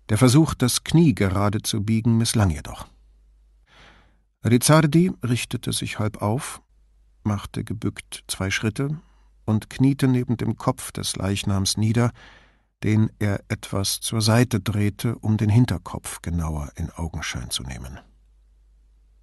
Der 0.09 0.17
Versuch, 0.17 0.55
das 0.55 0.83
Knie 0.83 1.13
gerade 1.13 1.61
zu 1.61 1.83
biegen, 1.83 2.17
misslang 2.17 2.49
jedoch. 2.49 2.87
Rizzardi 4.43 5.11
richtete 5.23 5.71
sich 5.71 5.99
halb 5.99 6.21
auf 6.21 6.61
machte 7.25 7.63
gebückt 7.63 8.23
zwei 8.27 8.51
Schritte 8.51 8.89
und 9.45 9.69
kniete 9.69 10.07
neben 10.07 10.37
dem 10.37 10.57
Kopf 10.57 10.91
des 10.91 11.15
Leichnams 11.15 11.77
nieder, 11.77 12.11
den 12.83 13.11
er 13.19 13.43
etwas 13.47 13.99
zur 13.99 14.21
Seite 14.21 14.59
drehte, 14.59 15.15
um 15.17 15.37
den 15.37 15.49
Hinterkopf 15.49 16.21
genauer 16.21 16.71
in 16.75 16.91
Augenschein 16.91 17.49
zu 17.49 17.63
nehmen. 17.63 17.99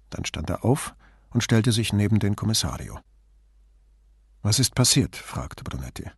Dann 0.09 0.25
stand 0.25 0.49
er 0.49 0.65
auf 0.65 0.95
und 1.33 1.43
stellte 1.43 1.71
sich 1.71 1.93
neben 1.93 2.19
den 2.19 2.35
Kommissario. 2.35 2.99
Was 4.41 4.59
ist 4.59 4.75
passiert? 4.75 5.15
fragte 5.15 5.63
Brunetti. 5.63 6.09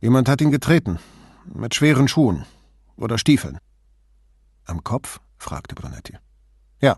Jemand 0.00 0.28
hat 0.28 0.40
ihn 0.40 0.50
getreten, 0.50 0.98
mit 1.52 1.74
schweren 1.74 2.08
Schuhen 2.08 2.46
oder 2.96 3.18
Stiefeln. 3.18 3.58
Am 4.64 4.84
Kopf? 4.84 5.20
fragte 5.38 5.74
Brunetti. 5.74 6.16
Ja, 6.80 6.96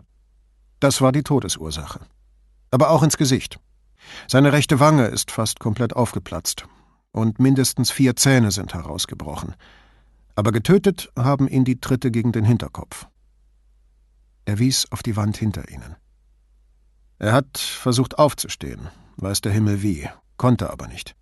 das 0.79 1.01
war 1.01 1.11
die 1.11 1.23
Todesursache. 1.23 2.01
Aber 2.71 2.91
auch 2.91 3.03
ins 3.03 3.17
Gesicht. 3.17 3.59
Seine 4.27 4.53
rechte 4.53 4.79
Wange 4.79 5.07
ist 5.07 5.31
fast 5.31 5.59
komplett 5.59 5.95
aufgeplatzt 5.95 6.65
und 7.11 7.39
mindestens 7.39 7.91
vier 7.91 8.15
Zähne 8.15 8.51
sind 8.51 8.73
herausgebrochen. 8.73 9.55
Aber 10.35 10.51
getötet 10.51 11.11
haben 11.17 11.47
ihn 11.47 11.65
die 11.65 11.81
Tritte 11.81 12.11
gegen 12.11 12.31
den 12.31 12.45
Hinterkopf. 12.45 13.07
Er 14.45 14.59
wies 14.59 14.91
auf 14.91 15.03
die 15.03 15.15
Wand 15.15 15.37
hinter 15.37 15.69
ihnen. 15.69 15.95
Er 17.19 17.33
hat 17.33 17.57
versucht 17.57 18.17
aufzustehen, 18.17 18.87
weiß 19.17 19.41
der 19.41 19.51
Himmel 19.51 19.81
wie, 19.81 20.09
konnte 20.37 20.69
aber 20.69 20.87
nicht. 20.87 21.15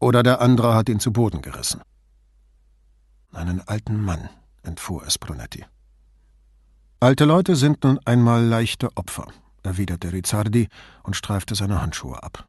Oder 0.00 0.22
der 0.22 0.40
andere 0.40 0.74
hat 0.74 0.88
ihn 0.88 1.00
zu 1.00 1.12
Boden 1.12 1.42
gerissen. 1.42 1.82
Einen 3.32 3.60
alten 3.60 4.02
Mann, 4.02 4.30
entfuhr 4.62 5.04
es 5.06 5.18
Brunetti. 5.18 5.66
Alte 7.00 7.26
Leute 7.26 7.56
sind 7.56 7.84
nun 7.84 8.00
einmal 8.06 8.42
leichte 8.42 8.88
Opfer, 8.96 9.26
erwiderte 9.62 10.12
Rizzardi 10.12 10.68
und 11.02 11.14
streifte 11.14 11.54
seine 11.54 11.82
Handschuhe 11.82 12.22
ab. 12.22 12.48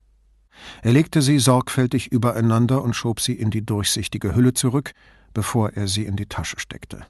Er 0.82 0.93
legte 0.93 1.21
sie 1.21 1.39
sorgfältig 1.39 2.11
übereinander 2.11 2.82
und 2.82 2.95
schob 2.95 3.19
sie 3.19 3.34
in 3.34 3.51
die 3.51 3.65
durchsichtige 3.65 4.36
Hülle 4.36 4.53
zurück, 4.53 4.93
bevor 5.34 5.73
er 5.73 5.88
sie 5.88 6.05
in 6.05 6.15
die 6.15 6.25
Tasche 6.27 6.59
steckte. 6.59 7.05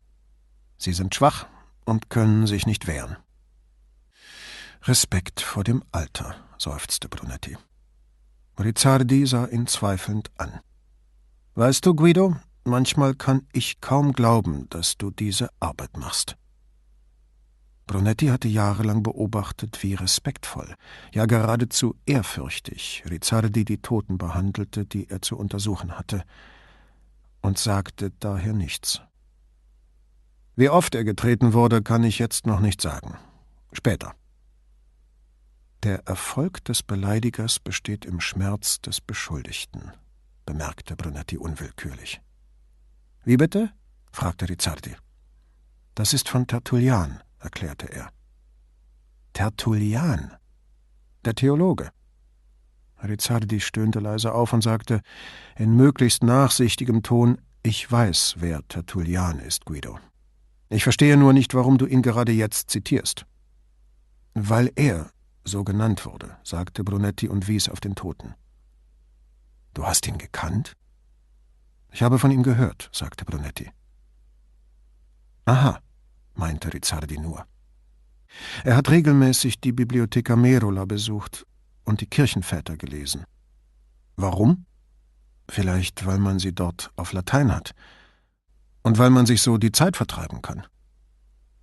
Sie 0.77 0.93
sind 0.93 1.13
schwach 1.13 1.45
und 1.85 2.09
können 2.09 2.47
sich 2.47 2.65
nicht 2.65 2.87
wehren. 2.87 3.17
Respekt 4.83 5.41
vor 5.41 5.63
dem 5.63 5.83
Alter, 5.91 6.35
seufzte 6.57 7.09
Brunetti. 7.09 7.57
Rizzardi 8.57 9.25
sah 9.25 9.45
ihn 9.45 9.67
zweifelnd 9.67 10.31
an. 10.37 10.59
Weißt 11.55 11.85
du, 11.85 11.93
Guido, 11.93 12.37
manchmal 12.63 13.13
kann 13.13 13.45
ich 13.51 13.81
kaum 13.81 14.13
glauben, 14.13 14.67
dass 14.69 14.97
du 14.97 15.11
diese 15.11 15.49
Arbeit 15.59 15.97
machst. 15.97 16.37
Brunetti 17.87 18.27
hatte 18.27 18.47
jahrelang 18.47 19.03
beobachtet, 19.03 19.83
wie 19.83 19.95
respektvoll, 19.95 20.75
ja 21.13 21.25
geradezu 21.25 21.95
ehrfürchtig 22.05 23.03
Rizzardi 23.09 23.65
die 23.65 23.81
Toten 23.81 24.17
behandelte, 24.17 24.85
die 24.85 25.09
er 25.09 25.21
zu 25.21 25.37
untersuchen 25.37 25.97
hatte, 25.97 26.23
und 27.41 27.57
sagte 27.57 28.11
daher 28.19 28.53
nichts. 28.53 29.01
Wie 30.55 30.69
oft 30.69 30.95
er 30.95 31.03
getreten 31.03 31.53
wurde, 31.53 31.81
kann 31.81 32.03
ich 32.03 32.19
jetzt 32.19 32.45
noch 32.45 32.59
nicht 32.59 32.81
sagen. 32.81 33.17
Später. 33.73 34.13
Der 35.83 36.05
Erfolg 36.07 36.65
des 36.65 36.83
Beleidigers 36.83 37.57
besteht 37.57 38.03
im 38.03 38.19
Schmerz 38.19 38.81
des 38.81 38.99
Beschuldigten, 38.99 39.93
bemerkte 40.45 40.97
Brunetti 40.97 41.37
unwillkürlich. 41.37 42.19
Wie 43.23 43.37
bitte? 43.37 43.71
fragte 44.11 44.49
Rizzardi. 44.49 44.93
Das 45.95 46.13
ist 46.13 46.27
von 46.27 46.47
Tertullian, 46.47 47.21
erklärte 47.39 47.85
er. 47.85 48.09
Tertullian, 49.31 50.33
der 51.23 51.35
Theologe. 51.35 51.91
Rizzardi 53.01 53.61
stöhnte 53.61 54.01
leise 54.01 54.33
auf 54.33 54.51
und 54.51 54.61
sagte 54.61 55.01
in 55.55 55.77
möglichst 55.77 56.23
nachsichtigem 56.23 57.03
Ton 57.03 57.39
Ich 57.63 57.89
weiß, 57.89 58.35
wer 58.39 58.67
Tertullian 58.67 59.39
ist, 59.39 59.63
Guido. 59.63 59.97
Ich 60.67 60.83
verstehe 60.83 61.15
nur 61.15 61.31
nicht, 61.31 61.53
warum 61.53 61.77
du 61.77 61.85
ihn 61.85 62.01
gerade 62.01 62.33
jetzt 62.33 62.69
zitierst. 62.69 63.25
Weil 64.33 64.71
er 64.75 65.11
so 65.43 65.63
genannt 65.63 66.05
wurde, 66.05 66.37
sagte 66.43 66.83
Brunetti 66.83 67.27
und 67.27 67.47
wies 67.47 67.69
auf 67.69 67.79
den 67.79 67.95
Toten. 67.95 68.35
Du 69.73 69.85
hast 69.85 70.07
ihn 70.07 70.17
gekannt? 70.17 70.73
Ich 71.91 72.03
habe 72.03 72.19
von 72.19 72.31
ihm 72.31 72.43
gehört, 72.43 72.89
sagte 72.91 73.25
Brunetti. 73.25 73.71
Aha, 75.45 75.79
meinte 76.35 76.71
Rizzardi 76.73 77.17
nur. 77.17 77.45
Er 78.63 78.75
hat 78.75 78.89
regelmäßig 78.89 79.59
die 79.59 79.71
Bibliotheca 79.71 80.35
Merola 80.35 80.85
besucht 80.85 81.45
und 81.83 82.01
die 82.01 82.05
Kirchenväter 82.05 82.77
gelesen. 82.77 83.23
Warum? 84.15 84.65
Vielleicht, 85.49 86.05
weil 86.05 86.19
man 86.19 86.37
sie 86.37 86.53
dort 86.53 86.91
auf 86.95 87.13
Latein 87.13 87.53
hat. 87.55 87.71
Und 88.83 88.97
weil 88.99 89.09
man 89.09 89.25
sich 89.25 89.41
so 89.41 89.57
die 89.57 89.71
Zeit 89.71 89.97
vertreiben 89.97 90.41
kann. 90.41 90.67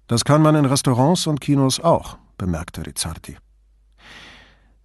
Das 0.09 0.25
kann 0.25 0.43
man 0.43 0.55
in 0.57 0.65
Restaurants 0.65 1.27
und 1.27 1.41
Kinos 1.41 1.81
auch, 1.81 2.19
bemerkte 2.37 2.85
Rizzardi. 2.85 3.37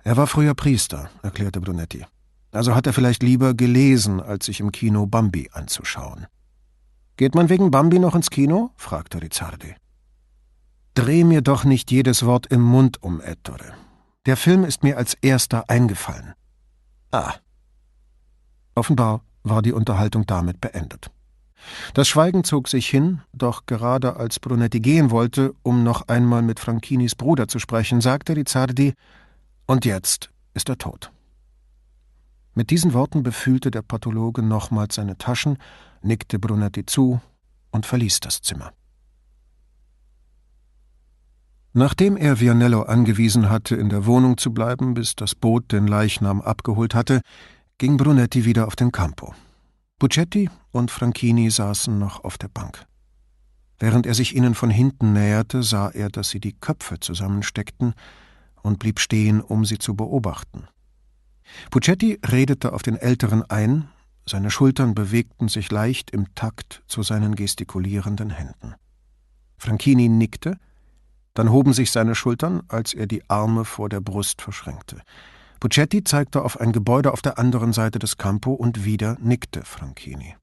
Er 0.03 0.17
war 0.17 0.27
früher 0.27 0.53
Priester, 0.55 1.09
erklärte 1.21 1.61
Brunetti. 1.61 2.05
Also 2.51 2.75
hat 2.75 2.87
er 2.87 2.93
vielleicht 2.93 3.23
lieber 3.23 3.53
gelesen, 3.53 4.19
als 4.19 4.45
sich 4.45 4.59
im 4.59 4.71
Kino 4.71 5.05
Bambi 5.05 5.49
anzuschauen. 5.53 6.27
Geht 7.17 7.35
man 7.35 7.49
wegen 7.49 7.71
Bambi 7.71 7.99
noch 7.99 8.15
ins 8.15 8.29
Kino? 8.29 8.71
fragte 8.75 9.21
Rizzardi. 9.21 9.75
Dreh 10.95 11.23
mir 11.23 11.41
doch 11.41 11.63
nicht 11.63 11.91
jedes 11.91 12.25
Wort 12.25 12.47
im 12.47 12.61
Mund 12.61 13.01
um, 13.01 13.21
Ettore. 13.21 13.73
Der 14.25 14.37
Film 14.37 14.63
ist 14.65 14.83
mir 14.83 14.97
als 14.97 15.13
erster 15.21 15.69
eingefallen. 15.69 16.33
Ah. 17.11 17.33
Offenbar 18.75 19.21
war 19.43 19.61
die 19.61 19.71
Unterhaltung 19.71 20.25
damit 20.25 20.59
beendet. 20.59 21.11
Das 21.93 22.07
Schweigen 22.07 22.43
zog 22.43 22.67
sich 22.67 22.87
hin, 22.87 23.21
doch 23.33 23.65
gerade 23.65 24.15
als 24.15 24.39
Brunetti 24.39 24.79
gehen 24.79 25.11
wollte, 25.11 25.53
um 25.63 25.83
noch 25.83 26.07
einmal 26.07 26.41
mit 26.41 26.59
Franchinis 26.59 27.15
Bruder 27.15 27.47
zu 27.47 27.59
sprechen, 27.59 28.01
sagte 28.01 28.35
Rizzardi, 28.35 28.93
und 29.65 29.85
jetzt 29.85 30.31
ist 30.53 30.69
er 30.69 30.77
tot. 30.77 31.11
Mit 32.53 32.69
diesen 32.69 32.93
Worten 32.93 33.23
befühlte 33.23 33.71
der 33.71 33.81
Pathologe 33.81 34.41
nochmals 34.41 34.95
seine 34.95 35.17
Taschen, 35.17 35.57
nickte 36.01 36.39
Brunetti 36.39 36.85
zu 36.85 37.21
und 37.71 37.85
verließ 37.85 38.19
das 38.19 38.41
Zimmer. 38.41 38.73
Nachdem 41.73 42.17
er 42.17 42.41
Vianello 42.41 42.81
angewiesen 42.81 43.49
hatte, 43.49 43.77
in 43.77 43.87
der 43.87 44.05
Wohnung 44.05 44.37
zu 44.37 44.53
bleiben, 44.53 44.93
bis 44.93 45.15
das 45.15 45.35
Boot 45.35 45.71
den 45.71 45.87
Leichnam 45.87 46.41
abgeholt 46.41 46.93
hatte, 46.93 47.21
ging 47.77 47.95
Brunetti 47.95 48.43
wieder 48.43 48.67
auf 48.67 48.75
den 48.75 48.91
Campo. 48.91 49.33
Buccetti 49.97 50.49
und 50.71 50.91
Franchini 50.91 51.49
saßen 51.49 51.97
noch 51.97 52.25
auf 52.25 52.37
der 52.37 52.49
Bank. 52.49 52.85
Während 53.79 54.05
er 54.05 54.13
sich 54.13 54.35
ihnen 54.35 54.53
von 54.53 54.69
hinten 54.69 55.13
näherte, 55.13 55.63
sah 55.63 55.89
er, 55.89 56.09
dass 56.09 56.29
sie 56.29 56.41
die 56.41 56.53
Köpfe 56.53 56.99
zusammensteckten 56.99 57.93
und 58.63 58.79
blieb 58.79 58.99
stehen, 58.99 59.41
um 59.41 59.65
sie 59.65 59.77
zu 59.77 59.95
beobachten. 59.95 60.67
Puccetti 61.69 62.19
redete 62.25 62.73
auf 62.73 62.81
den 62.81 62.95
Älteren 62.95 63.43
ein, 63.49 63.89
seine 64.25 64.51
Schultern 64.51 64.93
bewegten 64.93 65.47
sich 65.47 65.71
leicht 65.71 66.11
im 66.11 66.33
Takt 66.35 66.83
zu 66.87 67.03
seinen 67.03 67.35
gestikulierenden 67.35 68.29
Händen. 68.29 68.75
Franchini 69.57 70.09
nickte, 70.09 70.57
dann 71.33 71.51
hoben 71.51 71.73
sich 71.73 71.91
seine 71.91 72.15
Schultern, 72.15 72.61
als 72.67 72.93
er 72.93 73.07
die 73.07 73.29
Arme 73.29 73.65
vor 73.65 73.89
der 73.89 74.01
Brust 74.01 74.41
verschränkte. 74.41 75.01
Puccetti 75.59 76.03
zeigte 76.03 76.41
auf 76.43 76.59
ein 76.59 76.71
Gebäude 76.71 77.13
auf 77.13 77.21
der 77.21 77.37
anderen 77.37 77.71
Seite 77.71 77.99
des 77.99 78.17
Campo 78.17 78.51
und 78.51 78.83
wieder 78.83 79.17
nickte 79.21 79.63
Franchini. 79.63 80.35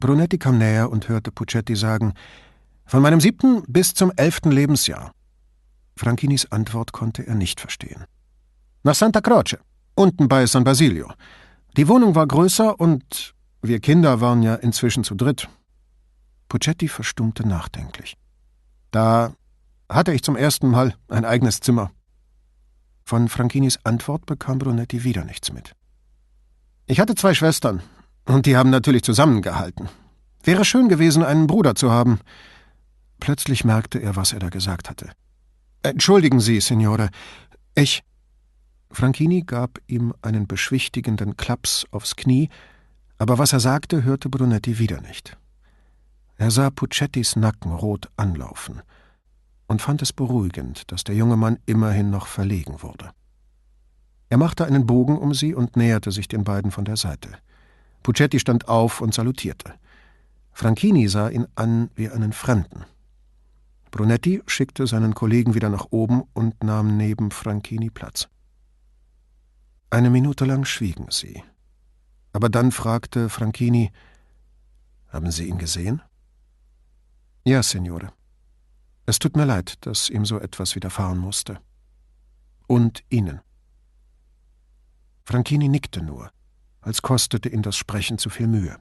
Brunetti 0.00 0.38
kam 0.38 0.58
näher 0.58 0.90
und 0.90 1.08
hörte 1.08 1.30
Puccetti 1.30 1.76
sagen: 1.76 2.14
Von 2.86 3.02
meinem 3.02 3.20
siebten 3.20 3.62
bis 3.66 3.94
zum 3.94 4.12
elften 4.16 4.50
Lebensjahr. 4.50 5.12
Franchinis 5.96 6.46
Antwort 6.46 6.92
konnte 6.92 7.26
er 7.26 7.34
nicht 7.34 7.60
verstehen. 7.60 8.04
Nach 8.82 8.94
Santa 8.94 9.20
Croce, 9.20 9.58
unten 9.94 10.28
bei 10.28 10.46
San 10.46 10.64
Basilio. 10.64 11.12
Die 11.76 11.88
Wohnung 11.88 12.14
war 12.14 12.26
größer 12.26 12.78
und 12.78 13.34
wir 13.62 13.80
Kinder 13.80 14.20
waren 14.20 14.42
ja 14.42 14.54
inzwischen 14.54 15.04
zu 15.04 15.14
dritt. 15.14 15.48
Puccetti 16.48 16.88
verstummte 16.88 17.46
nachdenklich. 17.46 18.16
Da 18.90 19.32
hatte 19.88 20.12
ich 20.12 20.22
zum 20.22 20.36
ersten 20.36 20.68
Mal 20.68 20.94
ein 21.08 21.24
eigenes 21.24 21.60
Zimmer. 21.60 21.90
Von 23.04 23.28
Franchinis 23.28 23.78
Antwort 23.84 24.26
bekam 24.26 24.58
Brunetti 24.58 25.04
wieder 25.04 25.24
nichts 25.24 25.52
mit. 25.52 25.72
Ich 26.86 27.00
hatte 27.00 27.14
zwei 27.14 27.34
Schwestern, 27.34 27.82
und 28.26 28.46
die 28.46 28.56
haben 28.56 28.70
natürlich 28.70 29.02
zusammengehalten. 29.02 29.88
Wäre 30.42 30.64
schön 30.64 30.88
gewesen, 30.88 31.24
einen 31.24 31.46
Bruder 31.46 31.74
zu 31.74 31.90
haben. 31.90 32.20
Plötzlich 33.18 33.64
merkte 33.64 33.98
er, 33.98 34.16
was 34.16 34.32
er 34.32 34.38
da 34.38 34.48
gesagt 34.48 34.90
hatte. 34.90 35.10
Entschuldigen 35.82 36.40
Sie, 36.40 36.60
Signore. 36.60 37.10
Ich. 37.74 38.02
Franchini 38.90 39.42
gab 39.42 39.78
ihm 39.86 40.14
einen 40.22 40.46
beschwichtigenden 40.46 41.36
Klaps 41.36 41.86
aufs 41.90 42.16
Knie, 42.16 42.48
aber 43.18 43.38
was 43.38 43.52
er 43.52 43.60
sagte, 43.60 44.04
hörte 44.04 44.28
Brunetti 44.28 44.78
wieder 44.78 45.00
nicht. 45.00 45.36
Er 46.36 46.50
sah 46.50 46.70
Puccettis 46.70 47.36
Nacken 47.36 47.72
rot 47.72 48.08
anlaufen 48.16 48.82
und 49.66 49.82
fand 49.82 50.02
es 50.02 50.12
beruhigend, 50.12 50.90
dass 50.92 51.04
der 51.04 51.14
junge 51.14 51.36
Mann 51.36 51.58
immerhin 51.66 52.10
noch 52.10 52.26
verlegen 52.26 52.82
wurde. 52.82 53.10
Er 54.28 54.38
machte 54.38 54.64
einen 54.64 54.86
Bogen 54.86 55.16
um 55.18 55.34
sie 55.34 55.54
und 55.54 55.76
näherte 55.76 56.10
sich 56.10 56.28
den 56.28 56.44
beiden 56.44 56.70
von 56.70 56.84
der 56.84 56.96
Seite. 56.96 57.30
Puccetti 58.02 58.38
stand 58.38 58.68
auf 58.68 59.00
und 59.00 59.14
salutierte. 59.14 59.74
Franchini 60.52 61.08
sah 61.08 61.28
ihn 61.28 61.46
an 61.54 61.90
wie 61.94 62.08
einen 62.08 62.32
Fremden. 62.32 62.84
Brunetti 63.96 64.42
schickte 64.46 64.86
seinen 64.86 65.14
Kollegen 65.14 65.54
wieder 65.54 65.70
nach 65.70 65.86
oben 65.88 66.24
und 66.34 66.62
nahm 66.62 66.98
neben 66.98 67.30
Franchini 67.30 67.88
Platz. 67.88 68.28
Eine 69.88 70.10
Minute 70.10 70.44
lang 70.44 70.66
schwiegen 70.66 71.06
sie. 71.10 71.42
Aber 72.34 72.50
dann 72.50 72.72
fragte 72.72 73.30
Franchini: 73.30 73.90
Haben 75.08 75.30
Sie 75.30 75.48
ihn 75.48 75.56
gesehen? 75.56 76.02
Ja, 77.46 77.62
Signore. 77.62 78.12
Es 79.06 79.18
tut 79.18 79.34
mir 79.34 79.46
leid, 79.46 79.78
dass 79.86 80.10
ihm 80.10 80.26
so 80.26 80.40
etwas 80.40 80.74
widerfahren 80.74 81.16
musste. 81.16 81.58
Und 82.66 83.02
Ihnen. 83.08 83.40
Franchini 85.24 85.68
nickte 85.68 86.02
nur, 86.02 86.30
als 86.82 87.00
kostete 87.00 87.48
ihn 87.48 87.62
das 87.62 87.78
Sprechen 87.78 88.18
zu 88.18 88.28
viel 88.28 88.46
Mühe. 88.46 88.76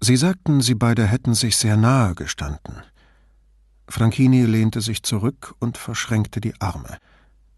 Sie 0.00 0.16
sagten, 0.16 0.60
sie 0.60 0.74
beide 0.74 1.06
hätten 1.06 1.32
sich 1.32 1.56
sehr 1.56 1.78
nahe 1.78 2.14
gestanden. 2.14 2.82
Franchini 3.92 4.46
lehnte 4.46 4.80
sich 4.80 5.02
zurück 5.02 5.54
und 5.58 5.76
verschränkte 5.76 6.40
die 6.40 6.58
Arme, 6.62 6.96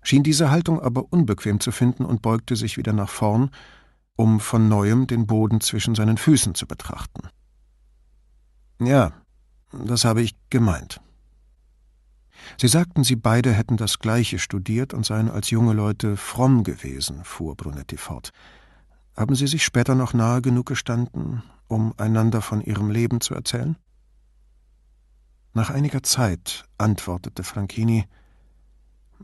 schien 0.03 0.25
diese 0.25 0.51
Haltung 0.51 0.83
aber 0.83 1.13
unbequem 1.13 1.61
zu 1.61 1.71
finden 1.71 2.05
und 2.05 2.23
beugte 2.23 2.57
sich 2.57 2.77
wieder 2.77 2.93
nach 2.93 3.09
vorn, 3.09 3.51
um 4.17 4.41
von 4.41 4.69
neuem 4.69 5.07
den 5.07 5.29
Boden 5.29 5.61
zwischen 5.61 5.95
seinen 5.95 6.17
Füßen 6.17 6.57
zu 6.57 6.67
betrachten. 6.67 7.29
Ja, 8.81 9.13
das 9.85 10.05
habe 10.05 10.23
ich 10.23 10.35
gemeint. 10.51 11.01
Sie 12.59 12.67
sagten, 12.67 13.05
Sie 13.05 13.15
beide 13.15 13.53
hätten 13.53 13.77
das 13.77 14.01
Gleiche 14.01 14.41
studiert 14.41 14.93
und 14.93 15.07
seien 15.07 15.31
als 15.31 15.51
junge 15.51 15.73
Leute 15.73 16.17
fromm 16.17 16.65
gewesen, 16.65 17.23
fuhr 17.23 17.57
Brunetti 17.57 17.97
fort. 17.97 18.33
Haben 19.17 19.37
Sie 19.37 19.47
sich 19.47 19.65
später 19.65 19.95
noch 19.95 20.15
nahe 20.15 20.43
genug 20.43 20.67
gestanden, 20.67 21.45
um 21.69 21.95
einander 21.97 22.43
von 22.43 22.61
Ihrem 22.61 22.91
Leben 22.91 23.21
zu 23.21 23.37
erzählen? 23.37 23.77
Nach 25.57 25.71
einiger 25.71 26.03
Zeit 26.03 26.65
antwortete 26.79 27.45
Franchini, 27.45 28.07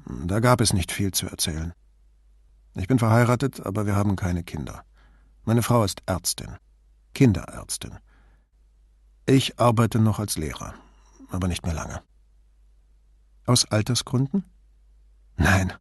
da 0.06 0.38
gab 0.38 0.60
es 0.60 0.72
nicht 0.72 0.92
viel 0.92 1.10
zu 1.10 1.26
erzählen. 1.26 1.72
Ich 2.76 2.86
bin 2.86 3.00
verheiratet, 3.00 3.66
aber 3.66 3.84
wir 3.84 3.96
haben 3.96 4.14
keine 4.14 4.44
Kinder. 4.44 4.84
Meine 5.42 5.64
Frau 5.64 5.82
ist 5.82 6.02
Ärztin, 6.06 6.56
Kinderärztin. 7.14 7.98
Ich 9.26 9.58
arbeite 9.58 9.98
noch 9.98 10.20
als 10.20 10.38
Lehrer, 10.38 10.74
aber 11.30 11.48
nicht 11.48 11.66
mehr 11.66 11.74
lange. 11.74 12.00
Aus 13.44 13.64
Altersgründen? 13.64 14.44
Nein, 15.36 15.72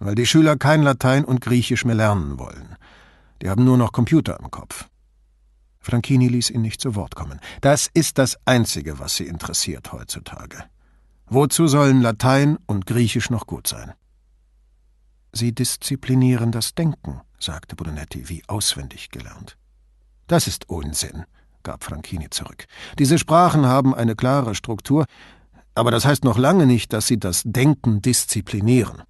weil 0.00 0.16
die 0.16 0.26
Schüler 0.26 0.56
kein 0.56 0.82
Latein 0.82 1.24
und 1.24 1.40
Griechisch 1.40 1.84
mehr 1.84 1.94
lernen 1.94 2.40
wollen. 2.40 2.76
Die 3.40 3.48
haben 3.48 3.64
nur 3.64 3.78
noch 3.78 3.92
Computer 3.92 4.40
im 4.40 4.50
Kopf. 4.50 4.88
Franchini 5.80 6.28
ließ 6.28 6.50
ihn 6.50 6.62
nicht 6.62 6.80
zu 6.80 6.94
Wort 6.94 7.14
kommen. 7.14 7.40
Das 7.60 7.88
ist 7.92 8.18
das 8.18 8.38
Einzige, 8.44 8.98
was 8.98 9.16
sie 9.16 9.26
interessiert 9.26 9.92
heutzutage. 9.92 10.64
Wozu 11.26 11.68
sollen 11.68 12.02
Latein 12.02 12.58
und 12.66 12.86
Griechisch 12.86 13.30
noch 13.30 13.46
gut 13.46 13.66
sein? 13.66 13.92
Sie 15.32 15.54
disziplinieren 15.54 16.52
das 16.52 16.74
Denken, 16.74 17.20
sagte 17.38 17.76
Brunetti, 17.76 18.28
wie 18.28 18.42
auswendig 18.48 19.10
gelernt. 19.10 19.56
Das 20.26 20.46
ist 20.46 20.68
Unsinn, 20.68 21.24
gab 21.62 21.84
Franchini 21.84 22.30
zurück. 22.30 22.66
Diese 22.98 23.18
Sprachen 23.18 23.64
haben 23.64 23.94
eine 23.94 24.16
klare 24.16 24.54
Struktur, 24.54 25.06
aber 25.74 25.90
das 25.90 26.04
heißt 26.04 26.24
noch 26.24 26.36
lange 26.36 26.66
nicht, 26.66 26.92
dass 26.92 27.06
sie 27.06 27.18
das 27.18 27.42
Denken 27.44 28.02
disziplinieren. 28.02 29.02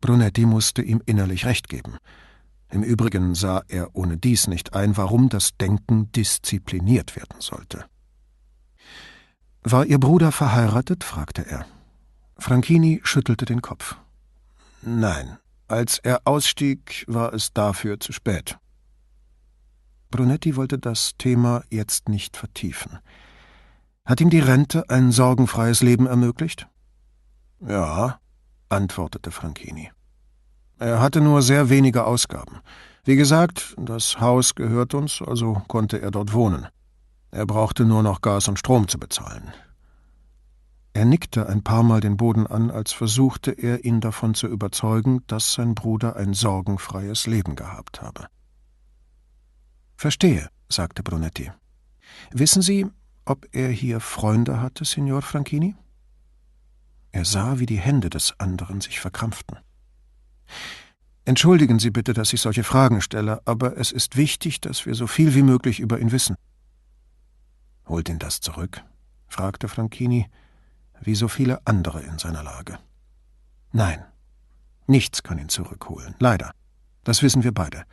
Brunetti 0.00 0.44
musste 0.44 0.82
ihm 0.82 1.00
innerlich 1.06 1.46
recht 1.46 1.68
geben. 1.68 1.96
Im 2.72 2.82
Übrigen 2.82 3.34
sah 3.34 3.62
er 3.68 3.94
ohne 3.94 4.16
dies 4.16 4.46
nicht 4.46 4.72
ein, 4.72 4.96
warum 4.96 5.28
das 5.28 5.50
Denken 5.58 6.10
diszipliniert 6.12 7.16
werden 7.16 7.38
sollte. 7.38 7.84
War 9.62 9.84
Ihr 9.84 10.00
Bruder 10.00 10.32
verheiratet? 10.32 11.04
fragte 11.04 11.46
er. 11.46 11.66
Franchini 12.38 13.02
schüttelte 13.04 13.44
den 13.44 13.60
Kopf. 13.60 13.96
Nein, 14.80 15.36
als 15.68 15.98
er 15.98 16.22
ausstieg, 16.24 17.04
war 17.06 17.34
es 17.34 17.52
dafür 17.52 18.00
zu 18.00 18.12
spät. 18.12 18.58
Brunetti 20.10 20.56
wollte 20.56 20.78
das 20.78 21.12
Thema 21.18 21.62
jetzt 21.70 22.08
nicht 22.08 22.38
vertiefen. 22.38 23.00
Hat 24.06 24.22
ihm 24.22 24.30
die 24.30 24.40
Rente 24.40 24.88
ein 24.88 25.12
sorgenfreies 25.12 25.82
Leben 25.82 26.06
ermöglicht? 26.06 26.66
Ja, 27.60 28.18
antwortete 28.70 29.30
Franchini. 29.30 29.90
Er 30.82 30.98
hatte 31.00 31.20
nur 31.20 31.42
sehr 31.42 31.70
wenige 31.70 32.06
Ausgaben. 32.06 32.58
Wie 33.04 33.14
gesagt, 33.14 33.76
das 33.78 34.20
Haus 34.20 34.56
gehört 34.56 34.94
uns, 34.94 35.22
also 35.22 35.62
konnte 35.68 36.02
er 36.02 36.10
dort 36.10 36.32
wohnen. 36.32 36.66
Er 37.30 37.46
brauchte 37.46 37.84
nur 37.84 38.02
noch 38.02 38.20
Gas 38.20 38.48
und 38.48 38.58
Strom 38.58 38.88
zu 38.88 38.98
bezahlen. 38.98 39.52
Er 40.92 41.04
nickte 41.04 41.48
ein 41.48 41.62
paar 41.62 41.84
Mal 41.84 42.00
den 42.00 42.16
Boden 42.16 42.48
an, 42.48 42.72
als 42.72 42.90
versuchte 42.90 43.52
er, 43.52 43.84
ihn 43.84 44.00
davon 44.00 44.34
zu 44.34 44.48
überzeugen, 44.48 45.22
dass 45.28 45.52
sein 45.52 45.76
Bruder 45.76 46.16
ein 46.16 46.34
sorgenfreies 46.34 47.28
Leben 47.28 47.54
gehabt 47.54 48.02
habe. 48.02 48.26
Verstehe, 49.96 50.48
sagte 50.68 51.04
Brunetti. 51.04 51.52
Wissen 52.32 52.60
Sie, 52.60 52.88
ob 53.24 53.46
er 53.52 53.68
hier 53.68 54.00
Freunde 54.00 54.60
hatte, 54.60 54.84
Signor 54.84 55.22
Franchini? 55.22 55.76
Er 57.12 57.24
sah, 57.24 57.60
wie 57.60 57.66
die 57.66 57.78
Hände 57.78 58.10
des 58.10 58.34
anderen 58.40 58.80
sich 58.80 58.98
verkrampften. 58.98 59.58
Entschuldigen 61.24 61.78
Sie 61.78 61.90
bitte, 61.90 62.14
dass 62.14 62.32
ich 62.32 62.40
solche 62.40 62.64
Fragen 62.64 63.00
stelle, 63.00 63.40
aber 63.44 63.76
es 63.76 63.92
ist 63.92 64.16
wichtig, 64.16 64.60
dass 64.60 64.86
wir 64.86 64.94
so 64.94 65.06
viel 65.06 65.34
wie 65.34 65.42
möglich 65.42 65.78
über 65.78 65.98
ihn 65.98 66.10
wissen. 66.10 66.36
Holt 67.86 68.08
ihn 68.08 68.18
das 68.18 68.40
zurück? 68.40 68.82
fragte 69.28 69.68
Franchini, 69.68 70.28
wie 71.00 71.14
so 71.14 71.28
viele 71.28 71.64
andere 71.66 72.02
in 72.02 72.18
seiner 72.18 72.42
Lage. 72.42 72.78
Nein, 73.72 74.04
nichts 74.86 75.22
kann 75.22 75.38
ihn 75.38 75.48
zurückholen, 75.48 76.14
leider. 76.18 76.52
Das 77.04 77.22
wissen 77.22 77.42
wir 77.42 77.52
beide. 77.52 77.84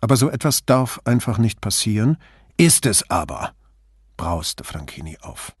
Aber 0.00 0.16
so 0.16 0.28
etwas 0.28 0.64
darf 0.66 1.00
einfach 1.04 1.38
nicht 1.38 1.60
passieren, 1.60 2.18
ist 2.56 2.86
es 2.86 3.08
aber, 3.10 3.52
brauste 4.16 4.64
Franchini 4.64 5.18
auf. 5.20 5.54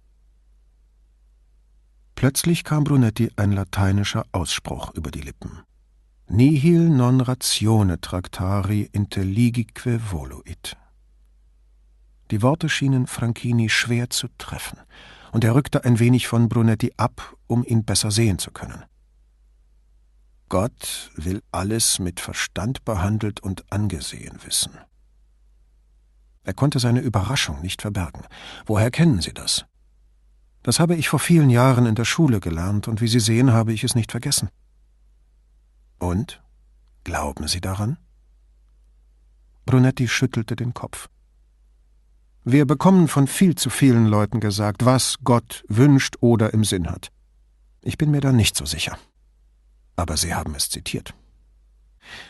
Plötzlich 2.14 2.64
kam 2.64 2.84
Brunetti 2.84 3.30
ein 3.36 3.52
lateinischer 3.52 4.24
Ausspruch 4.32 4.94
über 4.94 5.10
die 5.10 5.20
Lippen. 5.20 5.62
Nihil 6.26 6.88
non 6.88 7.20
ratione 7.20 8.00
tractari 8.00 8.88
intelligique 8.92 9.98
voluit. 9.98 10.74
Die 12.30 12.40
Worte 12.40 12.70
schienen 12.70 13.06
Franchini 13.06 13.68
schwer 13.68 14.08
zu 14.08 14.28
treffen, 14.38 14.78
und 15.32 15.44
er 15.44 15.54
rückte 15.54 15.84
ein 15.84 15.98
wenig 15.98 16.26
von 16.26 16.48
Brunetti 16.48 16.92
ab, 16.96 17.36
um 17.46 17.62
ihn 17.62 17.84
besser 17.84 18.10
sehen 18.10 18.38
zu 18.38 18.52
können. 18.52 18.84
Gott 20.48 21.10
will 21.14 21.42
alles 21.52 21.98
mit 21.98 22.20
Verstand 22.20 22.86
behandelt 22.86 23.40
und 23.40 23.70
angesehen 23.70 24.38
wissen. 24.44 24.72
Er 26.42 26.54
konnte 26.54 26.78
seine 26.78 27.00
Überraschung 27.00 27.60
nicht 27.60 27.82
verbergen. 27.82 28.22
Woher 28.64 28.90
kennen 28.90 29.20
Sie 29.20 29.34
das? 29.34 29.66
Das 30.62 30.80
habe 30.80 30.94
ich 30.96 31.10
vor 31.10 31.18
vielen 31.18 31.50
Jahren 31.50 31.84
in 31.84 31.94
der 31.94 32.06
Schule 32.06 32.40
gelernt, 32.40 32.88
und 32.88 33.02
wie 33.02 33.08
Sie 33.08 33.20
sehen, 33.20 33.52
habe 33.52 33.74
ich 33.74 33.84
es 33.84 33.94
nicht 33.94 34.10
vergessen. 34.10 34.48
Und? 35.98 36.42
Glauben 37.04 37.48
Sie 37.48 37.60
daran? 37.60 37.98
Brunetti 39.66 40.08
schüttelte 40.08 40.56
den 40.56 40.74
Kopf. 40.74 41.08
Wir 42.44 42.66
bekommen 42.66 43.08
von 43.08 43.26
viel 43.26 43.54
zu 43.54 43.70
vielen 43.70 44.06
Leuten 44.06 44.40
gesagt, 44.40 44.84
was 44.84 45.16
Gott 45.24 45.64
wünscht 45.68 46.16
oder 46.20 46.52
im 46.52 46.64
Sinn 46.64 46.90
hat. 46.90 47.10
Ich 47.80 47.96
bin 47.96 48.10
mir 48.10 48.20
da 48.20 48.32
nicht 48.32 48.56
so 48.56 48.66
sicher. 48.66 48.98
Aber 49.96 50.16
Sie 50.16 50.34
haben 50.34 50.54
es 50.54 50.68
zitiert. 50.68 51.14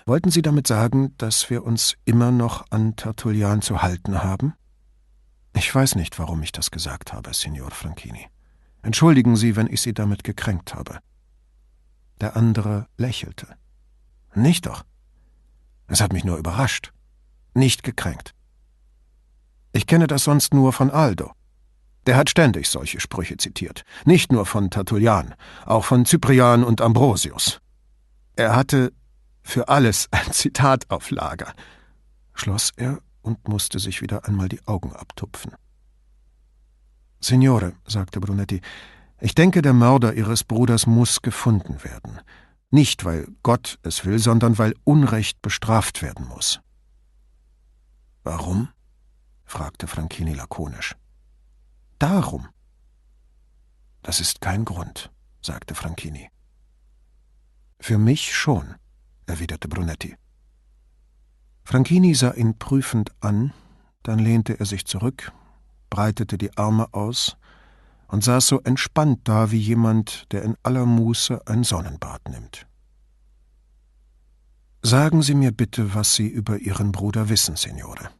Wollten 0.06 0.30
Sie 0.30 0.42
damit 0.42 0.66
sagen, 0.66 1.14
dass 1.18 1.50
wir 1.50 1.64
uns 1.64 1.96
immer 2.04 2.30
noch 2.30 2.70
an 2.70 2.94
Tertullian 2.94 3.62
zu 3.62 3.82
halten 3.82 4.22
haben? 4.22 4.54
Ich 5.56 5.72
weiß 5.72 5.96
nicht, 5.96 6.18
warum 6.18 6.42
ich 6.42 6.52
das 6.52 6.70
gesagt 6.70 7.12
habe, 7.12 7.34
Signor 7.34 7.70
Franchini. 7.70 8.26
Entschuldigen 8.82 9.36
Sie, 9.36 9.56
wenn 9.56 9.66
ich 9.66 9.80
Sie 9.80 9.94
damit 9.94 10.22
gekränkt 10.24 10.74
habe. 10.74 10.98
Der 12.20 12.36
andere 12.36 12.86
lächelte. 12.96 13.46
Nicht 14.34 14.66
doch. 14.66 14.84
Es 15.86 16.00
hat 16.00 16.12
mich 16.12 16.24
nur 16.24 16.38
überrascht, 16.38 16.92
nicht 17.54 17.82
gekränkt. 17.82 18.34
Ich 19.72 19.86
kenne 19.86 20.06
das 20.06 20.24
sonst 20.24 20.54
nur 20.54 20.72
von 20.72 20.90
Aldo. 20.90 21.32
Der 22.06 22.16
hat 22.16 22.30
ständig 22.30 22.68
solche 22.68 23.00
Sprüche 23.00 23.36
zitiert, 23.36 23.84
nicht 24.04 24.30
nur 24.30 24.46
von 24.46 24.70
Tertullian, 24.70 25.34
auch 25.64 25.84
von 25.84 26.04
Cyprian 26.04 26.62
und 26.62 26.80
Ambrosius. 26.80 27.60
Er 28.36 28.54
hatte 28.54 28.92
für 29.42 29.68
alles 29.68 30.08
ein 30.10 30.32
Zitat 30.32 30.90
auf 30.90 31.10
Lager, 31.10 31.52
schloss 32.34 32.70
er 32.76 32.98
und 33.22 33.48
musste 33.48 33.78
sich 33.78 34.02
wieder 34.02 34.26
einmal 34.26 34.48
die 34.48 34.64
Augen 34.66 34.92
abtupfen. 34.92 35.52
Signore, 37.20 37.72
sagte 37.86 38.20
Brunetti, 38.20 38.60
ich 39.24 39.34
denke, 39.34 39.62
der 39.62 39.72
Mörder 39.72 40.12
Ihres 40.12 40.44
Bruders 40.44 40.86
muss 40.86 41.22
gefunden 41.22 41.82
werden. 41.82 42.20
Nicht, 42.70 43.06
weil 43.06 43.26
Gott 43.42 43.78
es 43.82 44.04
will, 44.04 44.18
sondern 44.18 44.58
weil 44.58 44.74
Unrecht 44.84 45.40
bestraft 45.40 46.02
werden 46.02 46.28
muss. 46.28 46.60
Warum? 48.22 48.68
fragte 49.46 49.86
Franchini 49.86 50.34
lakonisch. 50.34 50.94
Darum. 51.98 52.48
Das 54.02 54.20
ist 54.20 54.42
kein 54.42 54.66
Grund, 54.66 55.10
sagte 55.40 55.74
Franchini. 55.74 56.28
Für 57.80 57.96
mich 57.96 58.36
schon, 58.36 58.74
erwiderte 59.24 59.68
Brunetti. 59.68 60.16
Franchini 61.64 62.14
sah 62.14 62.32
ihn 62.32 62.58
prüfend 62.58 63.10
an, 63.20 63.54
dann 64.02 64.18
lehnte 64.18 64.60
er 64.60 64.66
sich 64.66 64.84
zurück, 64.84 65.32
breitete 65.88 66.36
die 66.36 66.54
Arme 66.58 66.92
aus 66.92 67.38
und 68.14 68.22
saß 68.22 68.46
so 68.46 68.60
entspannt 68.60 69.22
da 69.24 69.50
wie 69.50 69.58
jemand, 69.58 70.30
der 70.30 70.44
in 70.44 70.56
aller 70.62 70.86
Muße 70.86 71.48
ein 71.48 71.64
Sonnenbad 71.64 72.28
nimmt. 72.28 72.64
Sagen 74.82 75.20
Sie 75.20 75.34
mir 75.34 75.50
bitte, 75.50 75.96
was 75.96 76.14
Sie 76.14 76.28
über 76.28 76.58
Ihren 76.58 76.92
Bruder 76.92 77.28
wissen, 77.28 77.56
Signore. 77.56 78.10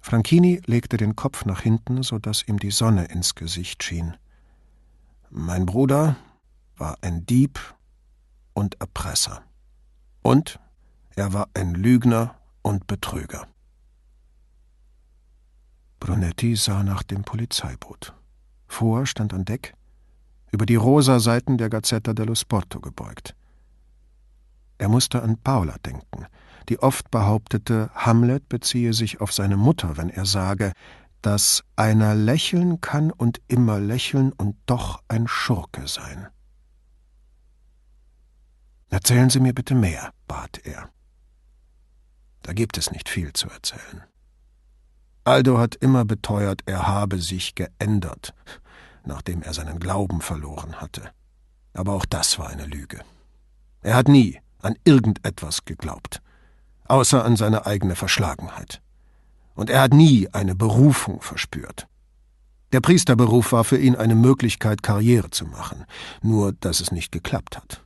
Franchini 0.00 0.62
legte 0.64 0.96
den 0.96 1.16
Kopf 1.16 1.44
nach 1.44 1.60
hinten, 1.60 2.02
so 2.02 2.18
dass 2.18 2.48
ihm 2.48 2.58
die 2.58 2.70
Sonne 2.70 3.04
ins 3.04 3.34
Gesicht 3.34 3.82
schien. 3.82 4.16
Mein 5.28 5.66
Bruder 5.66 6.16
war 6.78 6.96
ein 7.02 7.26
Dieb 7.26 7.60
und 8.54 8.80
Erpresser. 8.80 9.42
Und 10.22 10.58
er 11.14 11.34
war 11.34 11.50
ein 11.52 11.74
Lügner 11.74 12.36
und 12.62 12.86
Betrüger. 12.86 13.46
Brunetti 16.04 16.54
sah 16.54 16.82
nach 16.82 17.02
dem 17.02 17.24
Polizeiboot. 17.24 18.12
Vor 18.66 19.06
stand 19.06 19.32
an 19.32 19.46
Deck, 19.46 19.72
über 20.52 20.66
die 20.66 20.76
rosa 20.76 21.18
Seiten 21.18 21.56
der 21.56 21.70
Gazzetta 21.70 22.12
dello 22.12 22.34
Sporto 22.34 22.78
gebeugt. 22.78 23.34
Er 24.76 24.90
musste 24.90 25.22
an 25.22 25.38
Paula 25.38 25.76
denken, 25.78 26.26
die 26.68 26.78
oft 26.78 27.10
behauptete, 27.10 27.88
Hamlet 27.94 28.50
beziehe 28.50 28.92
sich 28.92 29.22
auf 29.22 29.32
seine 29.32 29.56
Mutter, 29.56 29.96
wenn 29.96 30.10
er 30.10 30.26
sage, 30.26 30.74
dass 31.22 31.64
einer 31.74 32.14
lächeln 32.14 32.82
kann 32.82 33.10
und 33.10 33.40
immer 33.48 33.80
lächeln 33.80 34.32
und 34.32 34.56
doch 34.66 35.02
ein 35.08 35.26
Schurke 35.26 35.88
sein. 35.88 36.28
Erzählen 38.90 39.30
Sie 39.30 39.40
mir 39.40 39.54
bitte 39.54 39.74
mehr, 39.74 40.12
bat 40.28 40.60
er. 40.64 40.90
Da 42.42 42.52
gibt 42.52 42.76
es 42.76 42.90
nicht 42.90 43.08
viel 43.08 43.32
zu 43.32 43.48
erzählen. 43.48 44.04
Aldo 45.24 45.58
hat 45.58 45.74
immer 45.76 46.04
beteuert, 46.04 46.60
er 46.66 46.86
habe 46.86 47.18
sich 47.18 47.54
geändert, 47.54 48.34
nachdem 49.04 49.42
er 49.42 49.54
seinen 49.54 49.80
Glauben 49.80 50.20
verloren 50.20 50.80
hatte. 50.80 51.10
Aber 51.72 51.92
auch 51.94 52.04
das 52.04 52.38
war 52.38 52.48
eine 52.48 52.66
Lüge. 52.66 53.00
Er 53.80 53.96
hat 53.96 54.08
nie 54.08 54.38
an 54.60 54.76
irgendetwas 54.84 55.64
geglaubt, 55.64 56.20
außer 56.86 57.24
an 57.24 57.36
seine 57.36 57.66
eigene 57.66 57.96
Verschlagenheit. 57.96 58.82
Und 59.54 59.70
er 59.70 59.82
hat 59.82 59.94
nie 59.94 60.28
eine 60.32 60.54
Berufung 60.54 61.20
verspürt. 61.20 61.86
Der 62.72 62.80
Priesterberuf 62.80 63.52
war 63.52 63.64
für 63.64 63.78
ihn 63.78 63.94
eine 63.94 64.16
Möglichkeit, 64.16 64.82
Karriere 64.82 65.30
zu 65.30 65.46
machen, 65.46 65.84
nur 66.22 66.52
dass 66.52 66.80
es 66.80 66.92
nicht 66.92 67.12
geklappt 67.12 67.56
hat. 67.56 67.82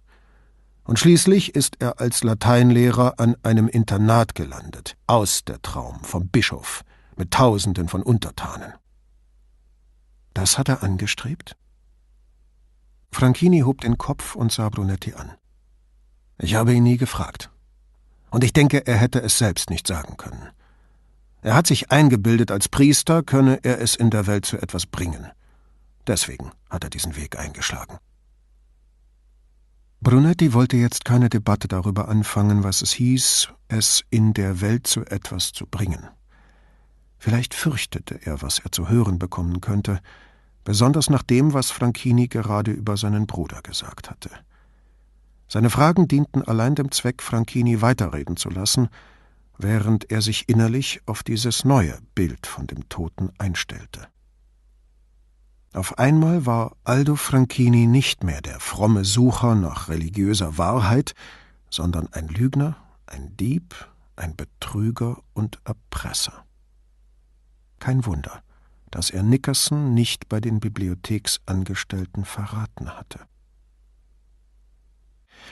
Und 0.84 0.98
schließlich 0.98 1.54
ist 1.54 1.76
er 1.80 2.00
als 2.00 2.24
Lateinlehrer 2.24 3.14
an 3.18 3.36
einem 3.42 3.68
Internat 3.68 4.34
gelandet, 4.34 4.96
aus 5.06 5.44
der 5.44 5.60
Traum 5.60 6.02
vom 6.02 6.28
Bischof, 6.28 6.82
mit 7.18 7.32
Tausenden 7.32 7.88
von 7.88 8.02
Untertanen. 8.02 8.72
Das 10.34 10.56
hat 10.56 10.68
er 10.68 10.82
angestrebt? 10.82 11.56
Franchini 13.10 13.60
hob 13.60 13.80
den 13.80 13.98
Kopf 13.98 14.34
und 14.34 14.52
sah 14.52 14.68
Brunetti 14.68 15.14
an. 15.14 15.32
Ich 16.38 16.54
habe 16.54 16.72
ihn 16.72 16.84
nie 16.84 16.96
gefragt. 16.96 17.50
Und 18.30 18.44
ich 18.44 18.52
denke, 18.52 18.86
er 18.86 18.96
hätte 18.96 19.20
es 19.20 19.38
selbst 19.38 19.70
nicht 19.70 19.86
sagen 19.86 20.16
können. 20.16 20.50
Er 21.42 21.54
hat 21.54 21.66
sich 21.66 21.90
eingebildet, 21.90 22.50
als 22.50 22.68
Priester 22.68 23.22
könne 23.22 23.60
er 23.62 23.80
es 23.80 23.94
in 23.94 24.10
der 24.10 24.26
Welt 24.26 24.44
zu 24.44 24.58
etwas 24.58 24.86
bringen. 24.86 25.26
Deswegen 26.06 26.52
hat 26.68 26.84
er 26.84 26.90
diesen 26.90 27.16
Weg 27.16 27.38
eingeschlagen. 27.38 27.98
Brunetti 30.00 30.52
wollte 30.52 30.76
jetzt 30.76 31.04
keine 31.04 31.28
Debatte 31.28 31.66
darüber 31.66 32.08
anfangen, 32.08 32.62
was 32.62 32.82
es 32.82 32.92
hieß, 32.92 33.48
es 33.66 34.04
in 34.10 34.32
der 34.32 34.60
Welt 34.60 34.86
zu 34.86 35.04
etwas 35.04 35.52
zu 35.52 35.66
bringen. 35.66 36.08
Vielleicht 37.18 37.54
fürchtete 37.54 38.20
er, 38.24 38.42
was 38.42 38.60
er 38.60 38.72
zu 38.72 38.88
hören 38.88 39.18
bekommen 39.18 39.60
könnte, 39.60 40.00
besonders 40.64 41.10
nach 41.10 41.22
dem, 41.22 41.52
was 41.52 41.70
Franchini 41.70 42.28
gerade 42.28 42.70
über 42.70 42.96
seinen 42.96 43.26
Bruder 43.26 43.60
gesagt 43.62 44.10
hatte. 44.10 44.30
Seine 45.48 45.70
Fragen 45.70 46.08
dienten 46.08 46.42
allein 46.42 46.74
dem 46.74 46.90
Zweck, 46.92 47.22
Franchini 47.22 47.80
weiterreden 47.80 48.36
zu 48.36 48.50
lassen, 48.50 48.88
während 49.56 50.10
er 50.10 50.22
sich 50.22 50.48
innerlich 50.48 51.00
auf 51.06 51.22
dieses 51.22 51.64
neue 51.64 51.98
Bild 52.14 52.46
von 52.46 52.66
dem 52.66 52.88
Toten 52.88 53.30
einstellte. 53.38 54.08
Auf 55.72 55.98
einmal 55.98 56.46
war 56.46 56.76
Aldo 56.84 57.16
Franchini 57.16 57.86
nicht 57.86 58.24
mehr 58.24 58.40
der 58.40 58.60
fromme 58.60 59.04
Sucher 59.04 59.54
nach 59.54 59.88
religiöser 59.88 60.58
Wahrheit, 60.58 61.14
sondern 61.70 62.08
ein 62.12 62.28
Lügner, 62.28 62.76
ein 63.06 63.36
Dieb, 63.36 63.74
ein 64.16 64.36
Betrüger 64.36 65.22
und 65.34 65.60
Erpresser. 65.64 66.44
Kein 67.78 68.04
Wunder, 68.06 68.42
dass 68.90 69.10
er 69.10 69.22
Nickerson 69.22 69.94
nicht 69.94 70.28
bei 70.28 70.40
den 70.40 70.60
Bibliotheksangestellten 70.60 72.24
verraten 72.24 72.96
hatte. 72.96 73.20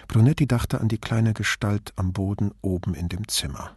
Brunetti 0.08 0.46
dachte 0.46 0.80
an 0.80 0.88
die 0.88 0.98
kleine 0.98 1.32
Gestalt 1.32 1.92
am 1.96 2.12
Boden 2.12 2.52
oben 2.60 2.94
in 2.94 3.08
dem 3.08 3.28
Zimmer. 3.28 3.76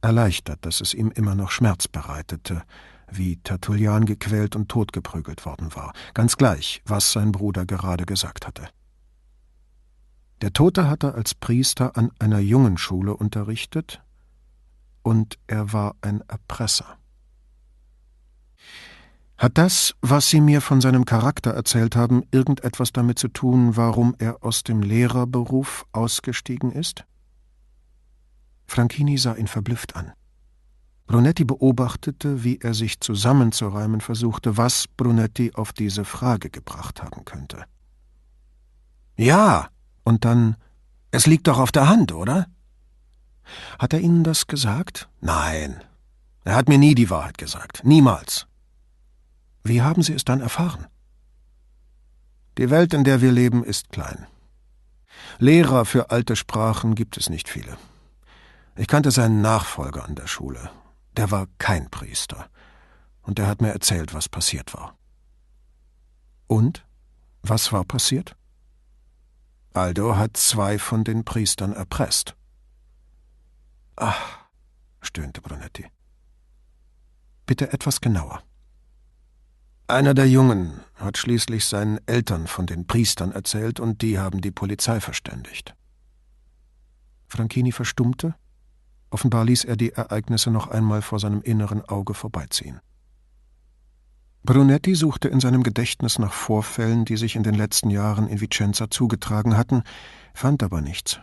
Erleichtert, 0.00 0.64
dass 0.64 0.80
es 0.80 0.94
ihm 0.94 1.10
immer 1.10 1.34
noch 1.34 1.50
Schmerz 1.50 1.88
bereitete, 1.88 2.62
wie 3.10 3.36
Tertullian 3.36 4.04
gequält 4.04 4.54
und 4.54 4.68
totgeprügelt 4.68 5.44
worden 5.44 5.74
war, 5.74 5.92
ganz 6.14 6.36
gleich, 6.36 6.82
was 6.84 7.12
sein 7.12 7.32
Bruder 7.32 7.66
gerade 7.66 8.04
gesagt 8.04 8.46
hatte. 8.46 8.68
Der 10.40 10.52
Tote 10.52 10.88
hatte 10.88 11.14
als 11.14 11.34
Priester 11.34 11.96
an 11.96 12.12
einer 12.20 12.38
Jungenschule 12.38 13.16
unterrichtet, 13.16 14.02
und 15.02 15.38
er 15.46 15.72
war 15.72 15.96
ein 16.00 16.22
Erpresser. 16.28 16.98
Hat 19.38 19.56
das, 19.56 19.94
was 20.02 20.28
Sie 20.28 20.40
mir 20.40 20.60
von 20.60 20.80
seinem 20.80 21.04
Charakter 21.04 21.52
erzählt 21.52 21.94
haben, 21.94 22.24
irgendetwas 22.32 22.92
damit 22.92 23.20
zu 23.20 23.28
tun, 23.28 23.76
warum 23.76 24.16
er 24.18 24.42
aus 24.42 24.64
dem 24.64 24.82
Lehrerberuf 24.82 25.86
ausgestiegen 25.92 26.72
ist? 26.72 27.04
Franchini 28.66 29.16
sah 29.16 29.34
ihn 29.34 29.46
verblüfft 29.46 29.94
an. 29.94 30.12
Brunetti 31.06 31.44
beobachtete, 31.44 32.44
wie 32.44 32.58
er 32.58 32.74
sich 32.74 33.00
zusammenzureimen 33.00 34.00
versuchte, 34.00 34.56
was 34.56 34.86
Brunetti 34.88 35.52
auf 35.54 35.72
diese 35.72 36.04
Frage 36.04 36.50
gebracht 36.50 37.02
haben 37.02 37.24
könnte. 37.24 37.64
Ja, 39.16 39.68
und 40.04 40.24
dann, 40.24 40.56
es 41.10 41.26
liegt 41.26 41.46
doch 41.46 41.58
auf 41.58 41.72
der 41.72 41.88
Hand, 41.88 42.12
oder? 42.12 42.46
Hat 43.78 43.92
er 43.92 44.00
Ihnen 44.00 44.24
das 44.24 44.46
gesagt? 44.46 45.08
Nein. 45.20 45.82
Er 46.44 46.54
hat 46.56 46.68
mir 46.68 46.78
nie 46.78 46.94
die 46.94 47.10
Wahrheit 47.10 47.38
gesagt. 47.38 47.82
Niemals. 47.84 48.46
Wie 49.64 49.82
haben 49.82 50.02
Sie 50.02 50.14
es 50.14 50.24
dann 50.24 50.40
erfahren? 50.40 50.86
Die 52.56 52.70
Welt, 52.70 52.94
in 52.94 53.04
der 53.04 53.20
wir 53.20 53.32
leben, 53.32 53.64
ist 53.64 53.90
klein. 53.90 54.26
Lehrer 55.38 55.84
für 55.84 56.10
alte 56.10 56.36
Sprachen 56.36 56.94
gibt 56.94 57.16
es 57.16 57.28
nicht 57.28 57.48
viele. 57.48 57.76
Ich 58.76 58.86
kannte 58.86 59.10
seinen 59.10 59.42
Nachfolger 59.42 60.04
an 60.04 60.14
der 60.14 60.26
Schule, 60.26 60.70
der 61.16 61.30
war 61.30 61.48
kein 61.58 61.90
Priester. 61.90 62.48
Und 63.22 63.38
er 63.38 63.46
hat 63.46 63.60
mir 63.60 63.72
erzählt, 63.72 64.14
was 64.14 64.28
passiert 64.28 64.72
war. 64.74 64.96
Und? 66.46 66.86
Was 67.42 67.72
war 67.72 67.84
passiert? 67.84 68.36
Aldo 69.74 70.16
hat 70.16 70.36
zwei 70.36 70.78
von 70.78 71.04
den 71.04 71.24
Priestern 71.24 71.72
erpresst. 71.72 72.34
Ach, 74.00 74.38
stöhnte 75.00 75.40
Brunetti. 75.40 75.84
Bitte 77.46 77.72
etwas 77.72 78.00
genauer. 78.00 78.44
Einer 79.88 80.14
der 80.14 80.28
Jungen 80.28 80.80
hat 80.94 81.18
schließlich 81.18 81.64
seinen 81.64 81.98
Eltern 82.06 82.46
von 82.46 82.66
den 82.66 82.86
Priestern 82.86 83.32
erzählt 83.32 83.80
und 83.80 84.00
die 84.02 84.20
haben 84.20 84.40
die 84.40 84.52
Polizei 84.52 85.00
verständigt. 85.00 85.74
Franchini 87.26 87.72
verstummte 87.72 88.36
Offenbar 89.10 89.44
ließ 89.44 89.64
er 89.64 89.76
die 89.76 89.92
Ereignisse 89.92 90.52
noch 90.52 90.68
einmal 90.68 91.02
vor 91.02 91.18
seinem 91.18 91.42
inneren 91.42 91.82
Auge 91.82 92.14
vorbeiziehen. 92.14 92.78
Brunetti 94.44 94.94
suchte 94.94 95.26
in 95.26 95.40
seinem 95.40 95.64
Gedächtnis 95.64 96.20
nach 96.20 96.32
Vorfällen, 96.32 97.04
die 97.04 97.16
sich 97.16 97.34
in 97.34 97.42
den 97.42 97.54
letzten 97.54 97.90
Jahren 97.90 98.28
in 98.28 98.40
Vicenza 98.40 98.90
zugetragen 98.90 99.56
hatten, 99.56 99.82
fand 100.34 100.62
aber 100.62 100.82
nichts. 100.82 101.18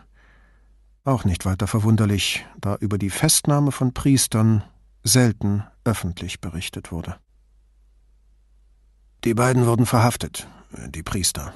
Auch 1.06 1.24
nicht 1.24 1.44
weiter 1.44 1.68
verwunderlich, 1.68 2.44
da 2.60 2.74
über 2.74 2.98
die 2.98 3.10
Festnahme 3.10 3.70
von 3.70 3.94
Priestern 3.94 4.64
selten 5.04 5.62
öffentlich 5.84 6.40
berichtet 6.40 6.90
wurde. 6.90 7.14
Die 9.22 9.32
beiden 9.32 9.66
wurden 9.66 9.86
verhaftet, 9.86 10.48
die 10.88 11.04
Priester. 11.04 11.54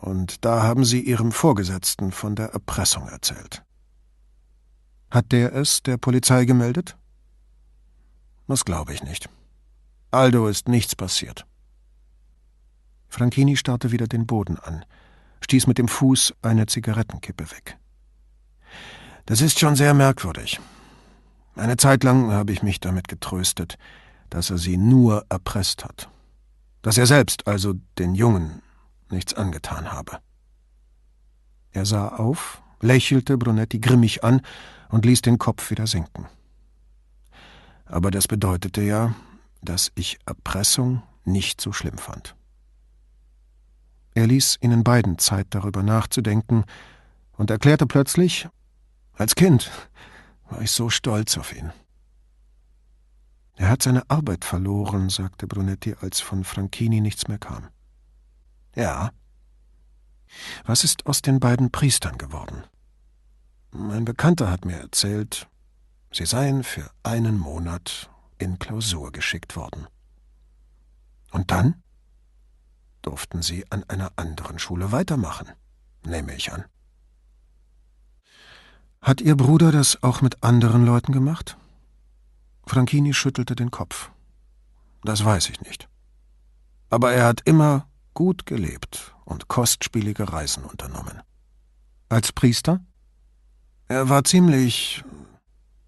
Und 0.00 0.44
da 0.44 0.62
haben 0.64 0.84
Sie 0.84 1.00
Ihrem 1.00 1.32
Vorgesetzten 1.32 2.12
von 2.12 2.36
der 2.36 2.48
Erpressung 2.48 3.08
erzählt. 3.08 3.64
Hat 5.10 5.32
der 5.32 5.54
es 5.54 5.82
der 5.82 5.96
Polizei 5.96 6.44
gemeldet? 6.44 6.98
Das 8.48 8.66
glaube 8.66 8.92
ich 8.92 9.02
nicht. 9.02 9.30
Aldo 10.10 10.46
ist 10.46 10.68
nichts 10.68 10.94
passiert. 10.94 11.46
Franchini 13.08 13.56
starrte 13.56 13.92
wieder 13.92 14.08
den 14.08 14.26
Boden 14.26 14.58
an, 14.58 14.84
stieß 15.40 15.68
mit 15.68 15.78
dem 15.78 15.88
Fuß 15.88 16.34
eine 16.42 16.66
Zigarettenkippe 16.66 17.50
weg. 17.50 17.78
Das 19.26 19.40
ist 19.40 19.58
schon 19.58 19.76
sehr 19.76 19.94
merkwürdig. 19.94 20.60
Eine 21.56 21.76
Zeit 21.76 22.04
lang 22.04 22.32
habe 22.32 22.52
ich 22.52 22.62
mich 22.62 22.80
damit 22.80 23.08
getröstet, 23.08 23.78
dass 24.28 24.50
er 24.50 24.58
sie 24.58 24.76
nur 24.76 25.24
erpresst 25.28 25.84
hat. 25.84 26.10
Dass 26.82 26.98
er 26.98 27.06
selbst, 27.06 27.46
also 27.46 27.74
den 27.98 28.14
Jungen, 28.14 28.60
nichts 29.10 29.34
angetan 29.34 29.92
habe. 29.92 30.18
Er 31.72 31.86
sah 31.86 32.08
auf, 32.08 32.62
lächelte 32.80 33.38
Brunetti 33.38 33.78
grimmig 33.78 34.24
an 34.24 34.42
und 34.90 35.04
ließ 35.04 35.22
den 35.22 35.38
Kopf 35.38 35.70
wieder 35.70 35.86
sinken. 35.86 36.26
Aber 37.86 38.10
das 38.10 38.28
bedeutete 38.28 38.82
ja, 38.82 39.14
dass 39.62 39.92
ich 39.94 40.18
Erpressung 40.26 41.02
nicht 41.24 41.60
so 41.60 41.72
schlimm 41.72 41.98
fand. 41.98 42.34
Er 44.14 44.26
ließ 44.26 44.58
ihnen 44.60 44.84
beiden 44.84 45.18
Zeit 45.18 45.46
darüber 45.50 45.82
nachzudenken 45.82 46.64
und 47.32 47.50
erklärte 47.50 47.86
plötzlich, 47.86 48.48
als 49.14 49.34
Kind 49.34 49.70
war 50.50 50.60
ich 50.60 50.70
so 50.70 50.90
stolz 50.90 51.38
auf 51.38 51.54
ihn. 51.54 51.72
Er 53.56 53.68
hat 53.68 53.82
seine 53.82 54.08
Arbeit 54.10 54.44
verloren, 54.44 55.10
sagte 55.10 55.46
Brunetti, 55.46 55.94
als 56.00 56.20
von 56.20 56.44
Franchini 56.44 57.00
nichts 57.00 57.28
mehr 57.28 57.38
kam. 57.38 57.68
Ja. 58.74 59.12
Was 60.64 60.82
ist 60.82 61.06
aus 61.06 61.22
den 61.22 61.38
beiden 61.38 61.70
Priestern 61.70 62.18
geworden? 62.18 62.64
Mein 63.70 64.04
Bekannter 64.04 64.50
hat 64.50 64.64
mir 64.64 64.76
erzählt, 64.76 65.48
sie 66.12 66.26
seien 66.26 66.64
für 66.64 66.90
einen 67.04 67.38
Monat 67.38 68.10
in 68.38 68.58
Klausur 68.58 69.12
geschickt 69.12 69.54
worden. 69.54 69.86
Und 71.30 71.50
dann 71.50 71.82
durften 73.02 73.42
sie 73.42 73.70
an 73.70 73.84
einer 73.84 74.12
anderen 74.16 74.58
Schule 74.58 74.90
weitermachen, 74.90 75.48
nehme 76.04 76.34
ich 76.34 76.52
an. 76.52 76.64
Hat 79.04 79.20
Ihr 79.20 79.36
Bruder 79.36 79.70
das 79.70 80.02
auch 80.02 80.22
mit 80.22 80.42
anderen 80.42 80.86
Leuten 80.86 81.12
gemacht? 81.12 81.58
Franchini 82.66 83.12
schüttelte 83.12 83.54
den 83.54 83.70
Kopf. 83.70 84.10
Das 85.02 85.22
weiß 85.22 85.50
ich 85.50 85.60
nicht. 85.60 85.90
Aber 86.88 87.12
er 87.12 87.26
hat 87.26 87.42
immer 87.44 87.86
gut 88.14 88.46
gelebt 88.46 89.14
und 89.26 89.46
kostspielige 89.46 90.32
Reisen 90.32 90.64
unternommen. 90.64 91.20
Als 92.08 92.32
Priester? 92.32 92.80
Er 93.88 94.08
war 94.08 94.24
ziemlich 94.24 95.04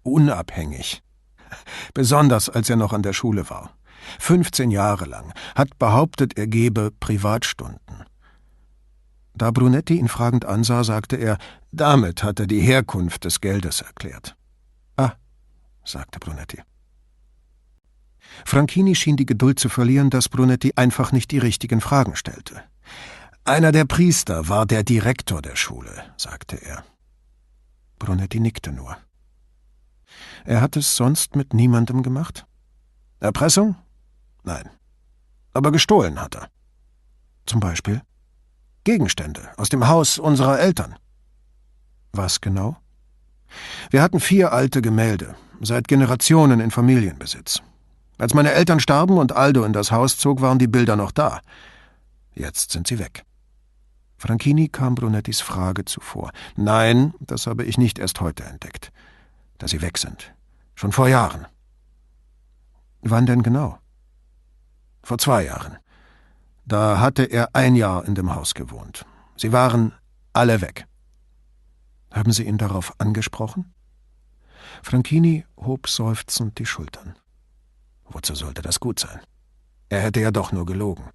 unabhängig. 0.03 1.01
Besonders 1.95 2.49
als 2.49 2.69
er 2.69 2.75
noch 2.75 2.93
an 2.93 3.01
der 3.01 3.13
Schule 3.13 3.49
war. 3.49 3.71
15 4.19 4.69
Jahre 4.69 5.05
lang, 5.05 5.33
hat 5.55 5.79
behauptet, 5.79 6.37
er 6.37 6.45
gebe 6.45 6.91
Privatstunden. 6.91 8.05
Da 9.37 9.51
Brunetti 9.51 9.99
ihn 9.99 10.07
fragend 10.07 10.45
ansah, 10.45 10.83
sagte 10.83 11.15
er, 11.15 11.37
damit 11.71 12.23
hat 12.23 12.39
er 12.39 12.47
die 12.47 12.59
Herkunft 12.59 13.23
des 13.23 13.39
Geldes 13.39 13.81
erklärt. 13.81 14.35
Ah, 14.97 15.11
sagte 15.85 16.17
Brunetti. 16.19 16.59
Franchini 18.45 18.95
schien 18.95 19.15
die 19.15 19.27
Geduld 19.27 19.59
zu 19.59 19.69
verlieren, 19.69 20.09
dass 20.09 20.27
Brunetti 20.27 20.73
einfach 20.75 21.11
nicht 21.11 21.29
die 21.29 21.37
richtigen 21.37 21.81
Fragen 21.81 22.15
stellte. 22.15 22.63
Einer 23.45 23.71
der 23.71 23.85
Priester 23.85 24.49
war 24.49 24.65
der 24.65 24.83
Direktor 24.83 25.41
der 25.41 25.55
Schule, 25.55 26.03
sagte 26.17 26.55
er. 26.57 26.83
Brunetti 27.99 28.39
nickte 28.39 28.71
nur. 28.71 28.97
Er 30.45 30.61
hat 30.61 30.75
es 30.77 30.95
sonst 30.95 31.35
mit 31.35 31.53
niemandem 31.53 32.01
gemacht? 32.01 32.47
Erpressung? 33.19 33.75
Nein. 34.43 34.69
Aber 35.53 35.71
gestohlen 35.71 36.19
hat 36.19 36.35
er. 36.35 36.49
Zum 37.45 37.59
Beispiel? 37.59 38.01
Gegenstände 38.87 39.49
aus 39.57 39.67
dem 39.67 39.89
Haus 39.89 40.17
unserer 40.17 40.61
Eltern. 40.61 40.95
Was 42.13 42.39
genau? 42.39 42.77
Wir 43.89 44.01
hatten 44.01 44.21
vier 44.21 44.53
alte 44.53 44.81
Gemälde, 44.81 45.35
seit 45.59 45.89
Generationen 45.89 46.61
in 46.61 46.71
Familienbesitz. 46.71 47.61
Als 48.17 48.33
meine 48.33 48.53
Eltern 48.53 48.79
starben 48.79 49.17
und 49.17 49.33
Aldo 49.33 49.65
in 49.65 49.73
das 49.73 49.91
Haus 49.91 50.17
zog, 50.17 50.39
waren 50.39 50.57
die 50.57 50.69
Bilder 50.69 50.95
noch 50.95 51.11
da. 51.11 51.41
Jetzt 52.33 52.71
sind 52.71 52.87
sie 52.87 52.97
weg. 52.97 53.25
Franchini 54.17 54.69
kam 54.69 54.95
Brunettis 54.95 55.41
Frage 55.41 55.83
zuvor. 55.83 56.31
Nein, 56.55 57.13
das 57.19 57.45
habe 57.45 57.65
ich 57.65 57.77
nicht 57.77 57.99
erst 57.99 58.21
heute 58.21 58.45
entdeckt. 58.45 58.93
Dass 59.57 59.71
sie 59.71 59.81
weg 59.81 59.97
sind. 59.97 60.33
Schon 60.75 60.93
vor 60.93 61.09
Jahren. 61.09 61.45
Wann 63.01 63.25
denn 63.25 63.43
genau? 63.43 63.79
Vor 65.03 65.17
zwei 65.17 65.43
Jahren. 65.43 65.77
Da 66.67 66.99
hatte 66.99 67.23
er 67.23 67.55
ein 67.55 67.77
Jahr 67.77 68.03
in 68.05 68.13
dem 68.13 68.35
Haus 68.35 68.53
gewohnt. 68.53 69.05
Sie 69.37 69.53
waren 69.53 69.93
alle 70.33 70.59
weg. 70.59 70.85
Haben 72.11 72.33
Sie 72.33 72.43
ihn 72.43 72.57
darauf 72.57 72.93
angesprochen? 72.99 73.73
Franchini 74.83 75.45
hob 75.55 75.87
seufzend 75.87 76.59
die 76.59 76.65
Schultern. 76.65 77.15
Wozu 78.03 78.35
sollte 78.35 78.61
das 78.61 78.81
gut 78.81 78.99
sein? 78.99 79.21
Er 79.87 80.01
hätte 80.01 80.19
ja 80.19 80.31
doch 80.31 80.51
nur 80.51 80.65
gelogen. 80.65 81.05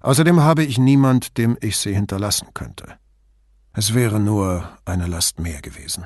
Außerdem 0.00 0.40
habe 0.40 0.64
ich 0.64 0.76
niemand, 0.76 1.38
dem 1.38 1.56
ich 1.62 1.78
sie 1.78 1.94
hinterlassen 1.94 2.48
könnte. 2.52 2.98
Es 3.72 3.94
wäre 3.94 4.20
nur 4.20 4.68
eine 4.84 5.06
Last 5.06 5.40
mehr 5.40 5.62
gewesen. 5.62 6.04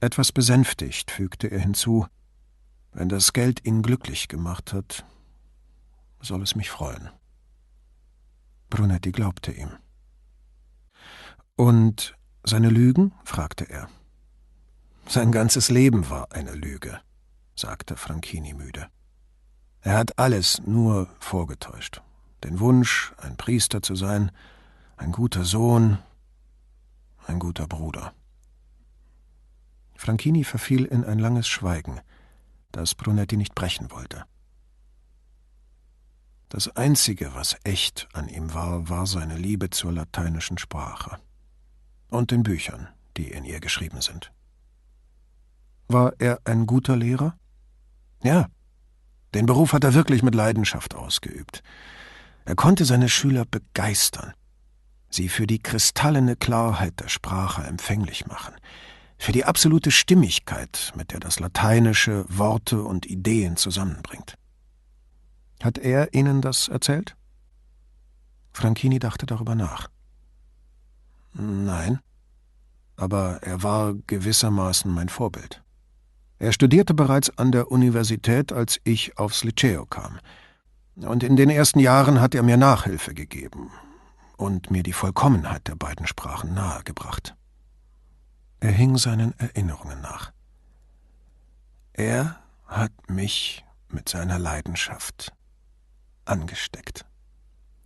Etwas 0.00 0.30
besänftigt 0.30 1.10
fügte 1.10 1.48
er 1.48 1.60
hinzu, 1.60 2.06
wenn 2.92 3.08
das 3.08 3.32
Geld 3.32 3.64
ihn 3.64 3.80
glücklich 3.80 4.28
gemacht 4.28 4.74
hat, 4.74 5.06
soll 6.20 6.42
es 6.42 6.54
mich 6.54 6.70
freuen. 6.70 7.10
Brunetti 8.70 9.12
glaubte 9.12 9.52
ihm. 9.52 9.70
Und 11.56 12.16
seine 12.44 12.68
Lügen? 12.68 13.12
fragte 13.24 13.68
er. 13.68 13.88
Sein 15.06 15.32
ganzes 15.32 15.70
Leben 15.70 16.10
war 16.10 16.32
eine 16.32 16.52
Lüge, 16.52 17.00
sagte 17.56 17.96
Franchini 17.96 18.54
müde. 18.54 18.88
Er 19.80 19.96
hat 19.96 20.18
alles 20.18 20.60
nur 20.66 21.08
vorgetäuscht. 21.18 22.02
Den 22.44 22.60
Wunsch, 22.60 23.12
ein 23.16 23.36
Priester 23.36 23.82
zu 23.82 23.94
sein, 23.94 24.30
ein 24.96 25.12
guter 25.12 25.44
Sohn, 25.44 25.98
ein 27.26 27.38
guter 27.38 27.66
Bruder. 27.66 28.12
Franchini 29.94 30.44
verfiel 30.44 30.84
in 30.84 31.04
ein 31.04 31.18
langes 31.18 31.48
Schweigen, 31.48 32.00
das 32.70 32.94
Brunetti 32.94 33.36
nicht 33.36 33.54
brechen 33.54 33.90
wollte. 33.90 34.24
Das 36.48 36.74
Einzige, 36.76 37.34
was 37.34 37.56
echt 37.64 38.08
an 38.14 38.28
ihm 38.28 38.54
war, 38.54 38.88
war 38.88 39.06
seine 39.06 39.36
Liebe 39.36 39.68
zur 39.68 39.92
lateinischen 39.92 40.56
Sprache 40.56 41.18
und 42.08 42.30
den 42.30 42.42
Büchern, 42.42 42.88
die 43.18 43.30
in 43.30 43.44
ihr 43.44 43.60
geschrieben 43.60 44.00
sind. 44.00 44.32
War 45.88 46.14
er 46.18 46.40
ein 46.44 46.66
guter 46.66 46.96
Lehrer? 46.96 47.36
Ja, 48.22 48.48
den 49.34 49.44
Beruf 49.44 49.74
hat 49.74 49.84
er 49.84 49.92
wirklich 49.92 50.22
mit 50.22 50.34
Leidenschaft 50.34 50.94
ausgeübt. 50.94 51.62
Er 52.46 52.54
konnte 52.54 52.86
seine 52.86 53.10
Schüler 53.10 53.44
begeistern, 53.44 54.32
sie 55.10 55.28
für 55.28 55.46
die 55.46 55.58
kristallene 55.58 56.34
Klarheit 56.34 56.98
der 57.00 57.08
Sprache 57.08 57.62
empfänglich 57.62 58.26
machen, 58.26 58.54
für 59.18 59.32
die 59.32 59.44
absolute 59.44 59.90
Stimmigkeit, 59.90 60.92
mit 60.96 61.12
der 61.12 61.20
das 61.20 61.40
Lateinische 61.40 62.24
Worte 62.28 62.82
und 62.82 63.04
Ideen 63.04 63.58
zusammenbringt. 63.58 64.38
Hat 65.62 65.78
er 65.78 66.14
Ihnen 66.14 66.40
das 66.40 66.68
erzählt? 66.68 67.16
Franchini 68.52 68.98
dachte 68.98 69.26
darüber 69.26 69.54
nach. 69.54 69.88
Nein, 71.32 72.00
aber 72.96 73.38
er 73.42 73.62
war 73.62 73.94
gewissermaßen 74.06 74.92
mein 74.92 75.08
Vorbild. 75.08 75.62
Er 76.38 76.52
studierte 76.52 76.94
bereits 76.94 77.36
an 77.38 77.52
der 77.52 77.70
Universität, 77.70 78.52
als 78.52 78.80
ich 78.84 79.18
aufs 79.18 79.44
Liceo 79.44 79.86
kam. 79.86 80.18
Und 80.96 81.22
in 81.22 81.36
den 81.36 81.50
ersten 81.50 81.80
Jahren 81.80 82.20
hat 82.20 82.34
er 82.34 82.42
mir 82.42 82.56
Nachhilfe 82.56 83.14
gegeben 83.14 83.70
und 84.36 84.70
mir 84.70 84.82
die 84.82 84.92
Vollkommenheit 84.92 85.66
der 85.68 85.74
beiden 85.74 86.06
Sprachen 86.06 86.54
nahegebracht. 86.54 87.36
Er 88.60 88.72
hing 88.72 88.96
seinen 88.98 89.38
Erinnerungen 89.38 90.00
nach. 90.00 90.32
Er 91.92 92.40
hat 92.66 92.92
mich 93.08 93.64
mit 93.88 94.08
seiner 94.08 94.38
Leidenschaft 94.38 95.32
angesteckt, 96.28 97.04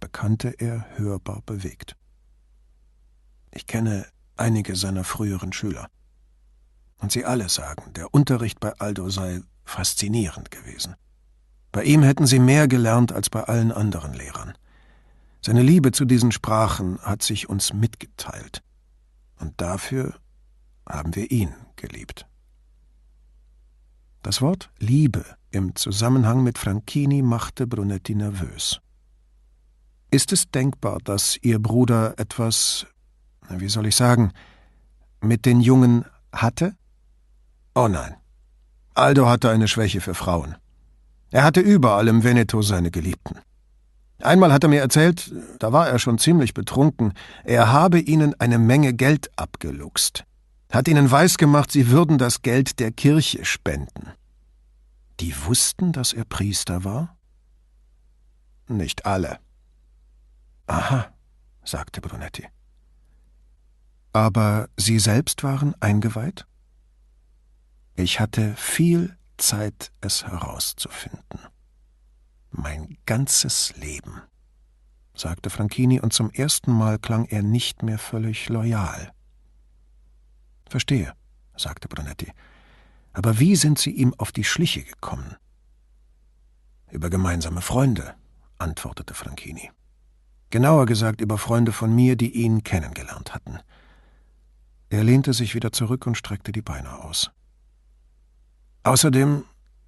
bekannte 0.01 0.49
er 0.59 0.87
hörbar 0.97 1.43
bewegt. 1.47 1.97
Ich 3.51 3.67
kenne 3.67 4.07
einige 4.37 4.77
seiner 4.77 5.05
früheren 5.05 5.53
Schüler. 5.53 5.89
Und 6.99 7.13
sie 7.13 7.25
alle 7.25 7.49
sagen, 7.49 7.93
der 7.95 8.15
Unterricht 8.15 8.61
bei 8.61 8.73
Aldo 8.79 9.11
sei 9.11 9.43
faszinierend 9.65 10.51
gewesen. 10.51 10.95
Bei 11.71 11.85
ihm 11.85 12.03
hätten 12.03 12.27
sie 12.27 12.39
mehr 12.39 12.69
gelernt 12.69 13.13
als 13.13 13.31
bei 13.31 13.45
allen 13.45 13.73
anderen 13.73 14.15
Lehrern. 14.15 14.55
Seine 15.41 15.63
Liebe 15.63 15.93
zu 15.93 16.05
diesen 16.05 16.31
Sprachen 16.31 17.01
hat 17.01 17.23
sich 17.23 17.49
uns 17.49 17.73
mitgeteilt. 17.73 18.63
Und 19.41 19.61
dafür 19.61 20.15
haben 20.89 21.15
wir 21.17 21.31
ihn 21.31 21.55
geliebt. 21.77 22.27
Das 24.23 24.41
Wort 24.41 24.71
Liebe 24.79 25.25
im 25.51 25.75
Zusammenhang 25.75 26.45
mit 26.45 26.57
Franchini 26.57 27.23
machte 27.23 27.67
Brunetti 27.67 28.15
nervös. 28.15 28.81
Ist 30.13 30.33
es 30.33 30.49
denkbar, 30.49 30.99
dass 31.03 31.37
Ihr 31.43 31.59
Bruder 31.59 32.15
etwas, 32.19 32.87
wie 33.49 33.69
soll 33.69 33.87
ich 33.87 33.97
sagen, 33.97 34.33
mit 35.21 35.45
den 35.45 35.61
Jungen 35.61 36.05
hatte? 36.33 36.77
Oh 37.75 37.89
nein. 37.89 38.15
Aldo 38.95 39.29
hatte 39.29 39.51
eine 39.51 39.67
Schwäche 39.67 40.01
für 40.01 40.15
Frauen. 40.15 40.55
Er 41.33 41.43
hatte 41.43 41.61
überall 41.61 42.07
im 42.07 42.23
Veneto 42.23 42.63
seine 42.63 42.91
Geliebten. 42.93 43.39
Einmal 44.21 44.53
hat 44.53 44.63
er 44.63 44.69
mir 44.69 44.81
erzählt, 44.81 45.35
da 45.59 45.73
war 45.73 45.89
er 45.89 45.99
schon 45.99 46.19
ziemlich 46.19 46.55
betrunken, 46.55 47.15
er 47.43 47.73
habe 47.73 47.99
ihnen 47.99 48.39
eine 48.39 48.59
Menge 48.59 48.95
Geld 48.95 49.31
abgeluchst, 49.35 50.25
hat 50.73 50.89
ihnen 50.89 51.11
weisgemacht, 51.11 51.71
sie 51.71 51.89
würden 51.89 52.19
das 52.19 52.43
Geld 52.43 52.81
der 52.81 52.91
Kirche 52.93 53.45
spenden. 53.45 54.11
Die 55.21 55.35
wussten, 55.45 55.93
dass 55.93 56.13
er 56.13 56.25
Priester 56.25 56.83
war? 56.83 57.17
Nicht 58.69 59.05
alle. 59.07 59.39
Aha, 60.67 61.13
sagte 61.63 62.01
Brunetti. 62.01 62.49
Aber 64.13 64.69
Sie 64.77 64.99
selbst 64.99 65.43
waren 65.43 65.75
eingeweiht? 65.81 66.47
Ich 67.95 68.21
hatte 68.21 68.55
viel 68.57 69.17
Zeit, 69.37 69.93
es 70.01 70.25
herauszufinden. 70.25 71.41
Mein 72.51 72.97
ganzes 73.07 73.75
Leben, 73.77 74.23
sagte 75.15 75.51
Franchini, 75.51 76.01
und 76.01 76.13
zum 76.13 76.31
ersten 76.31 76.73
Mal 76.73 76.99
klang 76.99 77.27
er 77.27 77.43
nicht 77.43 77.83
mehr 77.83 77.99
völlig 77.99 78.49
loyal. 78.49 79.13
Verstehe, 80.73 81.13
sagte 81.55 81.87
Brunetti. 81.87 82.33
Aber 83.13 83.39
wie 83.39 83.57
sind 83.57 83.79
Sie 83.79 83.91
ihm 83.91 84.15
auf 84.17 84.33
die 84.33 84.43
Schliche 84.43 84.83
gekommen? 84.83 85.37
Über 86.91 87.11
gemeinsame 87.11 87.61
Freunde, 87.61 88.15
antwortete 88.57 89.13
Franchini. 89.13 89.71
Genauer 90.49 90.87
gesagt 90.87 91.21
über 91.21 91.37
Freunde 91.37 91.73
von 91.73 91.95
mir, 91.95 92.17
die 92.17 92.31
ihn 92.31 92.63
kennengelernt 92.63 93.35
hatten. 93.35 93.59
Er 94.89 95.05
lehnte 95.05 95.35
sich 95.35 95.55
wieder 95.55 95.73
zurück 95.73 96.07
und 96.07 96.17
streckte 96.17 96.53
die 96.53 96.63
Beine 96.63 97.05
aus. 97.05 97.31
Außerdem 98.85 99.45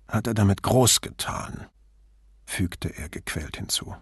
hat 0.06 0.26
er 0.26 0.34
damit 0.34 0.62
groß 0.62 1.00
getan, 1.00 1.66
fügte 2.44 2.90
er 2.90 3.08
gequält 3.08 3.56
hinzu. 3.56 3.96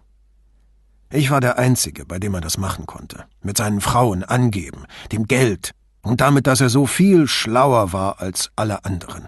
Ich 1.09 1.29
war 1.29 1.39
der 1.39 1.57
Einzige, 1.57 2.05
bei 2.05 2.19
dem 2.19 2.33
er 2.33 2.41
das 2.41 2.57
machen 2.57 2.87
konnte. 2.87 3.25
Mit 3.41 3.55
seinen 3.55 3.79
Frauen 3.79 4.25
angeben, 4.25 4.85
dem 5.13 5.27
Geld 5.27 5.73
und 6.03 6.21
damit, 6.21 6.47
dass 6.47 6.61
er 6.61 6.69
so 6.69 6.85
viel 6.85 7.27
schlauer 7.27 7.93
war 7.93 8.19
als 8.19 8.51
alle 8.55 8.85
anderen. 8.85 9.27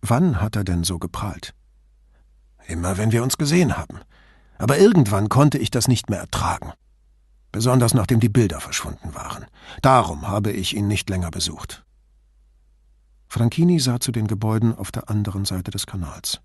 Wann 0.00 0.40
hat 0.40 0.56
er 0.56 0.64
denn 0.64 0.84
so 0.84 0.98
geprahlt? 0.98 1.54
Immer, 2.66 2.96
wenn 2.96 3.12
wir 3.12 3.22
uns 3.22 3.36
gesehen 3.36 3.76
haben. 3.76 4.00
Aber 4.58 4.78
irgendwann 4.78 5.28
konnte 5.28 5.58
ich 5.58 5.70
das 5.70 5.88
nicht 5.88 6.08
mehr 6.08 6.20
ertragen. 6.20 6.72
Besonders 7.52 7.94
nachdem 7.94 8.20
die 8.20 8.28
Bilder 8.28 8.60
verschwunden 8.60 9.14
waren. 9.14 9.46
Darum 9.82 10.28
habe 10.28 10.52
ich 10.52 10.76
ihn 10.76 10.86
nicht 10.86 11.10
länger 11.10 11.30
besucht. 11.30 11.84
Franchini 13.28 13.80
sah 13.80 14.00
zu 14.00 14.12
den 14.12 14.26
Gebäuden 14.26 14.76
auf 14.76 14.92
der 14.92 15.10
anderen 15.10 15.44
Seite 15.44 15.70
des 15.70 15.86
Kanals. 15.86 16.40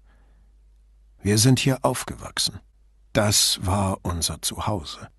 Wir 1.22 1.38
sind 1.38 1.60
hier 1.60 1.80
aufgewachsen. 1.84 2.60
Das 3.14 3.60
war 3.62 3.99
unser 4.03 4.41
Zuhause. 4.41 5.10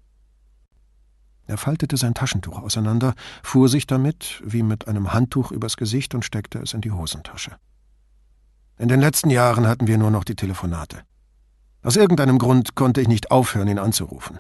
Er 1.47 1.59
faltete 1.59 1.97
sein 1.97 2.15
Taschentuch 2.15 2.61
auseinander, 2.61 3.15
fuhr 3.43 3.69
sich 3.69 3.87
damit 3.87 4.43
wie 4.45 4.63
mit 4.63 4.89
einem 4.89 5.13
Handtuch 5.13 5.53
übers 5.53 5.77
Gesicht 5.77 6.15
und 6.15 6.25
steckte 6.25 6.59
es 6.59 6.75
in 6.75 6.81
die 6.81 6.91
Hosentasche. 6.91 7.57
In 8.79 8.89
den 8.89 9.01
letzten 9.01 9.31
Jahren 9.31 9.67
hatten 9.67 9.87
wir 9.87 9.97
nur 9.97 10.11
noch 10.11 10.25
die 10.25 10.35
Telefonate. 10.35 11.03
Aus 11.83 11.97
irgendeinem 11.97 12.39
Grund 12.39 12.75
konnte 12.75 13.01
ich 13.01 13.09
nicht 13.09 13.31
aufhören, 13.31 13.69
ihn 13.69 13.79
anzurufen. 13.79 14.39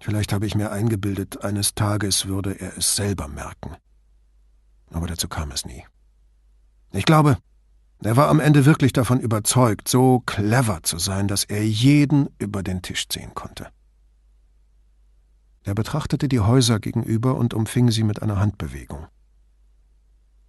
Vielleicht 0.00 0.32
habe 0.32 0.46
ich 0.46 0.54
mir 0.54 0.72
eingebildet, 0.72 1.44
eines 1.44 1.74
Tages 1.74 2.26
würde 2.26 2.58
er 2.58 2.76
es 2.76 2.96
selber 2.96 3.28
merken. 3.28 3.76
Aber 4.92 5.06
dazu 5.06 5.28
kam 5.28 5.52
es 5.52 5.64
nie. 5.64 5.84
Ich 6.92 7.04
glaube, 7.04 7.38
er 8.02 8.16
war 8.16 8.28
am 8.28 8.40
Ende 8.40 8.64
wirklich 8.64 8.92
davon 8.92 9.20
überzeugt, 9.20 9.88
so 9.88 10.20
clever 10.26 10.82
zu 10.82 10.98
sein, 10.98 11.28
dass 11.28 11.44
er 11.44 11.64
jeden 11.64 12.28
über 12.38 12.62
den 12.62 12.82
Tisch 12.82 13.08
ziehen 13.08 13.34
konnte. 13.34 13.68
Er 15.70 15.74
betrachtete 15.76 16.26
die 16.26 16.40
Häuser 16.40 16.80
gegenüber 16.80 17.36
und 17.36 17.54
umfing 17.54 17.92
sie 17.92 18.02
mit 18.02 18.22
einer 18.22 18.40
Handbewegung. 18.40 19.06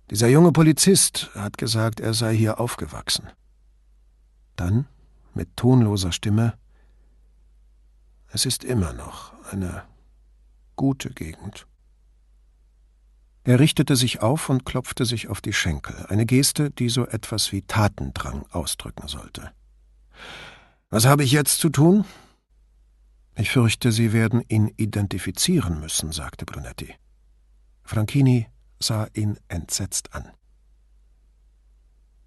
Dieser 0.10 0.28
junge 0.28 0.52
Polizist 0.52 1.30
hat 1.36 1.60
gesagt, 1.60 2.00
er 2.00 2.16
sei 2.16 2.36
hier 2.36 2.60
aufgewachsen. 2.60 3.30
Dann, 4.56 4.88
mit 5.36 5.56
tonloser 5.58 6.12
Stimme, 6.12 6.58
es 8.30 8.48
ist 8.48 8.64
immer 8.64 8.94
noch 8.94 9.34
eine 9.52 9.84
gute 10.76 11.12
Gegend. 11.12 11.68
Er 13.44 13.60
richtete 13.60 13.96
sich 13.96 14.24
auf 14.24 14.50
und 14.50 14.66
klopfte 14.66 15.06
sich 15.06 15.28
auf 15.28 15.40
die 15.40 15.54
Schenkel, 15.54 16.04
eine 16.10 16.26
Geste, 16.26 16.72
die 16.72 16.90
so 16.90 17.06
etwas 17.06 17.52
wie 17.52 17.62
Tatendrang 17.62 18.48
ausdrücken 18.50 19.08
sollte. 19.08 19.52
Was 20.90 21.06
habe 21.06 21.24
ich 21.24 21.32
jetzt 21.32 21.60
zu 21.60 21.70
tun? 21.70 22.06
Ich 23.36 23.52
fürchte, 23.52 23.92
Sie 23.92 24.14
werden 24.14 24.44
ihn 24.48 24.68
identifizieren 24.78 25.80
müssen, 25.80 26.12
sagte 26.12 26.46
Brunetti. 26.46 26.94
Franchini 27.84 28.48
sah 28.80 29.08
ihn 29.14 29.38
entsetzt 29.48 30.14
an. 30.14 30.32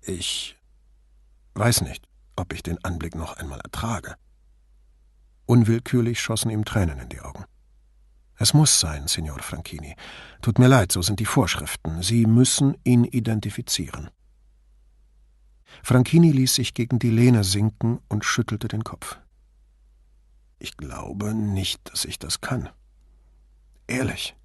Ich 0.01 0.57
weiß 1.55 1.83
nicht, 1.83 2.07
ob 2.37 2.53
ich 2.53 2.63
den 2.63 2.83
Anblick 2.85 3.15
noch 3.15 3.37
einmal 3.37 3.61
ertrage. 3.61 4.17
Unwillkürlich 5.47 6.21
schossen 6.21 6.51
ihm 6.51 6.65
Tränen 6.65 6.99
in 6.99 7.09
die 7.09 7.21
Augen. 7.21 7.45
Es 8.37 8.53
muss 8.53 8.81
sein, 8.81 9.07
Signor 9.07 9.39
Franchini. 9.41 9.95
Tut 10.43 10.59
mir 10.59 10.69
leid, 10.69 10.91
so 10.91 11.03
sind 11.03 11.21
die 11.21 11.27
Vorschriften. 11.27 12.03
Sie 12.03 12.27
müssen 12.27 12.77
ihn 12.83 13.05
identifizieren. 13.05 14.11
Franchini 15.83 16.33
ließ 16.33 16.55
sich 16.55 16.75
gegen 16.75 16.99
die 16.99 17.11
Lehne 17.11 17.45
sinken 17.45 18.01
und 18.09 18.25
schüttelte 18.25 18.69
den 18.69 18.85
Kopf. 18.85 19.19
Ich 20.59 20.77
glaube 20.77 21.35
nicht, 21.35 21.91
dass 21.91 22.05
ich 22.05 22.19
das 22.19 22.41
kann. 22.41 22.69
Ehrlich. 23.87 24.37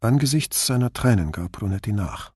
Angesichts 0.00 0.66
seiner 0.66 0.92
Tränen 0.92 1.30
gab 1.30 1.52
Brunetti 1.52 1.92
nach. 1.92 2.32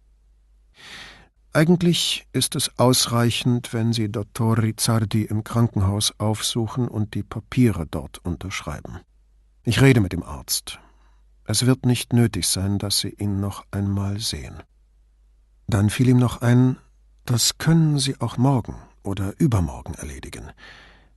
Eigentlich 1.52 2.26
ist 2.32 2.56
es 2.56 2.78
ausreichend, 2.78 3.72
wenn 3.72 3.92
Sie 3.92 4.10
Dottor 4.10 4.58
Rizzardi 4.58 5.22
im 5.22 5.44
Krankenhaus 5.44 6.12
aufsuchen 6.18 6.88
und 6.88 7.14
die 7.14 7.22
Papiere 7.22 7.86
dort 7.86 8.18
unterschreiben. 8.18 8.98
Ich 9.62 9.80
rede 9.80 10.00
mit 10.00 10.12
dem 10.12 10.24
Arzt. 10.24 10.80
Es 11.44 11.64
wird 11.64 11.86
nicht 11.86 12.12
nötig 12.12 12.48
sein, 12.48 12.78
dass 12.78 12.98
Sie 12.98 13.10
ihn 13.10 13.38
noch 13.38 13.64
einmal 13.70 14.18
sehen. 14.18 14.62
Dann 15.68 15.90
fiel 15.90 16.08
ihm 16.08 16.18
noch 16.18 16.42
ein, 16.42 16.76
das 17.24 17.56
können 17.56 17.98
Sie 17.98 18.20
auch 18.20 18.36
morgen 18.36 18.74
oder 19.02 19.38
übermorgen 19.38 19.94
erledigen. 19.94 20.50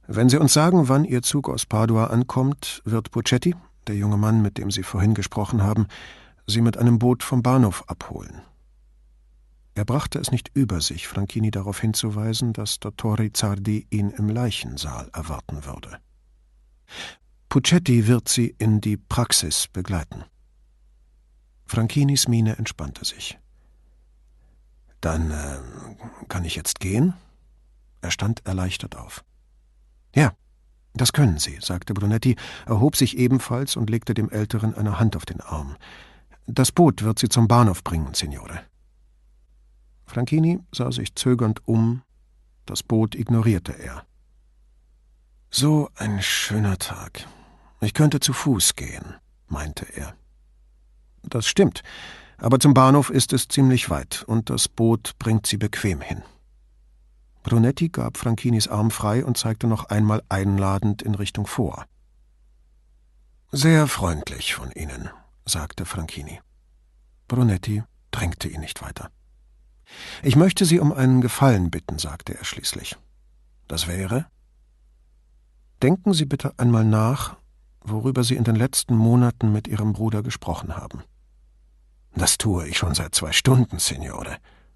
Wenn 0.08 0.30
Sie 0.30 0.38
uns 0.38 0.54
sagen, 0.54 0.88
wann 0.88 1.04
Ihr 1.04 1.22
Zug 1.22 1.50
aus 1.50 1.66
Padua 1.66 2.06
ankommt, 2.06 2.82
wird 2.86 3.12
Puccetti, 3.12 3.56
der 3.88 3.96
junge 3.96 4.18
Mann, 4.18 4.42
mit 4.42 4.58
dem 4.58 4.72
Sie 4.72 4.84
vorhin 4.84 5.14
gesprochen 5.14 5.62
haben, 5.62 5.88
Sie 6.46 6.62
mit 6.62 6.78
einem 6.78 6.98
Boot 6.98 7.24
vom 7.24 7.44
Bahnhof 7.44 7.84
abholen. 7.88 8.42
Er 9.76 9.84
brachte 9.84 10.18
es 10.18 10.32
nicht 10.32 10.50
über 10.54 10.80
sich, 10.80 11.08
Franchini 11.08 11.52
darauf 11.52 11.82
hinzuweisen, 11.82 12.54
dass 12.54 12.80
Dottor 12.80 13.20
Rizzardi 13.20 13.86
ihn 13.90 14.10
im 14.12 14.30
Leichensaal 14.30 15.10
erwarten 15.14 15.66
würde. 15.66 16.00
Puccetti 17.50 18.08
wird 18.08 18.30
sie 18.30 18.56
in 18.58 18.82
die 18.82 18.98
Praxis 18.98 19.68
begleiten. 19.68 20.24
Franchinis 21.66 22.28
Miene 22.28 22.58
entspannte 22.58 23.04
sich. 23.04 23.38
Dann 25.02 25.32
äh, 25.32 25.60
kann 26.28 26.46
ich 26.46 26.56
jetzt 26.56 26.80
gehen? 26.80 27.14
Er 28.02 28.12
stand 28.12 28.46
erleichtert 28.46 28.96
auf. 28.96 29.24
Ja, 30.18 30.34
das 30.96 31.14
können 31.14 31.38
Sie, 31.38 31.60
sagte 31.62 31.94
Brunetti, 31.94 32.36
erhob 32.66 32.96
sich 32.96 33.20
ebenfalls 33.20 33.76
und 33.76 33.88
legte 33.88 34.16
dem 34.16 34.32
Älteren 34.32 34.74
eine 34.74 35.00
Hand 35.00 35.16
auf 35.16 35.28
den 35.28 35.42
Arm. 35.42 35.76
Das 36.48 36.72
Boot 36.72 37.04
wird 37.04 37.20
Sie 37.20 37.30
zum 37.30 37.48
Bahnhof 37.48 37.84
bringen, 37.84 38.16
Signore. 38.16 38.62
Franchini 40.06 40.60
sah 40.74 40.92
sich 40.92 41.14
zögernd 41.14 41.68
um, 41.68 42.02
das 42.66 42.82
Boot 42.82 43.14
ignorierte 43.14 43.74
er. 43.74 44.08
So 45.52 45.92
ein 45.96 46.20
schöner 46.24 46.80
Tag. 46.80 47.28
Ich 47.80 47.94
könnte 47.94 48.20
zu 48.20 48.34
Fuß 48.34 48.76
gehen, 48.76 49.14
meinte 49.48 49.86
er. 49.96 50.16
Das 51.22 51.46
stimmt, 51.46 51.84
aber 52.40 52.60
zum 52.60 52.74
Bahnhof 52.74 53.12
ist 53.12 53.34
es 53.34 53.48
ziemlich 53.50 53.92
weit 53.92 54.24
und 54.24 54.50
das 54.50 54.68
Boot 54.68 55.14
bringt 55.20 55.46
sie 55.46 55.58
bequem 55.58 56.02
hin. 56.02 56.24
Brunetti 57.48 57.88
gab 57.88 58.18
Franchinis 58.18 58.68
Arm 58.68 58.92
frei 58.92 59.24
und 59.24 59.38
zeigte 59.38 59.68
noch 59.68 59.86
einmal 59.86 60.22
einladend 60.28 61.02
in 61.02 61.16
Richtung 61.16 61.48
vor. 61.48 61.86
Sehr 63.54 63.88
freundlich 63.88 64.54
von 64.54 64.70
Ihnen, 64.74 65.10
sagte 65.46 65.86
Franchini. 65.86 66.42
Brunetti 67.30 67.84
drängte 68.12 68.50
ihn 68.50 68.60
nicht 68.60 68.82
weiter. 68.82 69.12
Ich 70.24 70.36
möchte 70.36 70.66
Sie 70.66 70.82
um 70.82 70.92
einen 70.92 71.22
Gefallen 71.22 71.72
bitten, 71.72 72.00
sagte 72.00 72.38
er 72.38 72.44
schließlich. 72.44 72.98
Das 73.70 73.88
wäre? 73.88 74.26
Denken 75.82 76.12
Sie 76.12 76.26
bitte 76.26 76.54
einmal 76.58 76.84
nach, 76.84 77.38
worüber 77.80 78.26
Sie 78.26 78.36
in 78.36 78.44
den 78.44 78.58
letzten 78.58 78.98
Monaten 78.98 79.54
mit 79.54 79.70
Ihrem 79.70 79.94
Bruder 79.94 80.22
gesprochen 80.22 80.76
haben. 80.76 81.02
Das 82.14 82.38
tue 82.38 82.68
ich 82.68 82.78
schon 82.78 82.94
seit 82.94 83.16
zwei 83.16 83.32
Stunden, 83.32 83.80
Signore, 83.80 84.36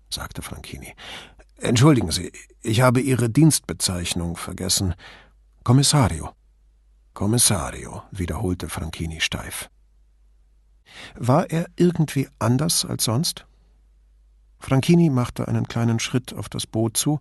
sagte 0.09 0.41
Franchini. 0.41 0.95
Entschuldigen 1.57 2.09
Sie, 2.11 2.32
ich 2.64 2.82
habe 2.82 3.01
Ihre 3.01 3.30
Dienstbezeichnung 3.30 4.38
vergessen. 4.38 4.93
Kommissario. 5.64 6.32
Kommissario, 7.14 8.03
wiederholte 8.12 8.70
Franchini 8.70 9.20
steif. 9.20 9.70
War 11.16 11.49
er 11.49 11.66
irgendwie 11.76 12.28
anders 12.39 12.86
als 12.86 13.05
sonst? 13.05 13.45
Franchini 14.59 15.09
machte 15.09 15.47
einen 15.47 15.68
kleinen 15.68 15.99
Schritt 15.99 16.34
auf 16.34 16.49
das 16.49 16.68
Boot 16.68 16.97
zu, 16.97 17.20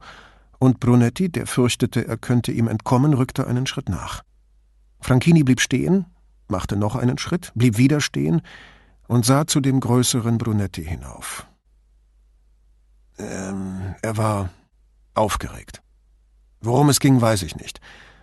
und 0.58 0.78
Brunetti, 0.78 1.30
der 1.30 1.46
fürchtete, 1.46 2.06
er 2.06 2.18
könnte 2.18 2.52
ihm 2.52 2.68
entkommen, 2.68 3.14
rückte 3.14 3.46
einen 3.46 3.66
Schritt 3.66 3.88
nach. 3.88 4.22
Franchini 5.00 5.42
blieb 5.42 5.60
stehen, 5.60 6.04
machte 6.48 6.76
noch 6.76 6.96
einen 6.96 7.16
Schritt, 7.16 7.50
blieb 7.54 7.78
wieder 7.78 8.02
stehen 8.02 8.42
und 9.08 9.24
sah 9.24 9.46
zu 9.46 9.60
dem 9.60 9.80
größeren 9.80 10.36
Brunetti 10.36 10.84
hinauf. 10.84 11.46
Ähm, 13.18 13.94
er 14.02 14.18
war 14.18 14.50
aufgeregt. 15.20 15.82
Worum 16.60 16.88
es 16.88 17.00
ging, 17.00 17.20
weiß 17.20 17.42
ich 17.42 17.56
nicht. 17.56 17.80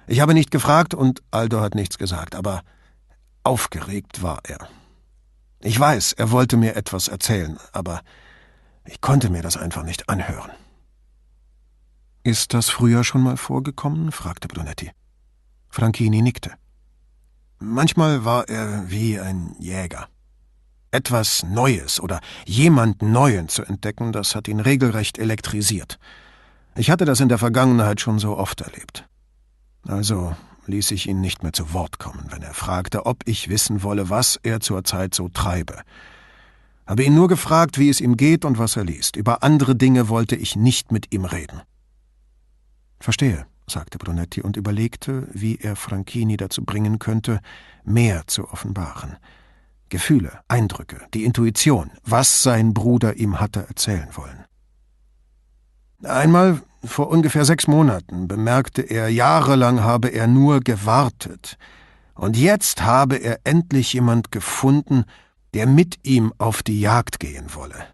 Ich 0.08 0.20
habe 0.20 0.34
nicht 0.34 0.52
gefragt 0.52 0.94
und 0.94 1.22
Aldo 1.32 1.62
hat 1.62 1.76
nichts 1.76 1.98
gesagt, 1.98 2.36
aber 2.36 2.62
aufgeregt 3.44 4.22
war 4.22 4.42
er. 4.44 4.68
Ich 5.62 5.80
weiß, 5.80 6.14
er 6.14 6.32
wollte 6.32 6.58
mir 6.58 6.76
etwas 6.76 7.08
erzählen, 7.08 7.58
aber 7.72 8.02
ich 8.86 9.02
konnte 9.02 9.30
mir 9.30 9.42
das 9.42 9.58
einfach 9.58 9.84
nicht 9.84 10.10
anhören. 10.10 10.52
Ist 12.24 12.54
das 12.54 12.70
früher 12.70 13.04
schon 13.04 13.22
mal 13.22 13.38
vorgekommen? 13.38 14.12
fragte 14.12 14.48
Brunetti. 14.48 14.92
Franchini 15.70 16.22
nickte. 16.22 16.52
Manchmal 17.60 18.24
war 18.24 18.48
er 18.50 18.90
wie 18.90 19.20
ein 19.20 19.56
Jäger. 19.60 20.08
Etwas 20.92 21.44
Neues 21.44 22.00
oder 22.00 22.22
jemand 22.46 23.02
Neuen 23.02 23.50
zu 23.50 23.64
entdecken, 23.64 24.12
das 24.12 24.36
hat 24.36 24.48
ihn 24.48 24.60
regelrecht 24.60 25.18
elektrisiert. 25.18 26.00
Ich 26.78 26.92
hatte 26.92 27.06
das 27.06 27.20
in 27.20 27.30
der 27.30 27.40
Vergangenheit 27.40 28.00
schon 28.02 28.20
so 28.20 28.38
oft 28.38 28.62
erlebt. 28.62 29.08
Also 29.88 30.36
ließ 30.68 30.92
ich 30.92 31.08
ihn 31.08 31.22
nicht 31.22 31.42
mehr 31.42 31.54
zu 31.54 31.74
Wort 31.74 31.98
kommen, 31.98 32.28
wenn 32.30 32.44
er 32.44 32.54
fragte, 32.54 33.08
ob 33.08 33.24
ich 33.26 33.50
wissen 33.50 33.82
wolle, 33.82 34.12
was 34.12 34.40
er 34.44 34.60
zurzeit 34.60 35.16
so 35.16 35.28
treibe. 35.28 35.82
Habe 36.86 37.04
ihn 37.04 37.16
nur 37.16 37.30
gefragt, 37.30 37.80
wie 37.80 37.90
es 37.90 38.00
ihm 38.00 38.16
geht 38.16 38.46
und 38.46 38.60
was 38.60 38.76
er 38.76 38.86
liest. 38.86 39.16
Über 39.16 39.42
andere 39.42 39.76
Dinge 39.76 40.08
wollte 40.08 40.36
ich 40.36 40.56
nicht 40.56 40.92
mit 40.92 41.12
ihm 41.12 41.26
reden. 41.26 41.62
Verstehe, 43.00 43.48
sagte 43.68 43.98
Brunetti 43.98 44.42
und 44.42 44.56
überlegte, 44.56 45.28
wie 45.34 45.58
er 45.58 45.76
Franchini 45.76 46.38
dazu 46.38 46.64
bringen 46.64 47.00
könnte, 47.00 47.40
mehr 47.86 48.28
zu 48.28 48.50
offenbaren. 48.50 49.18
Gefühle, 49.90 50.42
Eindrücke, 50.48 51.02
die 51.14 51.24
Intuition, 51.24 51.90
was 52.04 52.44
sein 52.44 52.76
Bruder 52.76 53.16
ihm 53.16 53.40
hatte 53.40 53.66
erzählen 53.68 54.10
wollen. 54.14 54.47
Einmal 56.04 56.62
vor 56.84 57.10
ungefähr 57.10 57.44
sechs 57.44 57.68
Monaten 57.68 58.28
bemerkte 58.28 58.82
er, 58.82 59.10
jahrelang 59.10 59.82
habe 59.82 60.10
er 60.10 60.28
nur 60.28 60.60
gewartet, 60.60 61.58
und 62.14 62.36
jetzt 62.36 62.82
habe 62.82 63.18
er 63.18 63.40
endlich 63.44 63.94
jemand 63.94 64.32
gefunden, 64.32 65.06
der 65.54 65.68
mit 65.68 66.00
ihm 66.04 66.34
auf 66.38 66.64
die 66.64 66.80
Jagd 66.80 67.20
gehen 67.20 67.54
wolle. 67.54 67.88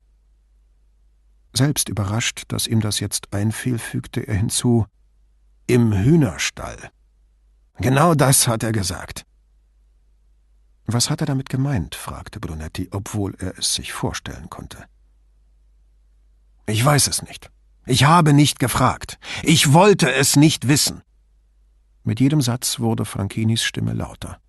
Selbst 1.53 1.89
überrascht, 1.89 2.43
dass 2.47 2.67
ihm 2.67 2.81
das 2.81 2.99
jetzt 2.99 3.33
einfiel, 3.33 3.79
fügte 3.79 4.21
er 4.21 4.35
hinzu 4.35 4.85
Im 5.67 5.93
Hühnerstall. 5.93 6.89
Genau 7.77 8.15
das 8.15 8.47
hat 8.47 8.63
er 8.63 8.71
gesagt. 8.71 9.25
Was 10.85 11.09
hat 11.09 11.21
er 11.21 11.27
damit 11.27 11.49
gemeint? 11.49 11.95
fragte 11.95 12.39
Brunetti, 12.39 12.89
obwohl 12.91 13.35
er 13.39 13.57
es 13.57 13.75
sich 13.75 13.93
vorstellen 13.93 14.49
konnte. 14.49 14.85
Ich 16.65 16.83
weiß 16.83 17.07
es 17.07 17.21
nicht. 17.23 17.49
Ich 17.85 18.05
habe 18.05 18.33
nicht 18.33 18.59
gefragt. 18.59 19.19
Ich 19.41 19.73
wollte 19.73 20.13
es 20.13 20.35
nicht 20.35 20.67
wissen. 20.67 21.01
Mit 22.03 22.19
jedem 22.19 22.41
Satz 22.41 22.79
wurde 22.79 23.05
Franchinis 23.05 23.63
Stimme 23.63 23.93
lauter. 23.93 24.39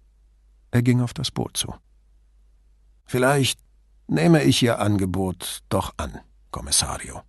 Er 0.70 0.82
ging 0.82 1.00
auf 1.00 1.14
das 1.14 1.30
Boot 1.30 1.56
zu. 1.56 1.74
Vielleicht 3.04 3.60
nehme 4.06 4.42
ich 4.42 4.62
Ihr 4.62 4.78
Angebot 4.78 5.62
doch 5.68 5.94
an, 5.96 6.18
Kommissario. 6.50 7.22